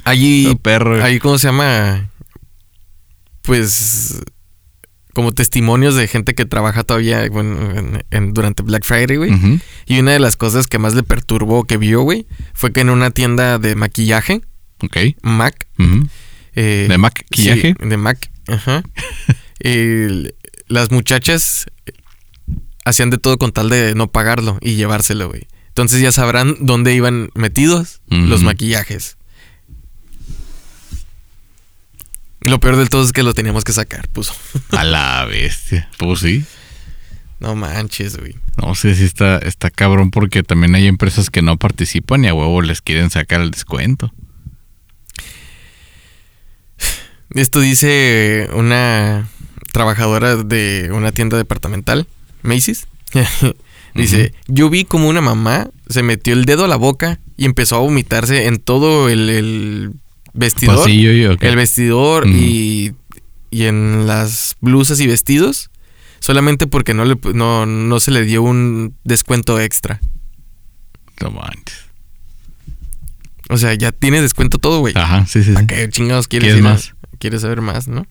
Allí, 0.05 0.45
No, 0.47 0.57
perro, 0.57 1.03
ahí, 1.05 1.19
¿cómo 1.19 1.37
se 1.39 1.49
llama? 1.49 2.11
Pues 3.43 4.21
como 5.19 5.33
testimonios 5.33 5.97
de 5.97 6.07
gente 6.07 6.37
que 6.37 6.45
trabaja 6.45 6.85
todavía 6.85 7.29
bueno, 7.29 7.77
en- 7.77 8.05
en- 8.13 8.33
durante 8.35 8.63
Black 8.63 8.85
Friday, 8.85 9.17
güey. 9.17 9.33
Y 9.85 9.99
una 9.99 10.13
de 10.13 10.21
las 10.21 10.37
cosas 10.37 10.69
que 10.69 10.79
más 10.79 10.95
le 10.95 11.03
perturbó 11.03 11.65
que 11.65 11.77
vio, 11.77 12.03
güey, 12.03 12.29
fue 12.55 12.73
que 12.73 12.83
en 12.83 12.89
una 12.89 13.11
tienda 13.11 13.59
de 13.59 13.75
maquillaje, 13.75 14.43
Ok. 14.81 14.97
Mac, 15.23 15.67
Ujú. 15.77 16.07
eh, 16.55 16.87
¿De 16.89 16.99
maquillaje? 16.99 17.75
sí, 17.81 17.89
de 17.89 17.97
Mac, 17.97 18.31
ajá. 18.47 18.85
Las 20.69 20.93
muchachas 20.93 21.67
hacían 22.85 23.11
de 23.11 23.19
todo 23.19 23.39
con 23.39 23.51
tal 23.51 23.71
de 23.71 23.97
no 23.97 24.07
pagarlo 24.13 24.57
y 24.61 24.77
llevárselo, 24.77 25.29
güey. 25.29 25.49
Entonces 25.67 26.01
ya 26.01 26.13
sabrán 26.13 26.55
dónde 26.61 26.95
iban 26.95 27.31
metidos 27.35 28.03
los 28.09 28.45
maquillajes. 28.45 29.17
Lo 32.41 32.61
peor 32.61 32.77
del 32.77 32.89
todo 32.89 33.05
es 33.05 33.13
que 33.13 33.23
lo 33.23 33.35
teníamos 33.35 33.65
que 33.65 33.73
sacar, 33.73 34.09
puso. 34.09 34.35
A 34.71 34.85
la 34.85 35.25
bestia. 35.25 35.89
Pues 35.99 36.21
sí. 36.21 36.45
No 37.41 37.55
manches, 37.55 38.17
güey. 38.17 38.37
No 38.57 38.75
sé 38.75 38.95
si 38.95 39.05
está, 39.05 39.39
está 39.39 39.71
cabrón 39.71 40.11
porque 40.11 40.43
también 40.43 40.75
hay 40.75 40.87
empresas 40.87 41.31
que 41.31 41.43
no 41.43 41.57
participan 41.57 42.25
y 42.25 42.29
a 42.29 42.35
huevo 42.35 42.63
les 42.63 42.83
quieren 42.83 43.11
sacar 43.11 43.41
el 43.41 43.51
descuento. 43.51 44.13
Esto 47.35 47.61
dice 47.61 48.49
una 48.55 49.29
trabajadora 49.73 50.37
de 50.37 50.91
una 50.93 51.13
tienda 51.13 51.37
departamental, 51.37 52.07
Macy's. 52.43 52.89
dice, 53.95 54.33
yo 54.47 54.71
vi 54.71 54.85
como 54.85 55.09
una 55.09 55.21
mamá 55.21 55.71
se 55.89 56.03
metió 56.03 56.35
el 56.35 56.45
dedo 56.45 56.65
a 56.65 56.69
la 56.69 56.77
boca 56.77 57.21
y 57.37 57.45
empezó 57.45 57.77
a 57.77 57.81
vomitarse 57.81 58.47
en 58.47 58.59
todo 58.59 59.09
el, 59.09 59.31
el 59.31 59.93
vestidor. 60.33 60.77
Pasillo 60.77 61.13
y. 61.13 61.23
El 61.41 61.57
vestidor 61.57 62.27
y, 62.27 62.95
y 63.51 63.65
en 63.65 64.07
las 64.07 64.57
blusas 64.61 65.01
y 65.01 65.07
vestidos. 65.07 65.71
Solamente 66.21 66.67
porque 66.67 66.95
no, 66.95 67.05
le, 67.05 67.17
no, 67.35 67.65
no 67.65 68.01
se 68.01 68.11
le 68.11 68.25
dio 68.25 68.43
un 68.43 68.95
descuento 69.05 69.61
extra. 69.61 70.01
No 71.21 71.31
manches. 71.31 71.85
O 73.49 73.57
sea, 73.57 73.73
ya 73.75 73.93
tiene 73.93 74.21
descuento 74.21 74.59
todo, 74.59 74.81
güey. 74.81 74.95
Ajá, 74.97 75.25
sí, 75.27 75.43
sí. 75.43 75.53
¿Para 75.53 75.61
sí. 75.63 75.67
qué 75.69 75.89
chingados 75.89 76.29
quieres 76.29 76.49
¿Quieres 76.49 76.61
ir 76.61 76.67
a- 76.67 76.71
más? 76.71 76.95
quieres 77.19 77.41
saber 77.43 77.61
más, 77.61 77.89
no? 77.89 78.07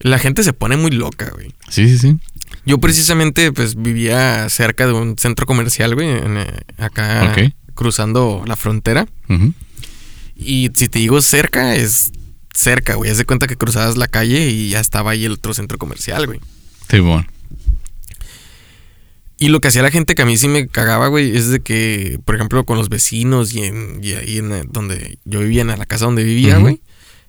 La 0.00 0.18
gente 0.18 0.42
se 0.42 0.52
pone 0.52 0.76
muy 0.76 0.90
loca, 0.90 1.30
güey. 1.34 1.54
Sí, 1.68 1.88
sí, 1.88 1.98
sí. 1.98 2.16
Yo 2.64 2.78
precisamente, 2.78 3.52
pues, 3.52 3.74
vivía 3.80 4.48
cerca 4.48 4.86
de 4.86 4.92
un 4.92 5.16
centro 5.18 5.44
comercial, 5.46 5.94
güey, 5.94 6.08
en, 6.08 6.38
eh, 6.38 6.46
acá 6.78 7.34
cruzando 7.74 8.42
la 8.46 8.56
frontera. 8.56 9.06
Ujú. 9.28 9.52
Y 10.38 10.70
si 10.74 10.88
te 10.88 11.00
digo 11.00 11.20
cerca, 11.20 11.74
es 11.74 12.12
cerca, 12.54 12.94
güey. 12.94 13.10
Haz 13.10 13.18
de 13.18 13.24
cuenta 13.24 13.46
que 13.46 13.56
cruzabas 13.56 13.96
la 13.96 14.06
calle 14.08 14.48
y 14.50 14.70
ya 14.70 14.80
estaba 14.80 15.10
ahí 15.10 15.24
el 15.24 15.32
otro 15.32 15.52
centro 15.52 15.78
comercial, 15.78 16.26
güey. 16.26 16.40
Sí, 16.88 17.00
bueno. 17.00 17.26
Y 19.40 19.48
lo 19.48 19.60
que 19.60 19.68
hacía 19.68 19.82
la 19.82 19.90
gente 19.90 20.14
que 20.16 20.22
a 20.22 20.26
mí 20.26 20.36
sí 20.36 20.48
me 20.48 20.66
cagaba, 20.66 21.06
güey, 21.08 21.36
es 21.36 21.48
de 21.48 21.60
que, 21.60 22.18
por 22.24 22.34
ejemplo, 22.34 22.64
con 22.64 22.76
los 22.76 22.88
vecinos 22.88 23.54
y, 23.54 23.60
en, 23.64 24.00
y 24.02 24.12
ahí 24.14 24.38
en 24.38 24.52
eh, 24.52 24.62
donde 24.68 25.18
yo 25.24 25.40
vivía, 25.40 25.62
en 25.62 25.68
la 25.68 25.86
casa 25.86 26.06
donde 26.06 26.24
vivía, 26.24 26.58
güey, 26.58 26.80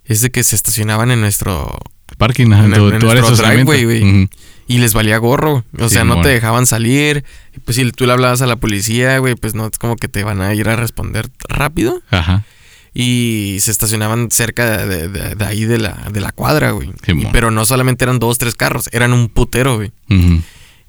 es 0.05 0.21
de 0.21 0.31
que 0.31 0.43
se 0.43 0.55
estacionaban 0.55 1.11
en 1.11 1.21
nuestro... 1.21 1.77
Parking, 2.17 2.51
En 2.51 2.73
tu, 2.73 2.89
en 2.89 2.99
tu 2.99 3.05
nuestro 3.05 3.35
driveway, 3.35 3.83
güey. 3.83 4.01
Ujú. 4.23 4.29
Y 4.67 4.79
les 4.79 4.93
valía 4.95 5.17
gorro. 5.19 5.63
O 5.77 5.87
Sí, 5.87 5.95
sea, 5.95 6.03
no 6.03 6.21
te 6.21 6.29
dejaban 6.29 6.65
salir. 6.65 7.23
Pues 7.63 7.75
si 7.77 7.91
tú 7.91 8.07
le 8.07 8.13
hablabas 8.13 8.41
a 8.41 8.47
la 8.47 8.55
policía, 8.55 9.19
güey, 9.19 9.35
pues 9.35 9.53
no 9.53 9.67
es 9.67 9.77
como 9.77 9.95
que 9.95 10.07
te 10.07 10.23
van 10.23 10.41
a 10.41 10.53
ir 10.55 10.67
a 10.67 10.75
responder 10.75 11.29
rápido. 11.47 12.01
Ajá. 12.09 12.43
Y 13.01 13.59
se 13.61 13.71
estacionaban 13.71 14.29
cerca 14.29 14.85
de, 14.85 15.07
de- 15.07 15.35
de 15.35 15.45
ahí 15.45 15.63
de 15.63 15.77
la, 15.77 16.07
de 16.11 16.19
la 16.19 16.31
cuadra, 16.33 16.71
güey. 16.71 16.89
Sí, 17.05 17.13
pero 17.31 17.49
no 17.49 17.65
solamente 17.65 18.03
eran 18.03 18.19
dos, 18.19 18.37
tres 18.37 18.55
carros, 18.55 18.89
eran 18.91 19.13
un 19.13 19.29
putero, 19.29 19.77
güey. 19.77 19.91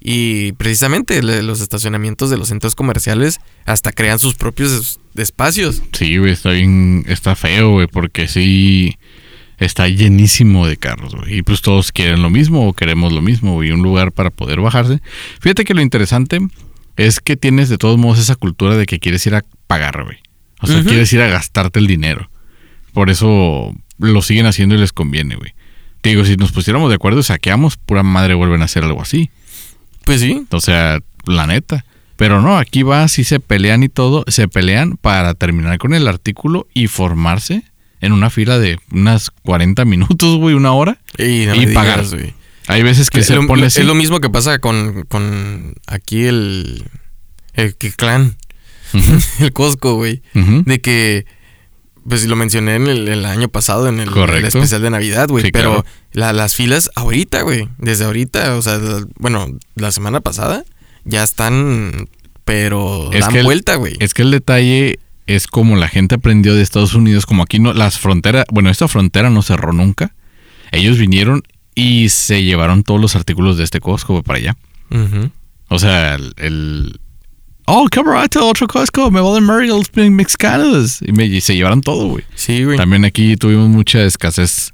Y 0.03 0.53
precisamente 0.53 1.21
los 1.21 1.61
estacionamientos 1.61 2.29
de 2.31 2.37
los 2.37 2.47
centros 2.47 2.73
comerciales 2.75 3.39
hasta 3.65 3.91
crean 3.91 4.19
sus 4.19 4.33
propios 4.35 4.71
es- 4.71 4.99
espacios. 5.15 5.83
Sí, 5.93 6.17
güey, 6.17 6.31
está 6.31 6.49
bien, 6.51 7.05
está 7.07 7.35
feo, 7.35 7.69
güey, 7.71 7.87
porque 7.87 8.27
sí 8.27 8.97
está 9.59 9.87
llenísimo 9.87 10.65
de 10.67 10.75
carros, 10.77 11.13
güey. 11.15 11.37
Y 11.37 11.41
pues 11.43 11.61
todos 11.61 11.91
quieren 11.91 12.23
lo 12.23 12.29
mismo 12.31 12.67
o 12.67 12.73
queremos 12.73 13.13
lo 13.13 13.21
mismo, 13.21 13.53
güey, 13.53 13.71
un 13.71 13.83
lugar 13.83 14.11
para 14.11 14.31
poder 14.31 14.59
bajarse. 14.59 14.99
Fíjate 15.39 15.63
que 15.65 15.75
lo 15.75 15.81
interesante 15.81 16.39
es 16.97 17.19
que 17.19 17.37
tienes 17.37 17.69
de 17.69 17.77
todos 17.77 17.97
modos 17.99 18.17
esa 18.19 18.35
cultura 18.35 18.75
de 18.75 18.85
que 18.87 18.99
quieres 18.99 19.25
ir 19.27 19.35
a 19.35 19.45
pagar, 19.67 20.03
güey. 20.03 20.17
O 20.61 20.67
sea, 20.67 20.77
Ujú. 20.77 20.87
quieres 20.89 21.11
ir 21.13 21.21
a 21.21 21.27
gastarte 21.27 21.79
el 21.79 21.87
dinero. 21.87 22.29
Por 22.93 23.09
eso 23.09 23.73
lo 23.99 24.21
siguen 24.21 24.45
haciendo 24.45 24.75
y 24.75 24.77
les 24.77 24.93
conviene, 24.93 25.35
güey. 25.35 25.53
Te 26.01 26.09
digo, 26.09 26.25
si 26.25 26.35
nos 26.37 26.51
pusiéramos 26.51 26.89
de 26.89 26.95
acuerdo 26.95 27.19
y 27.19 27.23
saqueamos, 27.23 27.77
pura 27.77 28.03
madre 28.03 28.33
vuelven 28.33 28.61
a 28.61 28.65
hacer 28.65 28.83
algo 28.83 29.01
así. 29.01 29.29
Pues 30.05 30.21
sí. 30.21 30.45
O 30.49 30.59
sea, 30.61 30.99
la 31.25 31.47
neta. 31.47 31.85
Pero 32.15 32.41
no, 32.41 32.57
aquí 32.57 32.83
va, 32.83 33.07
si 33.07 33.23
se 33.23 33.39
pelean 33.39 33.81
y 33.83 33.89
todo, 33.89 34.23
se 34.27 34.47
pelean 34.47 34.97
para 34.97 35.33
terminar 35.33 35.77
con 35.79 35.93
el 35.93 36.07
artículo 36.07 36.67
y 36.73 36.87
formarse 36.87 37.63
en 37.99 38.11
una 38.13 38.29
fila 38.29 38.59
de 38.59 38.77
unas 38.91 39.29
40 39.31 39.85
minutos, 39.85 40.37
güey, 40.37 40.55
una 40.55 40.71
hora. 40.73 40.99
Y, 41.17 41.45
no 41.45 41.55
Y 41.55 41.67
pagar. 41.73 41.97
digas, 42.03 42.13
güey. 42.13 42.33
Hay 42.67 42.83
veces 42.83 43.09
que 43.09 43.19
Es 43.21 43.27
se 43.27 43.35
lo, 43.35 43.47
pone 43.47 43.65
así. 43.65 43.81
es 43.81 43.87
lo 43.87 43.95
mismo 43.95 44.19
que 44.21 44.29
pasa 44.29 44.59
con, 44.59 45.03
con 45.07 45.75
aquí 45.87 46.23
el, 46.23 46.83
el 47.53 47.75
clan, 47.75 48.35
El 49.39 49.53
Costco, 49.53 49.95
güey. 49.95 50.21
De 50.33 50.81
que, 50.81 51.25
pues 52.07 52.25
lo 52.25 52.35
mencioné 52.35 52.75
en 52.75 52.87
el, 52.87 53.07
el 53.07 53.25
año 53.25 53.47
pasado, 53.49 53.87
en 53.87 53.99
el, 53.99 54.09
especial 54.59 54.81
de 54.81 54.89
Navidad, 54.89 55.27
güey. 55.29 55.43
Sí, 55.45 55.51
pero 55.51 55.83
claro. 55.83 55.85
la- 56.13 56.33
las 56.33 56.55
filas 56.55 56.89
ahorita, 56.95 57.41
güey, 57.43 57.67
desde 57.77 58.05
ahorita, 58.05 58.55
o 58.57 58.61
sea, 58.61 58.77
la- 58.77 59.05
bueno, 59.17 59.47
la 59.75 59.91
semana 59.91 60.19
pasada, 60.21 60.63
ya 61.05 61.23
están, 61.23 62.09
pero 62.45 63.11
Es 63.13 63.21
dan 63.21 63.33
que 63.33 63.43
vuelta, 63.43 63.75
güey. 63.75 63.95
Es 63.99 64.13
que 64.13 64.21
el 64.23 64.31
detalle 64.31 64.99
es 65.27 65.47
como 65.47 65.75
la 65.77 65.87
gente 65.87 66.15
aprendió 66.15 66.55
de 66.55 66.61
Estados 66.63 66.93
Unidos, 66.95 67.25
como 67.25 67.43
aquí 67.43 67.59
no, 67.59 67.73
las 67.73 67.99
fronteras, 67.99 68.45
bueno, 68.51 68.69
esta 68.69 68.87
frontera 68.87 69.29
no 69.29 69.41
cerró 69.43 69.71
nunca. 69.73 70.13
Ellos 70.71 70.97
vinieron 70.97 71.43
y 71.75 72.09
se 72.09 72.43
llevaron 72.43 72.83
todos 72.83 72.99
los 72.99 73.15
artículos 73.15 73.57
de 73.57 73.63
este 73.63 73.79
Costco 73.79 74.23
para 74.23 74.39
allá. 74.39 74.57
O 75.69 75.79
sea, 75.79 76.15
el... 76.15 76.33
el- 76.37 76.99
oh, 77.73 77.87
camarada, 77.89 78.27
otro 78.43 78.67
Costco, 78.67 79.09
me 79.11 79.21
valen 79.21 79.43
Marigolds 79.45 79.89
mexicanos. 79.95 80.99
Y, 81.01 81.11
me, 81.11 81.25
y 81.25 81.41
se 81.41 81.55
llevaron 81.55 81.81
todo, 81.81 82.07
güey. 82.09 82.23
Sí, 82.35 82.63
güey. 82.63 82.77
También 82.77 83.05
aquí 83.05 83.35
tuvimos 83.37 83.69
mucha 83.69 84.03
escasez 84.03 84.73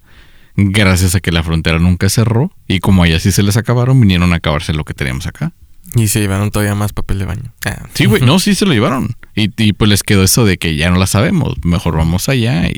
gracias 0.56 1.14
a 1.16 1.20
que 1.20 1.32
la 1.32 1.44
frontera 1.44 1.80
nunca 1.80 2.10
cerró. 2.10 2.52
Y 2.68 2.80
como 2.80 3.04
allá 3.04 3.20
sí 3.20 3.32
se 3.32 3.44
les 3.44 3.58
acabaron, 3.58 4.00
vinieron 4.00 4.34
a 4.34 4.38
acabarse 4.38 4.74
lo 4.74 4.84
que 4.86 4.94
teníamos 4.94 5.28
acá. 5.28 5.52
Y 5.96 6.10
se 6.10 6.20
llevaron 6.20 6.52
todavía 6.52 6.76
más 6.76 6.92
papel 6.94 7.20
de 7.20 7.26
baño. 7.26 7.54
Ah. 7.66 7.88
Sí, 7.94 8.06
güey, 8.06 8.22
no, 8.26 8.40
sí 8.40 8.56
se 8.56 8.66
lo 8.66 8.74
llevaron. 8.74 9.16
Y, 9.36 9.50
y 9.64 9.74
pues 9.74 9.90
les 9.90 10.04
quedó 10.04 10.24
eso 10.24 10.44
de 10.46 10.58
que 10.58 10.76
ya 10.76 10.90
no 10.90 10.98
la 10.98 11.08
sabemos. 11.08 11.54
Mejor 11.64 11.96
vamos 11.96 12.28
allá 12.30 12.68
y 12.68 12.76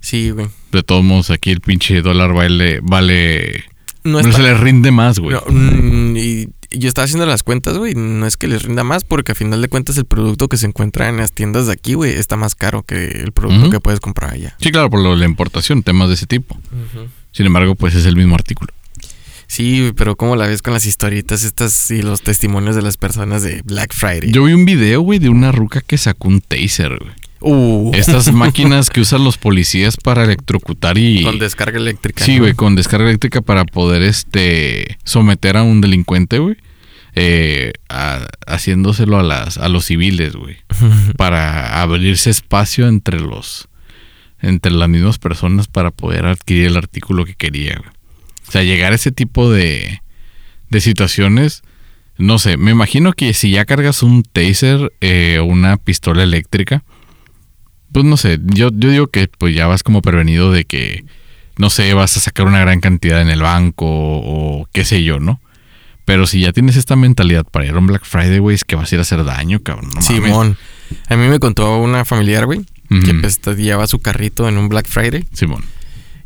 Sí, 0.00 0.30
güey. 0.30 0.46
de 0.72 0.82
todos 0.84 1.02
modos 1.04 1.30
aquí 1.30 1.50
el 1.50 1.60
pinche 1.60 2.00
dólar 2.02 2.32
vale, 2.32 2.78
vale 2.82 3.64
No, 4.04 4.12
no, 4.12 4.20
está- 4.20 4.36
se 4.36 4.42
le 4.42 4.54
rinde 4.54 4.92
más, 4.92 5.18
güey. 5.18 5.36
no, 5.36 5.42
mm, 5.52 6.16
y 6.16 6.48
yo 6.70 6.88
estaba 6.88 7.04
haciendo 7.04 7.26
las 7.26 7.42
cuentas, 7.42 7.76
güey. 7.76 7.94
No 7.94 8.26
es 8.26 8.36
que 8.36 8.48
les 8.48 8.62
rinda 8.62 8.84
más, 8.84 9.04
porque 9.04 9.32
a 9.32 9.34
final 9.34 9.62
de 9.62 9.68
cuentas 9.68 9.96
el 9.96 10.04
producto 10.04 10.48
que 10.48 10.56
se 10.56 10.66
encuentra 10.66 11.08
en 11.08 11.16
las 11.16 11.32
tiendas 11.32 11.66
de 11.66 11.72
aquí, 11.72 11.94
güey, 11.94 12.12
está 12.12 12.36
más 12.36 12.54
caro 12.54 12.82
que 12.82 13.06
el 13.06 13.32
producto 13.32 13.70
que 13.70 13.80
puedes 13.80 14.00
comprar 14.00 14.34
allá. 14.34 14.56
Sí, 14.60 14.70
claro, 14.70 14.90
por 14.90 15.00
lo 15.00 15.12
de 15.12 15.16
la 15.16 15.26
importación, 15.26 15.82
temas 15.82 16.08
de 16.08 16.14
ese 16.14 16.26
tipo. 16.26 16.58
Sin 17.32 17.46
embargo, 17.46 17.74
pues 17.74 17.94
es 17.94 18.06
el 18.06 18.16
mismo 18.16 18.34
artículo. 18.34 18.72
Sí, 19.46 19.92
pero 19.96 20.14
¿cómo 20.14 20.36
la 20.36 20.46
ves 20.46 20.60
con 20.60 20.74
las 20.74 20.84
historietas 20.84 21.42
estas 21.42 21.90
y 21.90 22.02
los 22.02 22.20
testimonios 22.20 22.76
de 22.76 22.82
las 22.82 22.98
personas 22.98 23.42
de 23.42 23.62
Black 23.64 23.94
Friday? 23.94 24.30
Yo 24.30 24.44
vi 24.44 24.52
un 24.52 24.66
video, 24.66 25.00
güey, 25.00 25.18
de 25.18 25.30
una 25.30 25.52
ruca 25.52 25.80
que 25.80 25.96
sacó 25.96 26.28
un 26.28 26.42
taser, 26.42 26.98
güey. 26.98 27.12
Uh, 27.40 27.92
Estas 27.94 28.32
máquinas 28.32 28.90
que 28.90 29.00
usan 29.00 29.22
los 29.24 29.38
policías 29.38 29.96
para 29.96 30.24
electrocutar 30.24 30.98
y... 30.98 31.22
con 31.22 31.38
descarga 31.38 31.78
eléctrica. 31.78 32.24
Sí, 32.24 32.34
¿no? 32.34 32.40
güey, 32.40 32.54
con 32.54 32.74
descarga 32.74 33.06
eléctrica 33.08 33.40
para 33.40 33.64
poder 33.64 34.02
este 34.02 34.98
someter 35.04 35.56
a 35.56 35.62
un 35.62 35.80
delincuente, 35.80 36.38
güey. 36.38 36.56
eh, 37.14 37.72
a- 37.88 38.26
haciéndoselo 38.46 39.18
a 39.18 39.22
las 39.22 39.56
a 39.58 39.68
los 39.68 39.84
civiles, 39.86 40.34
güey. 40.34 40.56
Para 41.16 41.80
abrirse 41.80 42.30
espacio 42.30 42.88
entre 42.88 43.20
los 43.20 43.68
entre 44.40 44.70
las 44.72 44.88
mismas 44.88 45.18
personas 45.18 45.66
para 45.66 45.90
poder 45.90 46.26
adquirir 46.26 46.66
el 46.66 46.76
artículo 46.76 47.24
que 47.24 47.34
quería, 47.34 47.74
güey. 47.76 47.90
O 48.48 48.50
sea, 48.52 48.62
llegar 48.62 48.92
a 48.92 48.94
ese 48.94 49.10
tipo 49.12 49.50
de, 49.50 50.00
de 50.70 50.80
situaciones, 50.80 51.62
no 52.18 52.38
sé, 52.38 52.56
me 52.56 52.70
imagino 52.70 53.12
que 53.12 53.34
si 53.34 53.50
ya 53.50 53.64
cargas 53.64 54.02
un 54.04 54.22
taser 54.22 54.92
eh, 55.00 55.38
o 55.40 55.44
una 55.44 55.76
pistola 55.76 56.22
eléctrica, 56.22 56.84
pues 57.92 58.04
no 58.04 58.16
sé, 58.16 58.38
yo, 58.44 58.70
yo 58.72 58.90
digo 58.90 59.06
que 59.08 59.28
pues 59.38 59.54
ya 59.54 59.66
vas 59.66 59.82
como 59.82 60.02
prevenido 60.02 60.52
de 60.52 60.64
que, 60.64 61.04
no 61.56 61.70
sé, 61.70 61.94
vas 61.94 62.16
a 62.16 62.20
sacar 62.20 62.46
una 62.46 62.60
gran 62.60 62.80
cantidad 62.80 63.20
en 63.20 63.28
el 63.28 63.42
banco 63.42 63.86
o, 63.88 64.68
qué 64.72 64.84
sé 64.84 65.02
yo, 65.04 65.20
¿no? 65.20 65.40
Pero 66.04 66.26
si 66.26 66.40
ya 66.40 66.52
tienes 66.52 66.76
esta 66.76 66.96
mentalidad 66.96 67.44
para 67.44 67.66
ir 67.66 67.72
a 67.72 67.78
un 67.78 67.86
Black 67.86 68.04
Friday, 68.04 68.38
güey, 68.38 68.54
es 68.54 68.64
que 68.64 68.76
vas 68.76 68.90
a 68.90 68.94
ir 68.94 68.98
a 68.98 69.02
hacer 69.02 69.24
daño, 69.24 69.60
cabrón. 69.60 69.90
No 69.94 70.00
Simón. 70.00 70.56
A 71.08 71.16
mí 71.16 71.28
me 71.28 71.38
contó 71.38 71.78
una 71.78 72.04
familiar, 72.04 72.46
güey, 72.46 72.64
que 72.88 73.14
pues, 73.14 73.40
lleva 73.58 73.86
su 73.86 73.98
carrito 74.00 74.48
en 74.48 74.56
un 74.56 74.68
Black 74.68 74.88
Friday. 74.88 75.26
Simón. 75.32 75.64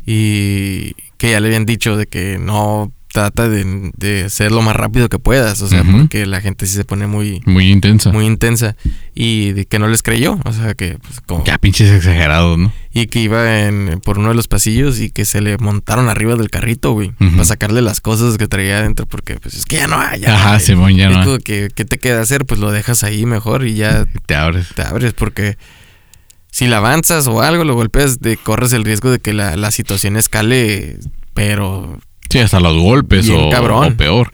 Y 0.05 0.93
que 1.17 1.31
ya 1.31 1.39
le 1.39 1.47
habían 1.47 1.65
dicho 1.65 1.97
de 1.97 2.07
que 2.07 2.37
no 2.39 2.91
trata 3.13 3.47
de, 3.47 3.91
de 3.95 4.27
ser 4.31 4.51
lo 4.51 4.63
más 4.63 4.75
rápido 4.75 5.07
que 5.07 5.19
puedas, 5.19 5.61
o 5.61 5.67
sea, 5.67 5.83
porque 5.83 6.25
la 6.25 6.41
gente 6.41 6.65
sí 6.65 6.75
se 6.75 6.83
pone 6.83 7.05
muy... 7.05 7.43
Muy 7.45 7.69
intensa. 7.69 8.11
Muy 8.11 8.25
intensa. 8.25 8.75
Y 9.13 9.51
de 9.51 9.65
que 9.65 9.77
no 9.77 9.87
les 9.87 10.01
creyó, 10.01 10.39
o 10.43 10.51
sea, 10.51 10.73
que... 10.73 10.97
Pues, 10.97 11.21
como, 11.21 11.45
ya 11.45 11.59
pinches 11.59 11.91
exagerados, 11.91 12.57
¿no? 12.57 12.73
Y 12.91 13.05
que 13.05 13.19
iba 13.19 13.61
en, 13.61 14.01
por 14.03 14.17
uno 14.17 14.29
de 14.29 14.33
los 14.33 14.47
pasillos 14.47 14.99
y 14.99 15.11
que 15.11 15.25
se 15.25 15.41
le 15.41 15.59
montaron 15.59 16.09
arriba 16.09 16.35
del 16.35 16.49
carrito, 16.49 16.93
güey, 16.93 17.11
para 17.11 17.45
sacarle 17.45 17.83
las 17.83 18.01
cosas 18.01 18.39
que 18.39 18.47
traía 18.47 18.79
adentro, 18.79 19.05
porque 19.05 19.35
pues 19.35 19.53
es 19.53 19.65
que 19.65 19.75
ya 19.75 19.87
no 19.87 19.99
hay. 19.99 20.21
Ya 20.21 20.33
Ajá, 20.33 20.59
Simón, 20.59 20.95
ya 20.95 21.11
no 21.11 21.37
¿qué, 21.37 21.69
¿Qué 21.73 21.85
te 21.85 21.99
queda 21.99 22.19
hacer? 22.19 22.45
Pues 22.47 22.59
lo 22.59 22.71
dejas 22.71 23.03
ahí 23.03 23.27
mejor 23.27 23.67
y 23.67 23.75
ya... 23.75 24.07
Te 24.25 24.33
abres. 24.33 24.69
Te 24.73 24.81
abres, 24.81 25.13
porque 25.13 25.59
si 26.49 26.65
la 26.65 26.77
avanzas 26.77 27.27
o 27.27 27.43
algo, 27.43 27.63
lo 27.63 27.75
golpeas, 27.75 28.21
de, 28.21 28.37
corres 28.37 28.73
el 28.73 28.83
riesgo 28.83 29.11
de 29.11 29.19
que 29.19 29.33
la, 29.33 29.55
la 29.55 29.69
situación 29.69 30.17
escale, 30.17 30.97
pero 31.35 31.99
Sí, 32.33 32.39
hasta 32.39 32.59
los 32.59 32.75
golpes 32.81 33.29
o, 33.29 33.51
peor. 33.95 34.33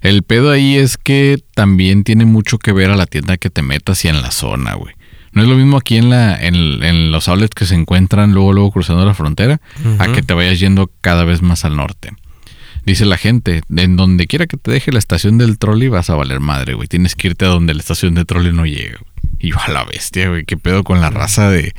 El 0.00 0.24
pedo 0.24 0.50
ahí 0.50 0.74
es 0.74 0.96
que 0.96 1.38
también 1.54 2.02
tiene 2.02 2.24
mucho 2.24 2.58
que 2.58 2.72
ver 2.72 2.90
a 2.90 2.96
la 2.96 3.06
tienda 3.06 3.36
que 3.36 3.48
te 3.48 3.62
metas 3.62 4.04
y 4.04 4.08
en 4.08 4.22
la 4.22 4.32
zona, 4.32 4.74
güey. 4.74 4.96
No 5.30 5.42
es 5.42 5.48
lo 5.48 5.54
mismo 5.54 5.76
aquí 5.76 5.98
en 5.98 6.10
la 6.10 6.36
en, 6.36 7.12
los 7.12 7.28
outlets 7.28 7.54
que 7.54 7.64
se 7.64 7.76
encuentran 7.76 8.32
luego 8.32 8.52
luego 8.52 8.72
cruzando 8.72 9.06
la 9.06 9.14
frontera 9.14 9.60
a 10.00 10.08
que 10.08 10.24
te 10.24 10.34
vayas 10.34 10.58
yendo 10.58 10.90
cada 11.00 11.22
vez 11.22 11.40
más 11.40 11.64
al 11.64 11.76
norte. 11.76 12.10
Dice 12.84 13.06
la 13.06 13.16
gente, 13.16 13.62
en 13.68 13.94
donde 13.94 14.26
quiera 14.26 14.48
que 14.48 14.56
te 14.56 14.72
deje 14.72 14.90
la 14.90 14.98
estación 14.98 15.38
del 15.38 15.58
trolley 15.58 15.86
vas 15.86 16.10
a 16.10 16.16
valer 16.16 16.40
madre, 16.40 16.74
güey. 16.74 16.88
Tienes 16.88 17.14
que 17.14 17.28
irte 17.28 17.44
a 17.44 17.48
donde 17.48 17.72
la 17.72 17.78
estación 17.78 18.16
de 18.16 18.24
trolley 18.24 18.52
no 18.52 18.66
llegue. 18.66 18.96
Y 19.38 19.52
va 19.52 19.62
a 19.62 19.70
la 19.70 19.84
bestia, 19.84 20.28
güey. 20.28 20.44
¿Qué 20.44 20.56
pedo 20.56 20.82
con 20.82 21.00
la 21.00 21.10
raza 21.10 21.50
de, 21.50 21.72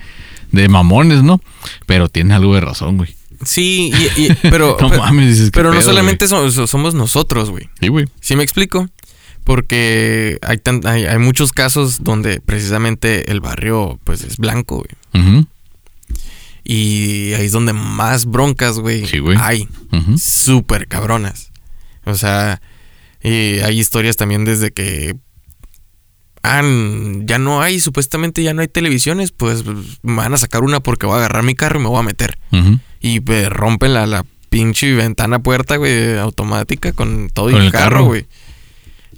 de 0.53 0.69
mamones, 0.69 1.21
no? 1.21 1.41
Pero 1.85 2.07
tiene 2.07 2.33
algo 2.33 2.55
de 2.55 2.61
razón, 2.61 2.95
güey. 2.95 3.18
Sí, 3.43 3.91
pero. 4.41 4.77
no 4.79 4.89
mames, 4.89 5.51
Pero 5.53 5.73
no 5.73 5.81
solamente 5.81 6.27
somos, 6.27 6.93
nosotros, 6.93 7.49
güey. 7.49 7.69
Sí, 7.79 7.87
güey. 7.87 8.07
¿Sí 8.19 8.35
me 8.35 8.43
explico? 8.43 8.87
Porque 9.43 10.37
hay, 10.41 10.59
hay, 11.05 11.17
muchos 11.17 11.53
casos 11.53 12.03
donde 12.03 12.39
precisamente 12.41 13.31
el 13.31 13.41
barrio, 13.41 13.99
pues, 14.03 14.23
es 14.23 14.37
blanco, 14.37 14.83
güey. 15.13 15.45
Y 16.63 17.33
ahí 17.33 17.45
es 17.45 17.51
donde 17.51 17.73
más 17.73 18.25
broncas, 18.25 18.77
güey, 18.77 19.07
sí, 19.07 19.17
güey. 19.19 19.37
hay. 19.41 19.67
Súper 20.17 20.87
cabronas. 20.87 21.51
O 22.05 22.15
sea, 22.15 22.61
y 23.23 23.59
hay 23.59 23.79
historias 23.79 24.17
también 24.17 24.45
desde 24.45 24.71
que 24.71 25.15
ah, 26.43 26.61
ya 27.25 27.37
no 27.39 27.61
hay, 27.61 27.79
supuestamente 27.79 28.43
ya 28.43 28.53
no 28.53 28.61
hay 28.61 28.67
televisiones, 28.67 29.31
pues 29.31 29.63
van 30.01 30.33
a 30.33 30.37
sacar 30.37 30.63
una 30.63 30.79
porque 30.79 31.05
voy 31.05 31.15
a 31.15 31.19
agarrar 31.19 31.43
mi 31.43 31.55
carro 31.55 31.79
y 31.79 31.83
me 31.83 31.89
voy 31.89 31.99
a 31.99 32.03
meter. 32.03 32.37
Y 33.01 33.21
pues, 33.21 33.49
rompen 33.49 33.93
la, 33.93 34.05
la 34.07 34.25
pinche 34.49 34.93
ventana 34.93 35.39
puerta, 35.39 35.77
güey, 35.77 36.17
automática 36.17 36.91
con 36.91 37.29
todo 37.29 37.49
el, 37.49 37.71
carro, 37.71 38.05
güey. 38.05 38.25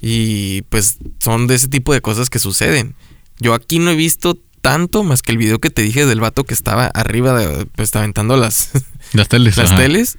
Y 0.01 0.63
pues 0.63 0.97
son 1.19 1.47
de 1.47 1.55
ese 1.55 1.67
tipo 1.67 1.93
de 1.93 2.01
cosas 2.01 2.29
que 2.29 2.39
suceden. 2.39 2.95
Yo 3.39 3.53
aquí 3.53 3.79
no 3.79 3.91
he 3.91 3.95
visto 3.95 4.37
tanto 4.61 5.03
más 5.03 5.21
que 5.21 5.31
el 5.31 5.37
video 5.37 5.59
que 5.59 5.69
te 5.69 5.81
dije 5.81 6.05
del 6.05 6.21
vato 6.21 6.43
que 6.43 6.53
estaba 6.53 6.87
arriba 6.87 7.33
de, 7.33 7.65
pues 7.65 7.95
aventando 7.95 8.37
las, 8.37 8.71
las 9.13 9.27
teles. 9.27 9.57
las 9.57 9.75
teles. 9.75 10.17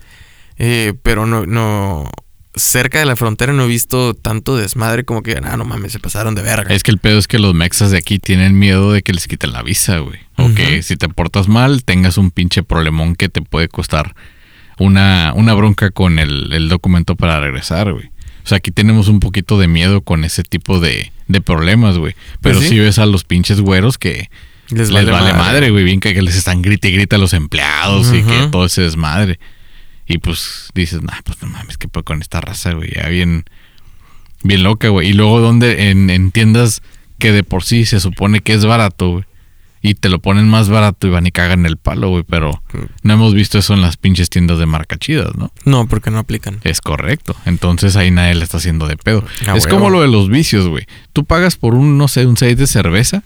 Eh, 0.58 0.94
pero 1.02 1.26
no, 1.26 1.46
no, 1.46 2.10
cerca 2.54 2.98
de 2.98 3.06
la 3.06 3.16
frontera 3.16 3.52
no 3.52 3.64
he 3.64 3.66
visto 3.66 4.14
tanto 4.14 4.56
desmadre 4.56 5.04
como 5.04 5.22
que, 5.22 5.38
ah, 5.42 5.56
no 5.56 5.64
mames, 5.64 5.92
se 5.92 5.98
pasaron 5.98 6.34
de 6.34 6.42
verga. 6.42 6.74
Es 6.74 6.82
que 6.82 6.90
el 6.90 6.98
pedo 6.98 7.18
es 7.18 7.26
que 7.26 7.38
los 7.38 7.54
mexas 7.54 7.90
de 7.90 7.98
aquí 7.98 8.18
tienen 8.18 8.58
miedo 8.58 8.92
de 8.92 9.02
que 9.02 9.12
les 9.12 9.26
quiten 9.26 9.52
la 9.52 9.62
visa, 9.62 9.98
güey. 9.98 10.20
O 10.36 10.52
que 10.54 10.82
si 10.82 10.96
te 10.96 11.08
portas 11.08 11.48
mal, 11.48 11.84
tengas 11.84 12.18
un 12.18 12.30
pinche 12.30 12.62
problemón 12.62 13.14
que 13.14 13.28
te 13.28 13.42
puede 13.42 13.68
costar 13.68 14.14
una, 14.78 15.32
una 15.36 15.54
bronca 15.54 15.90
con 15.90 16.18
el, 16.18 16.68
documento 16.68 17.16
para 17.16 17.40
regresar, 17.40 17.92
güey. 17.92 18.06
O 18.44 18.48
sea, 18.48 18.58
aquí 18.58 18.70
tenemos 18.72 19.08
un 19.08 19.20
poquito 19.20 19.58
de 19.58 19.68
miedo 19.68 20.00
con 20.00 20.24
ese 20.24 20.42
tipo 20.42 20.80
de, 20.80 21.12
de 21.28 21.40
problemas, 21.40 21.96
güey. 21.98 22.16
Pero 22.40 22.58
pues 22.58 22.68
si 22.68 22.78
ves 22.78 22.98
a 22.98 23.06
los 23.06 23.24
pinches 23.24 23.60
güeros 23.60 23.98
que 23.98 24.30
les, 24.70 24.90
vale, 24.90 25.12
madre, 25.34 25.70
güey. 25.70 25.84
Bien 25.84 26.00
que, 26.00 26.20
les 26.20 26.36
están 26.36 26.60
grita 26.60 26.88
y 26.88 26.92
grita 26.92 27.16
a 27.16 27.18
los 27.18 27.34
empleados 27.34 28.12
y 28.12 28.22
que 28.22 28.48
todo 28.50 28.66
ese 28.66 28.82
desmadre. 28.82 29.38
Y 30.12 30.18
pues 30.18 30.68
dices, 30.74 31.02
nah, 31.02 31.22
pues 31.24 31.40
no 31.40 31.48
mames, 31.48 31.78
¿qué 31.78 31.88
puedo 31.88 32.04
con 32.04 32.20
esta 32.20 32.42
raza, 32.42 32.72
güey? 32.72 32.90
Ya 32.94 33.08
bien, 33.08 33.46
bien 34.42 34.62
loca, 34.62 34.88
güey. 34.88 35.08
Y 35.08 35.12
luego 35.14 35.40
donde 35.40 35.88
en, 35.88 36.30
tiendas 36.32 36.82
que 37.18 37.32
de 37.32 37.44
por 37.44 37.64
sí 37.64 37.86
se 37.86 37.98
supone 37.98 38.40
que 38.40 38.52
es 38.52 38.66
barato, 38.66 39.08
güey. 39.08 39.24
Y 39.80 39.94
te 39.94 40.10
lo 40.10 40.18
ponen 40.18 40.50
más 40.50 40.68
barato 40.68 41.06
y 41.06 41.10
van 41.10 41.26
y 41.26 41.30
cagan 41.30 41.64
el 41.64 41.78
palo, 41.78 42.10
güey. 42.10 42.24
Pero 42.28 42.62
no 43.02 43.14
hemos 43.14 43.32
visto 43.32 43.58
eso 43.58 43.72
en 43.72 43.80
las 43.80 43.96
pinches 43.96 44.28
tiendas 44.28 44.58
de 44.58 44.66
marca 44.66 44.98
chidas, 44.98 45.34
¿no? 45.34 45.50
No, 45.64 45.88
porque 45.88 46.10
no 46.10 46.18
aplican. 46.18 46.60
Es 46.62 46.82
correcto. 46.82 47.34
Entonces 47.46 47.96
ahí 47.96 48.10
nadie 48.10 48.34
le 48.34 48.44
está 48.44 48.58
haciendo 48.58 48.86
de 48.88 48.98
pedo. 48.98 49.24
Ah, 49.46 49.56
es 49.56 49.66
como 49.66 49.88
lo 49.88 50.02
de 50.02 50.08
los 50.08 50.28
vicios, 50.28 50.68
güey. 50.68 50.86
Tú 51.14 51.24
pagas 51.24 51.56
por 51.56 51.74
un, 51.74 51.96
no 51.96 52.06
sé, 52.06 52.26
un 52.26 52.36
6 52.36 52.58
de 52.58 52.66
cerveza 52.66 53.24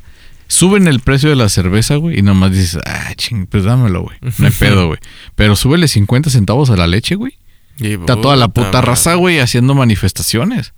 Suben 0.48 0.86
el 0.86 1.00
precio 1.00 1.28
de 1.28 1.36
la 1.36 1.48
cerveza, 1.48 1.96
güey, 1.96 2.18
y 2.18 2.22
nomás 2.22 2.52
dices, 2.52 2.78
ah, 2.86 3.12
ching, 3.16 3.46
pues 3.46 3.64
dámelo, 3.64 4.02
güey. 4.02 4.16
No 4.38 4.46
hay 4.46 4.52
pedo, 4.58 4.86
güey. 4.86 4.98
Pero 5.34 5.56
súbele 5.56 5.88
50 5.88 6.30
centavos 6.30 6.70
a 6.70 6.76
la 6.76 6.86
leche, 6.86 7.16
güey. 7.16 7.38
Está 7.78 8.20
toda 8.20 8.36
la 8.36 8.48
puta 8.48 8.80
raza, 8.80 9.14
güey, 9.14 9.38
haciendo 9.38 9.74
manifestaciones. 9.74 10.72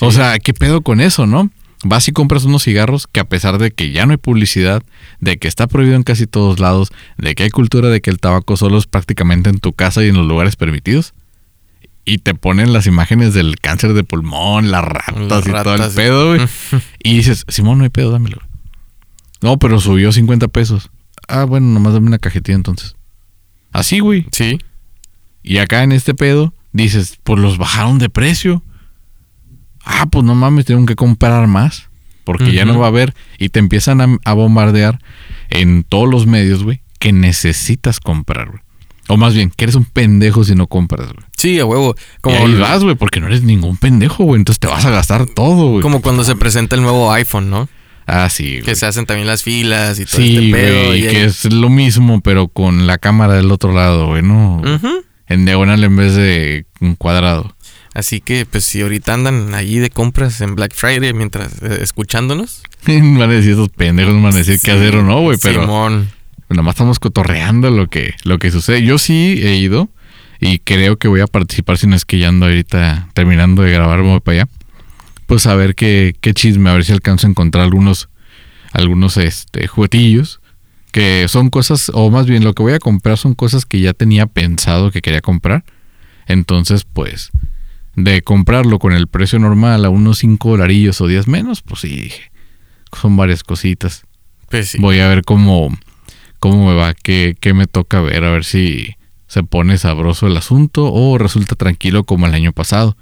O 0.00 0.10
sea, 0.10 0.38
¿qué 0.38 0.52
pedo 0.52 0.80
con 0.82 1.00
eso, 1.00 1.26
no? 1.26 1.50
Vas 1.84 2.08
y 2.08 2.12
compras 2.12 2.44
unos 2.44 2.64
cigarros 2.64 3.06
que 3.06 3.20
a 3.20 3.24
pesar 3.24 3.58
de 3.58 3.70
que 3.70 3.92
ya 3.92 4.06
no 4.06 4.12
hay 4.12 4.16
publicidad, 4.16 4.82
de 5.20 5.36
que 5.36 5.46
está 5.46 5.66
prohibido 5.66 5.96
en 5.96 6.02
casi 6.02 6.26
todos 6.26 6.58
lados, 6.58 6.90
de 7.18 7.34
que 7.34 7.44
hay 7.44 7.50
cultura 7.50 7.88
de 7.88 8.00
que 8.00 8.10
el 8.10 8.18
tabaco 8.18 8.56
solo 8.56 8.78
es 8.78 8.86
prácticamente 8.86 9.50
en 9.50 9.60
tu 9.60 9.72
casa 9.72 10.02
y 10.02 10.08
en 10.08 10.16
los 10.16 10.26
lugares 10.26 10.56
permitidos, 10.56 11.14
y 12.06 12.18
te 12.18 12.34
ponen 12.34 12.72
las 12.72 12.86
imágenes 12.86 13.34
del 13.34 13.58
cáncer 13.60 13.92
de 13.92 14.04
pulmón, 14.04 14.70
las 14.70 14.84
ratas, 14.84 15.46
y 15.46 15.50
todo 15.50 15.74
el 15.74 15.92
pedo, 15.92 16.28
güey. 16.28 16.48
y 17.02 17.16
dices, 17.16 17.44
Simón, 17.48 17.78
no 17.78 17.84
hay 17.84 17.90
pedo, 17.90 18.12
dámelo. 18.12 18.38
No, 19.42 19.58
pero 19.58 19.80
subió 19.80 20.12
50 20.12 20.48
pesos. 20.48 20.90
Ah, 21.28 21.44
bueno, 21.44 21.66
nomás 21.66 21.92
dame 21.92 22.06
una 22.06 22.18
cajetilla 22.18 22.54
entonces. 22.54 22.94
Así, 23.72 23.98
güey. 23.98 24.26
Sí. 24.30 24.58
Y 25.42 25.58
acá 25.58 25.82
en 25.82 25.92
este 25.92 26.14
pedo 26.14 26.54
dices, 26.72 27.18
pues 27.24 27.40
los 27.40 27.58
bajaron 27.58 27.98
de 27.98 28.08
precio. 28.08 28.62
Ah, 29.84 30.06
pues 30.06 30.24
no 30.24 30.34
mames, 30.34 30.64
tengo 30.64 30.86
que 30.86 30.96
comprar 30.96 31.46
más. 31.48 31.88
Porque 32.24 32.52
ya 32.52 32.64
no 32.64 32.78
va 32.78 32.86
a 32.86 32.88
haber. 32.88 33.14
Y 33.38 33.50
te 33.50 33.60
empiezan 33.60 34.18
a, 34.24 34.32
bombardear 34.32 34.98
en 35.48 35.84
todos 35.84 36.08
los 36.08 36.26
medios, 36.26 36.64
güey, 36.64 36.82
que 36.98 37.12
necesitas 37.12 38.00
comprar, 38.00 38.48
güey. 38.48 38.62
O 39.08 39.16
más 39.16 39.34
bien, 39.34 39.50
que 39.54 39.64
eres 39.64 39.76
un 39.76 39.84
pendejo 39.84 40.44
si 40.44 40.54
no 40.54 40.66
compras, 40.66 41.12
güey. 41.12 41.24
Sí, 41.36 41.60
a 41.60 41.64
huevo. 41.64 41.94
Como 42.20 42.36
y 42.36 42.38
ahí 42.38 42.54
vas, 42.54 42.82
güey, 42.82 42.96
porque 42.96 43.20
no 43.20 43.28
eres 43.28 43.42
ningún 43.42 43.76
pendejo, 43.76 44.24
güey. 44.24 44.40
Entonces 44.40 44.58
te 44.58 44.66
vas 44.66 44.84
a 44.84 44.90
gastar 44.90 45.26
todo, 45.26 45.70
güey. 45.70 45.82
Como 45.82 46.02
cuando 46.02 46.24
se 46.24 46.34
presenta 46.36 46.76
el 46.76 46.82
nuevo 46.82 47.12
iPhone, 47.12 47.50
¿no? 47.50 47.68
Ah, 48.06 48.28
sí. 48.30 48.60
Que 48.64 48.74
se 48.76 48.86
hacen 48.86 49.04
también 49.06 49.26
las 49.26 49.42
filas 49.42 49.98
y 49.98 50.06
todo 50.06 50.20
este 50.20 50.50
pedo. 50.52 50.96
y, 50.96 51.02
que 51.02 51.24
es 51.24 51.52
lo 51.52 51.68
mismo, 51.68 52.20
pero 52.20 52.48
con 52.48 52.86
la 52.86 52.98
cámara 52.98 53.34
del 53.34 53.50
otro 53.50 53.72
lado, 53.72 54.08
güey, 54.08 54.22
¿no? 54.22 54.62
En 55.28 55.44
diagonal 55.44 55.82
en 55.82 55.96
vez 55.96 56.14
de 56.14 56.66
un 56.80 56.94
cuadrado. 56.94 57.56
Así 57.94 58.20
que, 58.20 58.44
pues, 58.44 58.64
si 58.64 58.82
ahorita 58.82 59.14
andan 59.14 59.54
allí 59.54 59.78
de 59.78 59.88
compras 59.88 60.40
en 60.42 60.54
Black 60.54 60.74
Friday 60.74 61.14
mientras 61.14 61.62
eh, 61.62 61.78
escuchándonos. 61.80 62.62
van 62.86 63.22
a 63.22 63.26
decir 63.26 63.52
esos 63.52 63.70
pendejos, 63.70 64.14
van 64.14 64.34
a 64.34 64.36
decir 64.36 64.60
qué 64.62 64.72
hacer 64.72 64.96
o 64.96 65.02
no, 65.02 65.22
güey, 65.22 65.38
pero. 65.40 65.62
Simón. 65.62 66.10
Nada 66.48 66.62
más 66.62 66.74
estamos 66.74 66.98
cotorreando 66.98 67.70
lo 67.70 67.88
que, 67.88 68.14
lo 68.24 68.38
que 68.38 68.50
sucede. 68.50 68.82
Yo 68.82 68.98
sí 68.98 69.40
he 69.42 69.56
ido 69.56 69.88
y 70.40 70.58
creo 70.58 70.96
que 70.96 71.08
voy 71.08 71.20
a 71.20 71.26
participar, 71.26 71.78
si 71.78 71.86
no 71.86 71.96
es 71.96 72.04
que 72.04 72.18
ya 72.18 72.28
ando 72.28 72.46
ahorita 72.46 73.08
terminando 73.14 73.62
de 73.62 73.72
grabar, 73.72 74.02
voy 74.02 74.20
para 74.20 74.42
allá 74.42 74.48
pues 75.26 75.46
a 75.46 75.54
ver 75.54 75.74
qué, 75.74 76.16
qué 76.20 76.32
chisme, 76.32 76.70
a 76.70 76.74
ver 76.74 76.84
si 76.84 76.92
alcanzo 76.92 77.26
a 77.26 77.30
encontrar 77.30 77.64
algunos, 77.64 78.08
algunos 78.72 79.16
este, 79.16 79.66
juguetillos 79.66 80.40
que 80.92 81.28
son 81.28 81.50
cosas, 81.50 81.90
o 81.92 82.10
más 82.10 82.26
bien 82.26 82.42
lo 82.42 82.54
que 82.54 82.62
voy 82.62 82.72
a 82.72 82.78
comprar 82.78 83.18
son 83.18 83.34
cosas 83.34 83.66
que 83.66 83.80
ya 83.80 83.92
tenía 83.92 84.24
pensado 84.24 84.90
que 84.90 85.02
quería 85.02 85.20
comprar. 85.20 85.62
Entonces, 86.26 86.86
pues, 86.90 87.32
de 87.96 88.22
comprarlo 88.22 88.78
con 88.78 88.94
el 88.94 89.06
precio 89.06 89.38
normal 89.38 89.84
a 89.84 89.90
unos 89.90 90.18
5 90.18 90.52
dolarillos 90.52 91.02
o 91.02 91.06
10 91.06 91.28
menos, 91.28 91.60
pues 91.60 91.82
sí, 91.82 91.88
dije, 91.88 92.30
son 92.98 93.14
varias 93.14 93.44
cositas. 93.44 94.04
Pues 94.48 94.76
voy 94.78 95.00
a 95.00 95.08
ver 95.08 95.22
cómo, 95.22 95.76
cómo 96.50 96.68
me 96.68 96.74
va, 96.74 96.94
qué, 96.94 97.36
qué 97.40 97.54
me 97.54 97.66
toca 97.66 98.00
ver, 98.00 98.24
a 98.24 98.30
ver 98.30 98.44
si 98.44 98.94
se 99.26 99.42
pone 99.42 99.76
sabroso 99.78 100.26
el 100.26 100.36
asunto 100.36 100.92
o 100.92 101.18
resulta 101.18 101.54
tranquilo 101.56 102.04
como 102.04 102.26
el 102.26 102.34
año 102.34 102.52
pasado. 102.52 102.96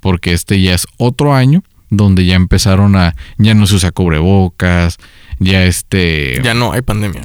Porque 0.00 0.32
este 0.32 0.60
ya 0.60 0.74
es 0.74 0.86
otro 0.98 1.34
año 1.34 1.62
donde 1.90 2.24
ya 2.24 2.34
empezaron 2.34 2.96
a, 2.96 3.14
ya 3.38 3.54
no 3.54 3.66
se 3.66 3.74
usa 3.76 3.92
cubrebocas, 3.92 4.98
ya 5.38 5.64
este... 5.64 6.40
Ya 6.42 6.54
no 6.54 6.72
hay 6.72 6.82
pandemia. 6.82 7.22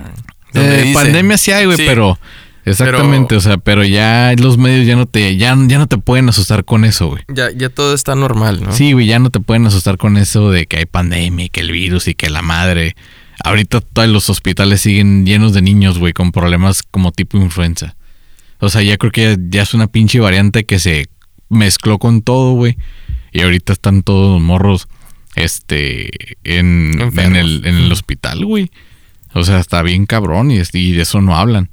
Eh, 0.54 0.92
pandemia 0.94 1.38
sí 1.38 1.52
hay, 1.52 1.66
güey, 1.66 1.78
Sí, 1.78 1.84
pero... 1.86 2.18
Exactamente, 2.64 3.30
pero- 3.30 3.40
o 3.40 3.42
sea, 3.42 3.58
pero 3.58 3.84
ya 3.84 4.36
los 4.38 4.60
medios 4.60 4.86
ya 4.86 4.96
no 4.96 5.08
te, 5.08 5.36
ya, 5.36 5.58
ya 5.68 5.80
no 5.80 5.88
te 5.88 5.98
pueden 5.98 6.30
asustar 6.30 6.64
con 6.64 6.86
eso, 6.86 7.08
güey. 7.08 7.24
Ya, 7.28 7.50
ya 7.52 7.70
todo 7.70 7.96
está 7.96 8.14
normal, 8.14 8.62
¿no? 8.62 8.72
Sí, 8.72 8.92
güey, 8.94 9.08
ya 9.08 9.18
no 9.18 9.32
te 9.32 9.40
pueden 9.40 9.66
asustar 9.66 9.98
con 9.98 10.16
eso 10.16 10.52
de 10.52 10.68
que 10.68 10.78
hay 10.78 10.86
pandemia 10.86 11.46
y 11.46 11.50
que 11.50 11.62
el 11.62 11.72
virus 11.72 12.08
y 12.08 12.14
que 12.14 12.30
la 12.30 12.44
madre. 12.44 12.96
Ahorita 13.44 13.82
todos 13.82 14.08
los 14.10 14.30
hospitales 14.30 14.82
siguen 14.82 15.26
llenos 15.26 15.54
de 15.54 15.62
niños, 15.62 16.00
güey, 16.00 16.14
con 16.14 16.32
problemas 16.32 16.84
como 16.84 17.12
tipo 17.12 17.38
influenza. 17.38 17.96
O 18.60 18.70
sea, 18.70 18.82
ya 18.82 18.98
creo 18.98 19.12
que 19.12 19.22
ya, 19.22 19.38
ya 19.50 19.62
es 19.64 19.74
una 19.74 19.88
pinche 19.88 20.20
variante 20.20 20.66
que 20.66 20.80
se 20.80 21.08
mezcló 21.50 22.00
con 22.00 22.22
todo, 22.22 22.54
güey. 22.54 22.78
Y 23.32 23.42
ahorita 23.42 23.74
están 23.74 24.04
todos 24.04 24.34
los 24.34 24.42
morros, 24.42 24.88
este, 25.36 26.10
en, 26.44 27.00
en 27.00 27.36
el, 27.36 27.66
en 27.66 27.76
el 27.76 27.92
hospital, 27.92 28.46
güey. 28.46 28.70
O 29.34 29.44
sea, 29.44 29.60
está 29.60 29.82
bien 29.82 30.06
cabrón 30.06 30.52
y, 30.52 30.62
y 30.74 30.92
de 30.92 31.02
eso 31.02 31.22
no 31.22 31.36
hablan. 31.36 31.70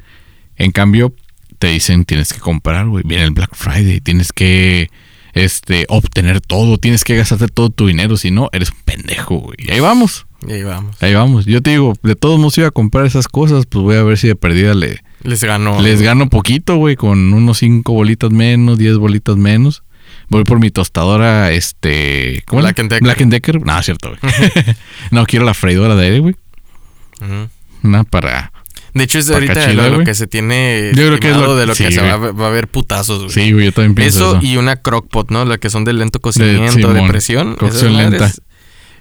En 0.56 0.70
cambio, 0.70 1.14
te 1.58 1.68
dicen 1.68 2.04
tienes 2.04 2.32
que 2.32 2.40
comprar, 2.40 2.86
güey. 2.86 3.04
Viene 3.06 3.24
el 3.24 3.32
Black 3.32 3.54
Friday, 3.54 4.00
tienes 4.00 4.32
que 4.32 4.90
este 5.32 5.84
obtener 5.88 6.40
todo, 6.40 6.78
tienes 6.78 7.04
que 7.04 7.16
gastarte 7.16 7.48
todo 7.48 7.70
tu 7.70 7.86
dinero, 7.86 8.16
si 8.16 8.30
no, 8.30 8.48
eres 8.52 8.70
un 8.70 8.80
pendejo, 8.84 9.36
güey. 9.38 9.56
Y 9.58 9.70
ahí 9.70 9.80
vamos, 9.80 10.26
Y 10.46 10.52
ahí 10.52 10.62
vamos. 10.62 10.96
ahí 11.02 11.14
vamos. 11.14 11.46
Yo 11.46 11.60
te 11.62 11.70
digo, 11.70 11.94
de 12.02 12.14
todos 12.14 12.38
modos 12.38 12.56
iba 12.58 12.68
a 12.68 12.70
comprar 12.70 13.06
esas 13.06 13.26
cosas, 13.28 13.66
pues 13.66 13.82
voy 13.82 13.96
a 13.96 14.02
ver 14.04 14.16
si 14.18 14.28
de 14.28 14.36
perdida 14.36 14.74
le, 14.74 15.02
Les 15.22 15.42
ganó. 15.42 15.80
les 15.82 16.00
gano 16.00 16.28
poquito, 16.30 16.76
güey, 16.76 16.94
con 16.96 17.32
unos 17.34 17.58
5 17.58 17.92
bolitas 17.92 18.30
menos, 18.30 18.78
10 18.78 18.98
bolitas 18.98 19.36
menos. 19.36 19.82
Voy 20.30 20.44
por 20.44 20.60
mi 20.60 20.70
tostadora, 20.70 21.50
este... 21.52 22.42
¿cómo 22.46 22.60
Black 22.62 22.78
and 22.80 22.90
Decker. 22.90 23.02
Black 23.02 23.20
and 23.22 23.32
Decker. 23.32 23.62
No, 23.64 23.78
es 23.78 23.84
cierto, 23.86 24.10
güey. 24.10 24.32
no, 25.10 25.24
quiero 25.26 25.44
la 25.44 25.54
freidora 25.54 25.96
de 25.96 26.04
aire, 26.04 26.18
güey. 26.20 26.36
Una 27.82 28.04
para... 28.04 28.52
De 28.94 29.04
hecho, 29.04 29.18
es 29.18 29.30
ahorita 29.30 29.54
cachila, 29.54 29.88
lo, 29.90 30.02
que 30.02 30.14
se 30.14 30.26
tiene 30.26 30.90
Yo 30.94 31.06
creo 31.06 31.20
que 31.20 31.30
es 31.30 31.36
lo- 31.36 31.56
de 31.56 31.66
lo 31.66 31.74
que 31.74 31.92
se 31.92 32.00
va, 32.00 32.14
a 32.14 32.16
ver- 32.16 32.40
va 32.40 32.46
a 32.46 32.48
haber 32.48 32.68
putazos, 32.68 33.18
güey. 33.18 33.30
Sí, 33.30 33.52
güey, 33.52 33.66
yo 33.66 33.72
también 33.72 33.94
pienso 33.94 34.18
Eso 34.18 34.36
eso. 34.38 34.46
y 34.46 34.56
una 34.56 34.76
crockpot, 34.76 35.30
¿no? 35.30 35.44
La 35.44 35.58
que 35.58 35.70
son 35.70 35.84
de 35.84 35.92
lento 35.92 36.20
cocimiento, 36.20 36.92
de, 36.92 37.02
presión. 37.06 37.54
Cocción 37.56 37.96
lenta. 37.96 38.32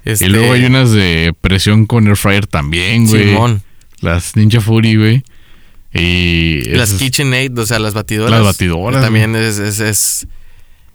Madres, 0.07 0.21
Y 0.21 0.25
este, 0.25 0.29
luego 0.37 0.53
hay 0.53 0.65
unas 0.65 0.91
de 0.91 1.33
presión 1.41 1.85
con 1.85 2.07
air 2.07 2.15
fryer 2.17 2.47
también, 2.47 3.07
güey. 3.07 3.25
Simón. 3.25 3.61
Las 3.99 4.35
Ninja 4.35 4.61
Fury, 4.61 4.95
güey. 4.95 5.23
Y... 5.93 6.61
Las 6.69 6.89
esas- 6.89 6.99
KitchenAid, 7.01 7.57
o 7.57 7.65
sea, 7.65 7.79
las 7.79 7.93
batidoras. 7.93 8.31
Las 8.31 8.43
batidoras, 8.43 9.01
También 9.01 9.35
es, 9.35 9.57
es, 9.57 9.79
es, 9.79 10.27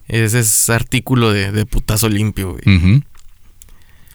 es, 0.08 0.34
es 0.34 0.70
artículo 0.70 1.32
de, 1.32 1.50
de 1.50 1.66
putazo 1.66 2.08
limpio, 2.08 2.52
güey. 2.52 3.02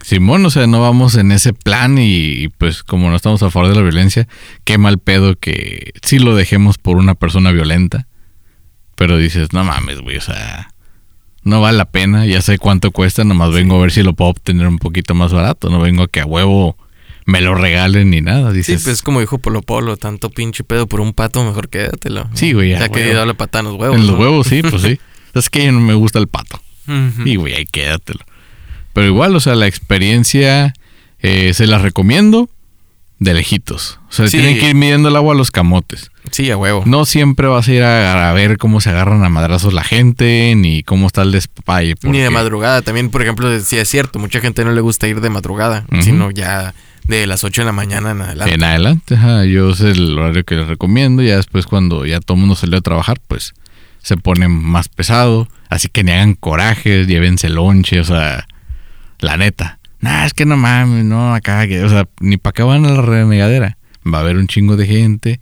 Simón, 0.04 0.45
o 0.45 0.50
sea, 0.50 0.68
no 0.68 0.80
vamos 0.80 1.16
en 1.16 1.32
ese 1.34 1.52
plan 1.52 1.98
y, 1.98 2.43
y, 2.43 2.48
pues 2.50 2.84
como 2.84 3.10
no 3.10 3.16
estamos 3.16 3.43
a 3.43 3.50
favor 3.52 3.68
de 3.70 3.76
la 3.76 3.82
violencia, 3.82 4.28
qué 4.64 4.78
mal 4.78 5.00
pedo 5.00 5.36
que 5.38 5.91
sí 6.02 6.20
lo 6.20 6.36
dejemos 6.36 6.78
por 6.78 6.95
una 6.98 7.16
persona 7.16 7.52
violenta. 7.52 8.08
Pero 8.95 9.18
dices, 9.18 9.52
no 9.52 9.64
mames, 9.66 10.00
güey, 10.00 10.18
o 10.18 10.22
sea, 10.22 10.74
no 11.48 11.62
vale 11.62 11.78
la 11.78 11.86
pena, 11.86 12.26
ya 12.26 12.41
sé 12.41 12.58
cuánto 12.60 12.91
cuesta, 12.91 13.24
nomás 13.24 13.52
vengo 13.52 13.78
a 13.78 13.82
ver 13.82 13.91
si 13.91 14.04
lo 14.04 14.14
puedo 14.14 14.32
obtener 14.32 14.68
un 14.68 14.78
poquito 14.78 15.16
más 15.16 15.34
barato, 15.34 15.70
no 15.70 15.80
vengo 15.80 16.04
a 16.04 16.08
que 16.08 16.20
a 16.22 16.26
huevo 16.26 16.78
me 17.26 17.41
lo 17.41 17.56
regalen 17.56 18.10
ni 18.12 18.22
nada. 18.22 18.52
Sí, 18.52 18.58
Dices, 18.58 18.84
pues 18.84 19.02
como 19.02 19.20
dijo 19.20 19.38
Polo 19.38 19.62
Polo, 19.62 19.98
tanto 19.98 20.30
pinche 20.30 20.64
pedo 20.64 20.88
por 20.88 21.02
un 21.02 21.14
pato, 21.14 21.43
mejor 21.43 21.70
quédatelo. 21.70 22.30
Sí, 22.34 22.54
güey, 22.54 22.70
ya, 22.70 22.80
Ya 22.80 22.89
que 22.89 23.00
huevo. 23.02 23.16
darle 23.18 23.34
patada 23.34 23.62
en 23.62 23.66
los 23.74 23.82
huevos. 23.82 23.98
en 23.98 24.08
los 24.08 24.16
¿no? 24.16 24.22
huevos, 24.22 24.48
sí, 24.48 24.62
pues 24.62 24.82
sí. 24.82 25.00
Es 25.34 25.50
que 25.50 25.72
no 25.72 25.80
me 25.82 25.93
gusta 25.93 26.20
el 26.20 26.28
pato. 26.28 26.62
Ujú. 26.88 27.28
Y 27.28 27.36
güey, 27.36 27.54
ahí 27.54 27.66
quédatelo. 27.66 28.22
Pero 28.93 29.08
igual, 29.08 29.36
o 29.36 29.39
sea, 29.39 29.54
la 29.56 29.68
experiencia 29.68 30.74
eh, 31.22 31.54
se 31.54 31.68
la 31.68 31.78
recomiendo 31.80 32.50
de 33.20 33.34
lejitos. 33.34 34.00
O 34.10 34.12
sea, 34.12 34.28
Sí. 34.28 34.38
tienen 34.38 34.58
que 34.60 34.70
ir 34.70 34.76
midiendo 34.76 35.10
el 35.10 35.16
agua 35.16 35.34
a 35.34 35.38
los 35.38 35.52
camotes. 35.52 36.12
Sí, 36.32 36.49
a 36.51 36.57
huevo. 36.57 36.84
No 36.86 37.05
siempre 37.05 37.47
vas 37.47 37.67
a 37.67 37.73
ir 37.73 37.84
a, 37.84 38.30
a 38.30 38.34
ver 38.34 38.57
cómo 38.57 38.82
se 38.82 38.89
agarran 38.89 39.23
a 39.23 39.30
madrazos 39.30 39.73
la 39.73 39.84
gente, 39.84 40.53
ni 40.55 40.84
cómo 40.84 41.07
está 41.07 41.21
el 41.23 41.32
despapalle. 41.32 41.95
Ni 42.03 42.19
de 42.19 42.25
porque- 42.25 42.30
madrugada. 42.30 42.82
También, 42.82 43.09
por 43.09 43.21
ejemplo, 43.21 43.59
sí 43.59 43.78
es 43.78 43.89
cierto, 43.89 44.19
mucha 44.19 44.39
gente 44.39 44.63
no 44.65 44.71
le 44.71 44.82
gusta 44.82 45.07
ir 45.07 45.21
de 45.21 45.30
madrugada, 45.30 45.86
sino 46.01 46.32
ya 46.32 46.73
de 47.05 47.25
las 47.25 47.43
8 47.43 47.61
de 47.61 47.65
la 47.65 47.71
mañana 47.71 48.11
en 48.11 48.21
adelante. 48.21 48.53
En 48.53 48.63
adelante, 48.63 49.15
ajá, 49.15 49.45
yo 49.45 49.69
es 49.71 49.80
el 49.82 50.17
horario 50.19 50.43
que 50.43 50.55
les 50.55 50.67
recomiendo. 50.67 51.23
Ya 51.23 51.38
después, 51.38 51.65
cuando 51.65 52.05
ya 52.05 52.19
todo 52.19 52.36
el 52.36 52.41
mundo 52.41 52.55
salió 52.55 52.78
a 52.78 52.82
trabajar, 52.82 53.17
pues 53.28 53.53
se 54.01 54.17
pone 54.17 54.47
más 54.49 54.89
pesado. 54.89 55.47
Así 55.69 55.88
que 55.89 56.03
ni 56.03 56.11
hagan 56.11 56.34
corajes, 56.36 57.07
llévense 57.07 57.49
lonche, 57.49 57.99
o 57.99 58.03
sea, 58.03 58.45
la 59.19 59.38
neta. 59.38 59.80
Nah, 59.99 60.25
es 60.25 60.34
que 60.34 60.45
no 60.45 60.57
mames, 60.57 61.03
no, 61.05 61.34
acá, 61.34 61.65
que- 61.67 61.84
o 61.84 61.89
sea, 61.89 62.07
ni 62.19 62.38
para 62.38 62.53
qué 62.53 62.63
van 62.63 62.86
a 62.86 62.89
la 62.91 63.01
renegadera. 63.01 63.78
Va 64.14 64.20
a 64.20 64.22
haber 64.22 64.38
un 64.38 64.47
chingo 64.47 64.78
de 64.78 64.88
gente. 64.88 65.39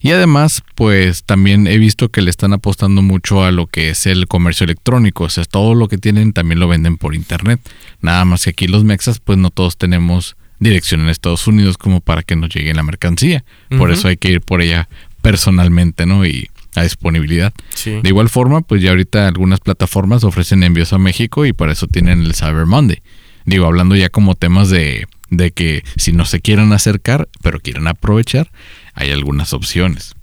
Y 0.00 0.10
además, 0.10 0.62
pues 0.74 1.24
también 1.24 1.66
he 1.66 1.78
visto 1.78 2.08
que 2.10 2.22
le 2.22 2.30
están 2.30 2.52
apostando 2.52 3.02
mucho 3.02 3.44
a 3.44 3.52
lo 3.52 3.66
que 3.66 3.90
es 3.90 4.06
el 4.06 4.26
comercio 4.28 4.64
electrónico. 4.64 5.24
O 5.24 5.28
sea, 5.28 5.44
todo 5.44 5.74
lo 5.74 5.88
que 5.88 5.98
tienen 5.98 6.32
también 6.32 6.60
lo 6.60 6.68
venden 6.68 6.96
por 6.96 7.14
internet. 7.14 7.60
Nada 8.00 8.24
más 8.24 8.44
que 8.44 8.50
aquí 8.50 8.66
los 8.66 8.84
mexas, 8.84 9.20
pues 9.20 9.38
no 9.38 9.50
todos 9.50 9.76
tenemos 9.76 10.36
dirección 10.58 11.02
en 11.02 11.08
Estados 11.08 11.46
Unidos 11.46 11.76
como 11.76 12.00
para 12.00 12.22
que 12.22 12.36
nos 12.36 12.50
llegue 12.50 12.72
la 12.74 12.82
mercancía. 12.82 13.44
Por 13.76 13.90
eso 13.90 14.08
hay 14.08 14.16
que 14.16 14.30
ir 14.30 14.40
por 14.40 14.62
ella 14.62 14.88
personalmente, 15.22 16.06
¿no? 16.06 16.24
Y 16.24 16.48
a 16.74 16.82
disponibilidad. 16.82 17.52
Sí. 17.74 18.00
De 18.02 18.08
igual 18.08 18.28
forma, 18.28 18.60
pues 18.60 18.82
ya 18.82 18.90
ahorita 18.90 19.26
algunas 19.28 19.60
plataformas 19.60 20.24
ofrecen 20.24 20.62
envíos 20.62 20.92
a 20.92 20.98
México 20.98 21.46
y 21.46 21.52
para 21.52 21.72
eso 21.72 21.86
tienen 21.86 22.22
el 22.22 22.34
Cyber 22.34 22.66
Monday. 22.66 23.02
Digo, 23.44 23.66
hablando 23.66 23.96
ya 23.96 24.08
como 24.08 24.34
temas 24.34 24.70
de, 24.70 25.06
de 25.30 25.50
que 25.50 25.82
si 25.96 26.12
no 26.12 26.24
se 26.24 26.40
quieren 26.40 26.72
acercar, 26.72 27.28
pero 27.42 27.60
quieren 27.60 27.86
aprovechar, 27.88 28.50
hay 28.94 29.10
algunas 29.10 29.52
opciones. 29.52 30.14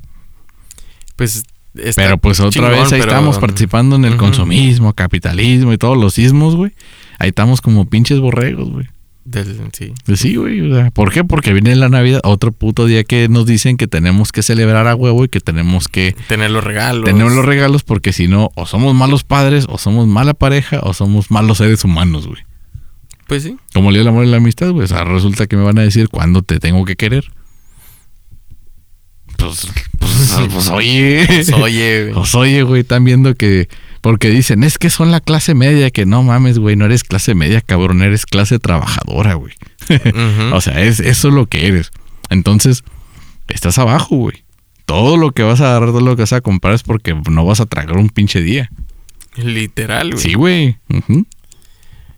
Pues 1.15 1.43
pero 1.95 2.17
pues 2.19 2.39
otra 2.39 2.51
chingón, 2.51 2.71
vez 2.71 2.93
ahí 2.93 2.99
pero- 2.99 3.11
estamos 3.11 3.39
participando 3.39 3.95
en 3.95 4.05
el 4.05 4.15
consumismo, 4.17 4.93
capitalismo 4.93 5.73
y 5.73 5.77
todos 5.77 5.97
los 5.97 6.13
sismos, 6.13 6.55
güey. 6.55 6.71
Ahí 7.19 7.29
estamos 7.29 7.61
como 7.61 7.89
pinches 7.89 8.19
borregos, 8.19 8.69
güey. 8.69 8.87
Del, 9.25 9.57
sí. 9.71 9.93
Pues 10.05 10.19
sí, 10.19 10.35
güey. 10.35 10.59
o 10.69 10.75
sea, 10.75 10.91
¿Por 10.91 11.11
qué? 11.11 11.23
Porque 11.23 11.53
viene 11.53 11.75
la 11.77 11.87
Navidad, 11.89 12.19
otro 12.25 12.51
puto 12.51 12.85
día 12.85 13.03
que 13.05 13.29
nos 13.29 13.45
dicen 13.45 13.77
que 13.77 13.87
tenemos 13.87 14.31
que 14.33 14.43
celebrar 14.43 14.85
a 14.87 14.95
huevo 14.95 15.23
y 15.23 15.29
que 15.29 15.39
tenemos 15.39 15.87
que 15.87 16.13
Tener 16.27 16.51
los 16.51 16.63
regalos. 16.63 17.05
tener 17.05 17.31
los 17.31 17.45
regalos 17.45 17.83
porque 17.83 18.11
si 18.13 18.27
no, 18.27 18.51
o 18.55 18.65
somos 18.65 18.93
malos 18.93 19.23
padres, 19.23 19.65
o 19.69 19.77
somos 19.77 20.07
mala 20.07 20.33
pareja, 20.33 20.79
o 20.83 20.93
somos 20.93 21.31
malos 21.31 21.59
seres 21.59 21.83
humanos, 21.85 22.27
güey. 22.27 22.41
Pues 23.27 23.43
sí. 23.43 23.57
Como 23.73 23.89
el 23.89 23.95
día 23.95 24.01
del 24.01 24.09
amor 24.09 24.25
y 24.25 24.29
la 24.29 24.37
amistad. 24.37 24.69
O 24.69 24.87
sea, 24.87 25.03
resulta 25.03 25.47
que 25.47 25.55
me 25.55 25.63
van 25.63 25.79
a 25.79 25.83
decir 25.83 26.09
cuándo 26.09 26.41
te 26.41 26.59
tengo 26.59 26.85
que 26.85 26.95
querer. 26.95 27.31
Pues, 29.37 29.67
pues, 29.99 30.37
pues, 30.51 30.69
oye. 30.69 31.25
Pues, 31.27 31.51
oye, 31.53 32.03
güey. 32.03 32.13
Pues 32.13 32.35
oye, 32.35 32.63
güey, 32.63 32.81
están 32.81 33.03
viendo 33.03 33.35
que. 33.35 33.67
Porque 34.01 34.29
dicen, 34.29 34.63
es 34.63 34.77
que 34.77 34.89
son 34.89 35.11
la 35.11 35.21
clase 35.21 35.53
media, 35.53 35.89
que 35.89 36.05
no 36.05 36.23
mames, 36.23 36.59
güey, 36.59 36.75
no 36.75 36.85
eres 36.85 37.03
clase 37.05 37.35
media, 37.35 37.61
cabrón, 37.61 38.01
eres 38.01 38.25
clase 38.25 38.59
trabajadora, 38.59 39.35
güey. 39.35 39.53
O 40.53 40.61
sea, 40.61 40.81
es, 40.81 40.99
eso 40.99 41.29
es 41.29 41.33
lo 41.33 41.47
que 41.47 41.67
eres. 41.67 41.91
Entonces, 42.29 42.83
estás 43.47 43.77
abajo, 43.77 44.15
güey. 44.17 44.43
Todo 44.85 45.15
lo 45.15 45.31
que 45.31 45.43
vas 45.43 45.61
a 45.61 45.69
agarrar, 45.69 45.89
todo 45.89 46.01
lo 46.01 46.15
que 46.15 46.23
vas 46.23 46.33
a 46.33 46.41
comprar 46.41 46.73
es 46.73 46.83
porque 46.83 47.15
no 47.29 47.45
vas 47.45 47.61
a 47.61 47.65
tragar 47.65 47.97
un 47.97 48.09
pinche 48.09 48.41
día. 48.41 48.69
Literal, 49.35 50.11
güey. 50.11 50.21
Sí, 50.21 50.33
güey. 50.33 50.77
Ujú, 50.89 51.25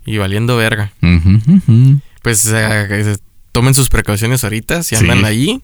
Y 0.06 0.18
valiendo 0.18 0.56
verga. 0.58 0.92
Pues 2.22 2.50
eh, 2.54 3.18
tomen 3.52 3.74
sus 3.74 3.90
precauciones 3.90 4.44
ahorita. 4.44 4.84
Si 4.84 4.96
Sí. 4.96 5.02
andan 5.02 5.26
ahí. 5.26 5.62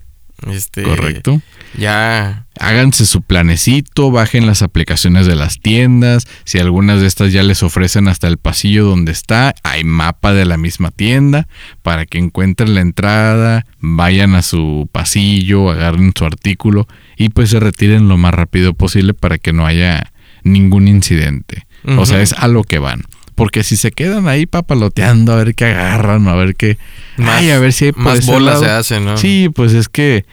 Este. 0.51 0.81
Correcto. 0.81 1.39
Ya. 1.77 2.47
Háganse 2.59 3.05
su 3.05 3.21
planecito, 3.21 4.09
bajen 4.09 4.47
las 4.47 4.63
aplicaciones 4.63 5.27
de 5.27 5.35
las 5.35 5.59
tiendas. 5.59 6.27
Si 6.45 6.57
algunas 6.57 6.99
de 6.99 7.05
estas 7.07 7.31
ya 7.31 7.43
les 7.43 7.61
ofrecen 7.61 8.07
hasta 8.07 8.27
el 8.27 8.37
pasillo 8.37 8.85
donde 8.85 9.11
está, 9.11 9.53
hay 9.63 9.83
mapa 9.83 10.33
de 10.33 10.45
la 10.45 10.57
misma 10.57 10.89
tienda 10.89 11.47
para 11.83 12.05
que 12.07 12.17
encuentren 12.17 12.73
la 12.73 12.81
entrada, 12.81 13.65
vayan 13.79 14.33
a 14.33 14.41
su 14.41 14.89
pasillo, 14.91 15.69
agarren 15.69 16.11
su 16.17 16.25
artículo 16.25 16.87
y 17.17 17.29
pues 17.29 17.51
se 17.51 17.59
retiren 17.59 18.07
lo 18.07 18.17
más 18.17 18.33
rápido 18.33 18.73
posible 18.73 19.13
para 19.13 19.37
que 19.37 19.53
no 19.53 19.67
haya 19.67 20.11
ningún 20.43 20.87
incidente. 20.87 21.67
O 21.85 22.05
sea, 22.07 22.21
es 22.21 22.33
a 22.33 22.47
lo 22.47 22.63
que 22.63 22.79
van. 22.79 23.03
Porque 23.41 23.63
si 23.63 23.75
se 23.75 23.91
quedan 23.91 24.27
ahí 24.27 24.45
papaloteando 24.45 25.33
a 25.33 25.37
ver 25.37 25.55
qué 25.55 25.65
agarran, 25.65 26.27
a 26.27 26.35
ver 26.35 26.55
qué... 26.55 26.77
Más- 27.17 27.39
ay, 27.41 27.49
a 27.49 27.57
ver 27.57 27.73
si 27.73 27.85
hay 27.85 27.91
Más 27.95 28.23
bolas 28.27 28.61
lado. 28.61 28.63
se 28.65 28.69
hacen, 28.69 29.05
¿no? 29.05 29.17
Sí, 29.17 29.49
pues 29.49 29.73
es 29.73 29.89
que 29.89 30.25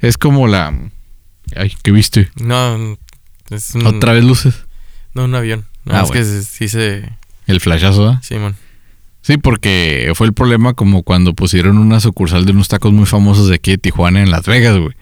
es 0.00 0.18
como 0.18 0.46
la... 0.46 0.70
Ay, 1.56 1.72
¿qué 1.82 1.92
viste? 1.92 2.28
No. 2.38 2.98
Es 3.48 3.74
un, 3.74 3.86
Otra 3.86 4.12
vez 4.12 4.22
luces. 4.22 4.66
No, 5.14 5.24
un 5.24 5.34
avión. 5.34 5.64
No, 5.86 5.94
Ah, 5.94 6.02
es 6.02 6.10
que 6.10 6.18
bueno. 6.18 6.32
se- 6.34 6.42
sí 6.42 6.68
se. 6.68 7.08
El 7.46 7.60
flashazo, 7.60 8.06
¿ah? 8.06 8.20
Simón. 8.22 8.54
Sí, 9.22 9.38
porque 9.38 10.12
fue 10.14 10.26
el 10.26 10.34
problema 10.34 10.74
como 10.74 11.02
cuando 11.04 11.32
pusieron 11.32 11.78
una 11.78 12.00
sucursal 12.00 12.44
de 12.44 12.52
unos 12.52 12.68
tacos 12.68 12.92
muy 12.92 13.06
famosos 13.06 13.48
de 13.48 13.54
aquí 13.54 13.70
de 13.70 13.78
Tijuana 13.78 14.20
en 14.22 14.30
Las 14.30 14.44
Vegas, 14.44 14.76
güey. 14.76 14.94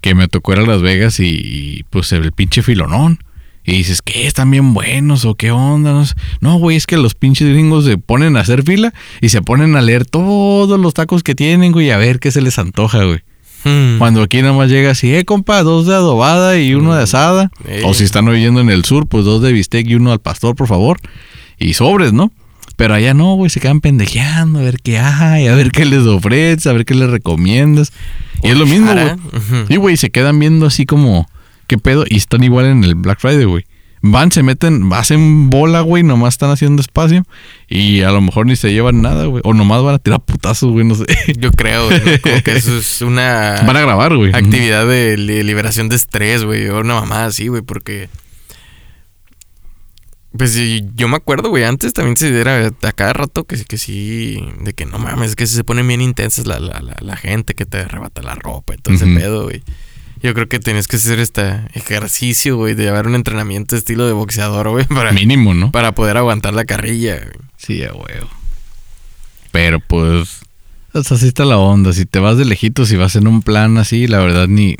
Que 0.00 0.16
me 0.16 0.26
tocó 0.26 0.52
ir 0.54 0.58
a 0.58 0.62
Las 0.66 0.82
Vegas 0.82 1.20
y, 1.20 1.26
y, 1.28 1.82
pues 1.90 2.10
el 2.12 2.32
pinche 2.32 2.62
filonón. 2.62 3.18
Y 3.66 3.72
dices, 3.72 4.00
¿qué? 4.00 4.26
¿Están 4.28 4.50
bien 4.50 4.74
buenos 4.74 5.24
o 5.24 5.34
qué 5.34 5.50
onda? 5.50 6.04
No, 6.40 6.58
güey, 6.58 6.76
es 6.76 6.86
que 6.86 6.96
los 6.96 7.14
pinches 7.14 7.48
gringos 7.48 7.84
se 7.84 7.98
ponen 7.98 8.36
a 8.36 8.40
hacer 8.40 8.62
fila 8.62 8.94
y 9.20 9.30
se 9.30 9.42
ponen 9.42 9.74
a 9.74 9.82
leer 9.82 10.06
todos 10.06 10.78
los 10.78 10.94
tacos 10.94 11.24
que 11.24 11.34
tienen, 11.34 11.72
güey, 11.72 11.90
a 11.90 11.96
ver 11.96 12.20
qué 12.20 12.30
se 12.30 12.40
les 12.40 12.60
antoja, 12.60 13.02
güey. 13.04 13.20
Hmm. 13.64 13.98
Cuando 13.98 14.22
aquí 14.22 14.40
nada 14.40 14.52
más 14.52 14.70
llega 14.70 14.92
así, 14.92 15.12
eh, 15.12 15.24
compa, 15.24 15.64
dos 15.64 15.86
de 15.86 15.94
adobada 15.94 16.56
y 16.58 16.74
uno 16.74 16.94
de 16.94 17.02
asada. 17.02 17.50
Ey. 17.66 17.82
O 17.84 17.92
si 17.92 18.04
están 18.04 18.28
oyendo 18.28 18.60
en 18.60 18.70
el 18.70 18.84
sur, 18.84 19.08
pues 19.08 19.24
dos 19.24 19.42
de 19.42 19.52
bistec 19.52 19.88
y 19.88 19.96
uno 19.96 20.12
al 20.12 20.20
pastor, 20.20 20.54
por 20.54 20.68
favor. 20.68 21.00
Y 21.58 21.74
sobres, 21.74 22.12
¿no? 22.12 22.30
Pero 22.76 22.94
allá 22.94 23.14
no, 23.14 23.34
güey, 23.34 23.50
se 23.50 23.58
quedan 23.58 23.80
pendejeando 23.80 24.60
a 24.60 24.62
ver 24.62 24.78
qué 24.80 24.98
hay, 24.98 25.48
a 25.48 25.54
ver 25.54 25.72
qué 25.72 25.86
les 25.86 26.06
ofreces, 26.06 26.66
a 26.66 26.72
ver 26.72 26.84
qué 26.84 26.94
les 26.94 27.10
recomiendas. 27.10 27.92
Y 28.42 28.48
es 28.48 28.56
lo 28.56 28.66
mismo, 28.66 28.92
güey. 28.92 29.64
Y, 29.68 29.76
güey, 29.76 29.96
se 29.96 30.10
quedan 30.10 30.38
viendo 30.38 30.66
así 30.66 30.84
como, 30.84 31.26
¿qué 31.66 31.78
pedo? 31.78 32.04
Y 32.08 32.16
están 32.16 32.42
igual 32.44 32.66
en 32.66 32.84
el 32.84 32.94
Black 32.94 33.20
Friday, 33.20 33.44
güey. 33.44 33.64
Van, 34.02 34.30
se 34.30 34.42
meten, 34.44 34.88
hacen 34.92 35.50
bola, 35.50 35.80
güey, 35.80 36.02
nomás 36.04 36.34
están 36.34 36.50
haciendo 36.50 36.80
espacio. 36.80 37.24
Y 37.68 38.02
a 38.02 38.10
lo 38.12 38.20
mejor 38.20 38.46
ni 38.46 38.54
se 38.54 38.72
llevan 38.72 39.02
nada, 39.02 39.24
güey. 39.26 39.42
O 39.44 39.52
nomás 39.54 39.82
van 39.82 39.94
a 39.94 39.98
tirar 39.98 40.20
putazos, 40.20 40.70
güey, 40.70 40.86
no 40.86 40.94
sé. 40.94 41.04
Yo 41.38 41.50
creo, 41.50 41.86
güey, 41.86 41.98
¿no? 41.98 42.20
Como 42.22 42.42
que 42.42 42.56
eso 42.56 42.76
es 42.78 43.00
una 43.02 43.62
Van 43.66 43.76
a 43.76 43.80
grabar, 43.80 44.14
güey. 44.16 44.30
actividad 44.34 44.86
de 44.86 45.16
li- 45.16 45.42
liberación 45.42 45.88
de 45.88 45.96
estrés, 45.96 46.44
güey. 46.44 46.68
O 46.68 46.80
una 46.80 46.94
mamá 47.00 47.24
así, 47.24 47.48
güey, 47.48 47.62
porque. 47.62 48.08
Pues 50.36 50.52
sí, 50.52 50.84
yo 50.94 51.08
me 51.08 51.16
acuerdo, 51.16 51.48
güey, 51.48 51.64
antes 51.64 51.94
también 51.94 52.16
se 52.18 52.28
era 52.38 52.66
a 52.82 52.92
cada 52.92 53.14
rato 53.14 53.44
que, 53.44 53.64
que 53.64 53.78
sí, 53.78 54.38
de 54.60 54.74
que 54.74 54.84
no 54.84 54.98
mames, 54.98 55.34
que 55.34 55.46
se 55.46 55.64
ponen 55.64 55.88
bien 55.88 56.02
intensas 56.02 56.46
la, 56.46 56.60
la, 56.60 56.80
la, 56.82 56.94
la 57.00 57.16
gente 57.16 57.54
que 57.54 57.64
te 57.64 57.78
arrebata 57.78 58.20
la 58.22 58.34
ropa 58.34 58.74
y 58.74 58.76
todo 58.76 58.94
ese 58.94 59.06
pedo, 59.06 59.44
güey. 59.44 59.62
Yo 60.22 60.32
creo 60.34 60.48
que 60.48 60.58
tienes 60.58 60.88
que 60.88 60.96
hacer 60.96 61.18
este 61.20 61.60
ejercicio, 61.74 62.56
güey, 62.56 62.74
de 62.74 62.84
llevar 62.84 63.06
un 63.06 63.14
entrenamiento 63.14 63.76
estilo 63.76 64.06
de 64.06 64.12
boxeador, 64.12 64.68
güey, 64.70 64.84
para, 64.86 65.12
Mínimo, 65.12 65.52
¿no? 65.54 65.70
para 65.72 65.92
poder 65.92 66.16
aguantar 66.16 66.54
la 66.54 66.64
carrilla, 66.64 67.16
güey. 67.16 67.32
Sí, 67.58 67.82
a 67.84 67.92
huevo. 67.92 68.28
Pero 69.52 69.80
pues, 69.80 70.40
o 70.92 71.02
sea, 71.02 71.16
así 71.16 71.28
está 71.28 71.44
la 71.44 71.58
onda. 71.58 71.92
Si 71.92 72.04
te 72.06 72.18
vas 72.18 72.36
de 72.38 72.44
lejitos 72.44 72.90
y 72.92 72.96
vas 72.96 73.16
en 73.16 73.26
un 73.26 73.42
plan 73.42 73.78
así, 73.78 74.06
la 74.06 74.18
verdad 74.18 74.48
ni... 74.48 74.76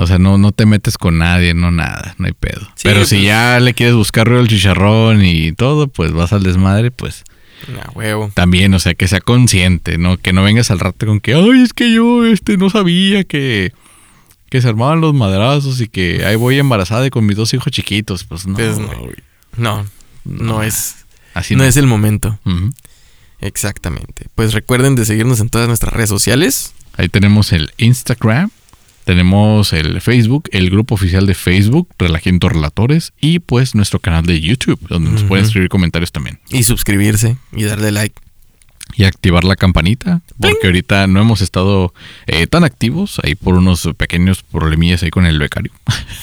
O 0.00 0.06
sea, 0.06 0.18
no, 0.18 0.38
no 0.38 0.52
te 0.52 0.64
metes 0.64 0.96
con 0.96 1.18
nadie, 1.18 1.54
no 1.54 1.72
nada, 1.72 2.14
no 2.18 2.26
hay 2.26 2.32
pedo. 2.32 2.60
Sí, 2.76 2.82
Pero 2.84 3.04
si 3.04 3.16
pues- 3.16 3.26
ya 3.26 3.58
le 3.58 3.74
quieres 3.74 3.96
buscar 3.96 4.26
ruido 4.28 4.42
al 4.42 4.48
chicharrón 4.48 5.24
y 5.24 5.52
todo, 5.52 5.88
pues 5.88 6.12
vas 6.12 6.32
al 6.32 6.44
desmadre, 6.44 6.92
pues 6.92 7.24
A 7.84 7.90
huevo. 7.90 8.30
también, 8.32 8.72
o 8.74 8.78
sea, 8.78 8.94
que 8.94 9.08
sea 9.08 9.20
consciente, 9.20 9.98
¿no? 9.98 10.16
Que 10.16 10.32
no 10.32 10.44
vengas 10.44 10.70
al 10.70 10.78
rato 10.78 11.04
con 11.06 11.18
que, 11.20 11.34
ay, 11.34 11.62
es 11.64 11.72
que 11.72 11.92
yo, 11.92 12.24
este, 12.24 12.56
no 12.58 12.70
sabía 12.70 13.24
que, 13.24 13.72
que 14.50 14.60
se 14.62 14.68
armaban 14.68 15.00
los 15.00 15.14
madrazos 15.14 15.80
y 15.80 15.88
que 15.88 16.24
ahí 16.24 16.36
voy 16.36 16.58
embarazada 16.58 17.06
y 17.06 17.10
con 17.10 17.26
mis 17.26 17.36
dos 17.36 17.52
hijos 17.54 17.72
chiquitos. 17.72 18.24
Pues 18.24 18.46
no, 18.46 18.54
Pues 18.54 18.78
no. 18.78 18.88
No, 19.56 19.86
no 20.24 20.62
es, 20.62 20.96
Así 21.34 21.56
no 21.56 21.64
es 21.64 21.76
el 21.76 21.86
momento. 21.86 22.38
Exactamente. 23.40 24.26
Pues 24.34 24.52
recuerden 24.52 24.94
de 24.94 25.04
seguirnos 25.04 25.40
en 25.40 25.48
todas 25.48 25.68
nuestras 25.68 25.92
redes 25.92 26.08
sociales. 26.08 26.74
Ahí 26.96 27.08
tenemos 27.08 27.52
el 27.52 27.72
Instagram, 27.76 28.50
tenemos 29.04 29.72
el 29.72 30.00
Facebook, 30.00 30.48
el 30.52 30.70
grupo 30.70 30.94
oficial 30.96 31.26
de 31.26 31.34
Facebook, 31.34 31.88
Relajiento 31.98 32.48
Relatores, 32.48 33.12
y 33.20 33.38
pues 33.38 33.74
nuestro 33.74 34.00
canal 34.00 34.26
de 34.26 34.40
YouTube, 34.40 34.80
donde 34.88 35.10
nos 35.10 35.22
pueden 35.22 35.44
escribir 35.44 35.68
comentarios 35.68 36.10
también. 36.10 36.40
Y 36.50 36.64
suscribirse 36.64 37.36
y 37.52 37.64
darle 37.64 37.92
like. 37.92 38.20
Y 38.96 39.04
activar 39.04 39.44
la 39.44 39.54
campanita, 39.54 40.22
porque 40.40 40.66
ahorita 40.66 41.06
no 41.06 41.20
hemos 41.20 41.40
estado 41.40 41.94
eh, 42.26 42.46
tan 42.46 42.64
activos, 42.64 43.20
ahí 43.22 43.34
por 43.36 43.54
unos 43.54 43.88
pequeños 43.96 44.42
problemillas 44.42 45.02
ahí 45.02 45.10
con 45.10 45.26
el 45.26 45.38
becario. 45.38 45.72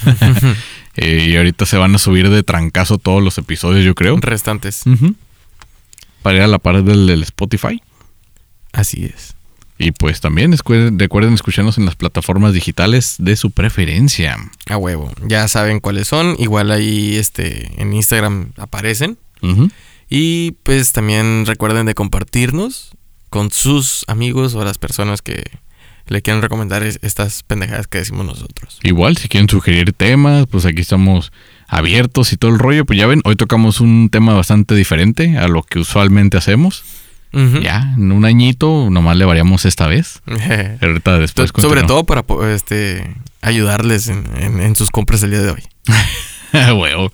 Eh, 0.97 1.27
y 1.27 1.35
ahorita 1.35 1.65
se 1.65 1.75
van 1.75 1.93
a 1.93 1.97
subir 1.97 2.29
de 2.29 2.41
trancazo 2.41 2.97
todos 2.97 3.21
los 3.21 3.37
episodios, 3.37 3.83
yo 3.83 3.95
creo. 3.95 4.15
Restantes. 4.15 4.83
Para 6.21 6.37
ir 6.37 6.43
a 6.43 6.47
la 6.47 6.57
par 6.57 6.81
del, 6.85 7.05
del 7.05 7.21
Spotify. 7.21 7.81
Así 8.71 9.03
es. 9.03 9.35
Y 9.77 9.91
pues 9.91 10.21
también 10.21 10.55
recuerden 10.97 11.33
escucharnos 11.33 11.77
en 11.77 11.85
las 11.85 11.95
plataformas 11.95 12.53
digitales 12.53 13.15
de 13.19 13.35
su 13.35 13.51
preferencia. 13.51 14.37
A 14.69 14.77
huevo. 14.77 15.11
Ya 15.27 15.47
saben 15.49 15.81
cuáles 15.81 16.07
son. 16.07 16.35
Igual 16.39 16.71
ahí 16.71 17.17
este, 17.17 17.69
en 17.81 17.93
Instagram 17.93 18.51
aparecen. 18.57 19.17
Ujú. 19.41 19.69
Y 20.09 20.51
pues 20.63 20.91
también 20.91 21.45
recuerden 21.45 21.85
de 21.85 21.95
compartirnos 21.95 22.91
con 23.29 23.51
sus 23.51 24.05
amigos 24.07 24.53
o 24.55 24.63
las 24.63 24.77
personas 24.77 25.21
que 25.21 25.43
le 26.07 26.21
quieren 26.21 26.41
recomendar 26.43 26.83
es- 26.83 26.99
estas 27.01 27.41
pendejadas 27.43 27.87
que 27.87 27.97
decimos 27.97 28.25
nosotros. 28.25 28.79
Igual, 28.83 29.17
si 29.17 29.27
quieren 29.27 29.49
sugerir 29.49 29.91
temas, 29.93 30.45
pues 30.45 30.65
aquí 30.65 30.81
estamos 30.81 31.31
abiertos 31.67 32.31
y 32.31 32.37
todo 32.37 32.51
el 32.51 32.59
rollo. 32.59 32.85
Pues 32.85 32.99
ya 32.99 33.07
ven, 33.07 33.21
hoy 33.25 33.35
tocamos 33.35 33.81
un 33.81 34.09
tema 34.11 34.33
bastante 34.35 34.75
diferente 34.75 35.37
a 35.37 35.47
lo 35.47 35.63
que 35.63 35.79
usualmente 35.79 36.37
hacemos. 36.37 36.83
Ya, 37.61 37.95
en 37.97 38.13
un 38.13 38.23
añito 38.23 38.87
nomás 38.89 39.17
le 39.17 39.25
variamos 39.25 39.65
esta 39.65 39.87
vez. 39.87 40.21
Ahorita 40.81 41.19
después 41.19 41.51
Sobre 41.57 41.83
todo 41.83 42.05
para 42.05 42.23
este, 42.53 43.13
ayudarles 43.41 44.07
en, 44.07 44.23
en- 44.37 44.61
en 44.61 44.75
sus 44.77 44.89
compras 44.89 45.21
el 45.23 45.31
día 45.31 45.41
de 45.41 45.49
hoy. 45.49 45.63
Huevo. 46.53 47.11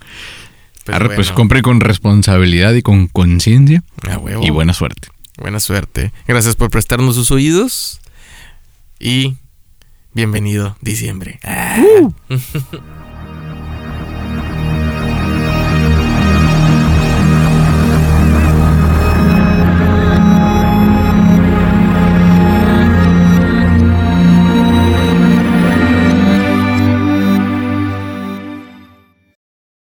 Pues 0.84 0.96
Arre, 0.96 1.14
pues 1.14 1.30
compre 1.32 1.62
con 1.62 1.80
responsabilidad 1.80 2.74
y 2.74 2.82
con 2.82 3.06
conciencia. 3.06 3.82
Y 4.42 4.50
buena 4.50 4.74
suerte. 4.74 5.08
Buena 5.38 5.60
suerte. 5.60 6.12
Gracias 6.26 6.56
por 6.56 6.70
prestarnos 6.70 7.14
sus 7.14 7.30
oídos. 7.30 8.00
Y 8.98 9.36
bienvenido 10.12 10.76
diciembre. 10.80 11.40
Ah. 11.44 11.82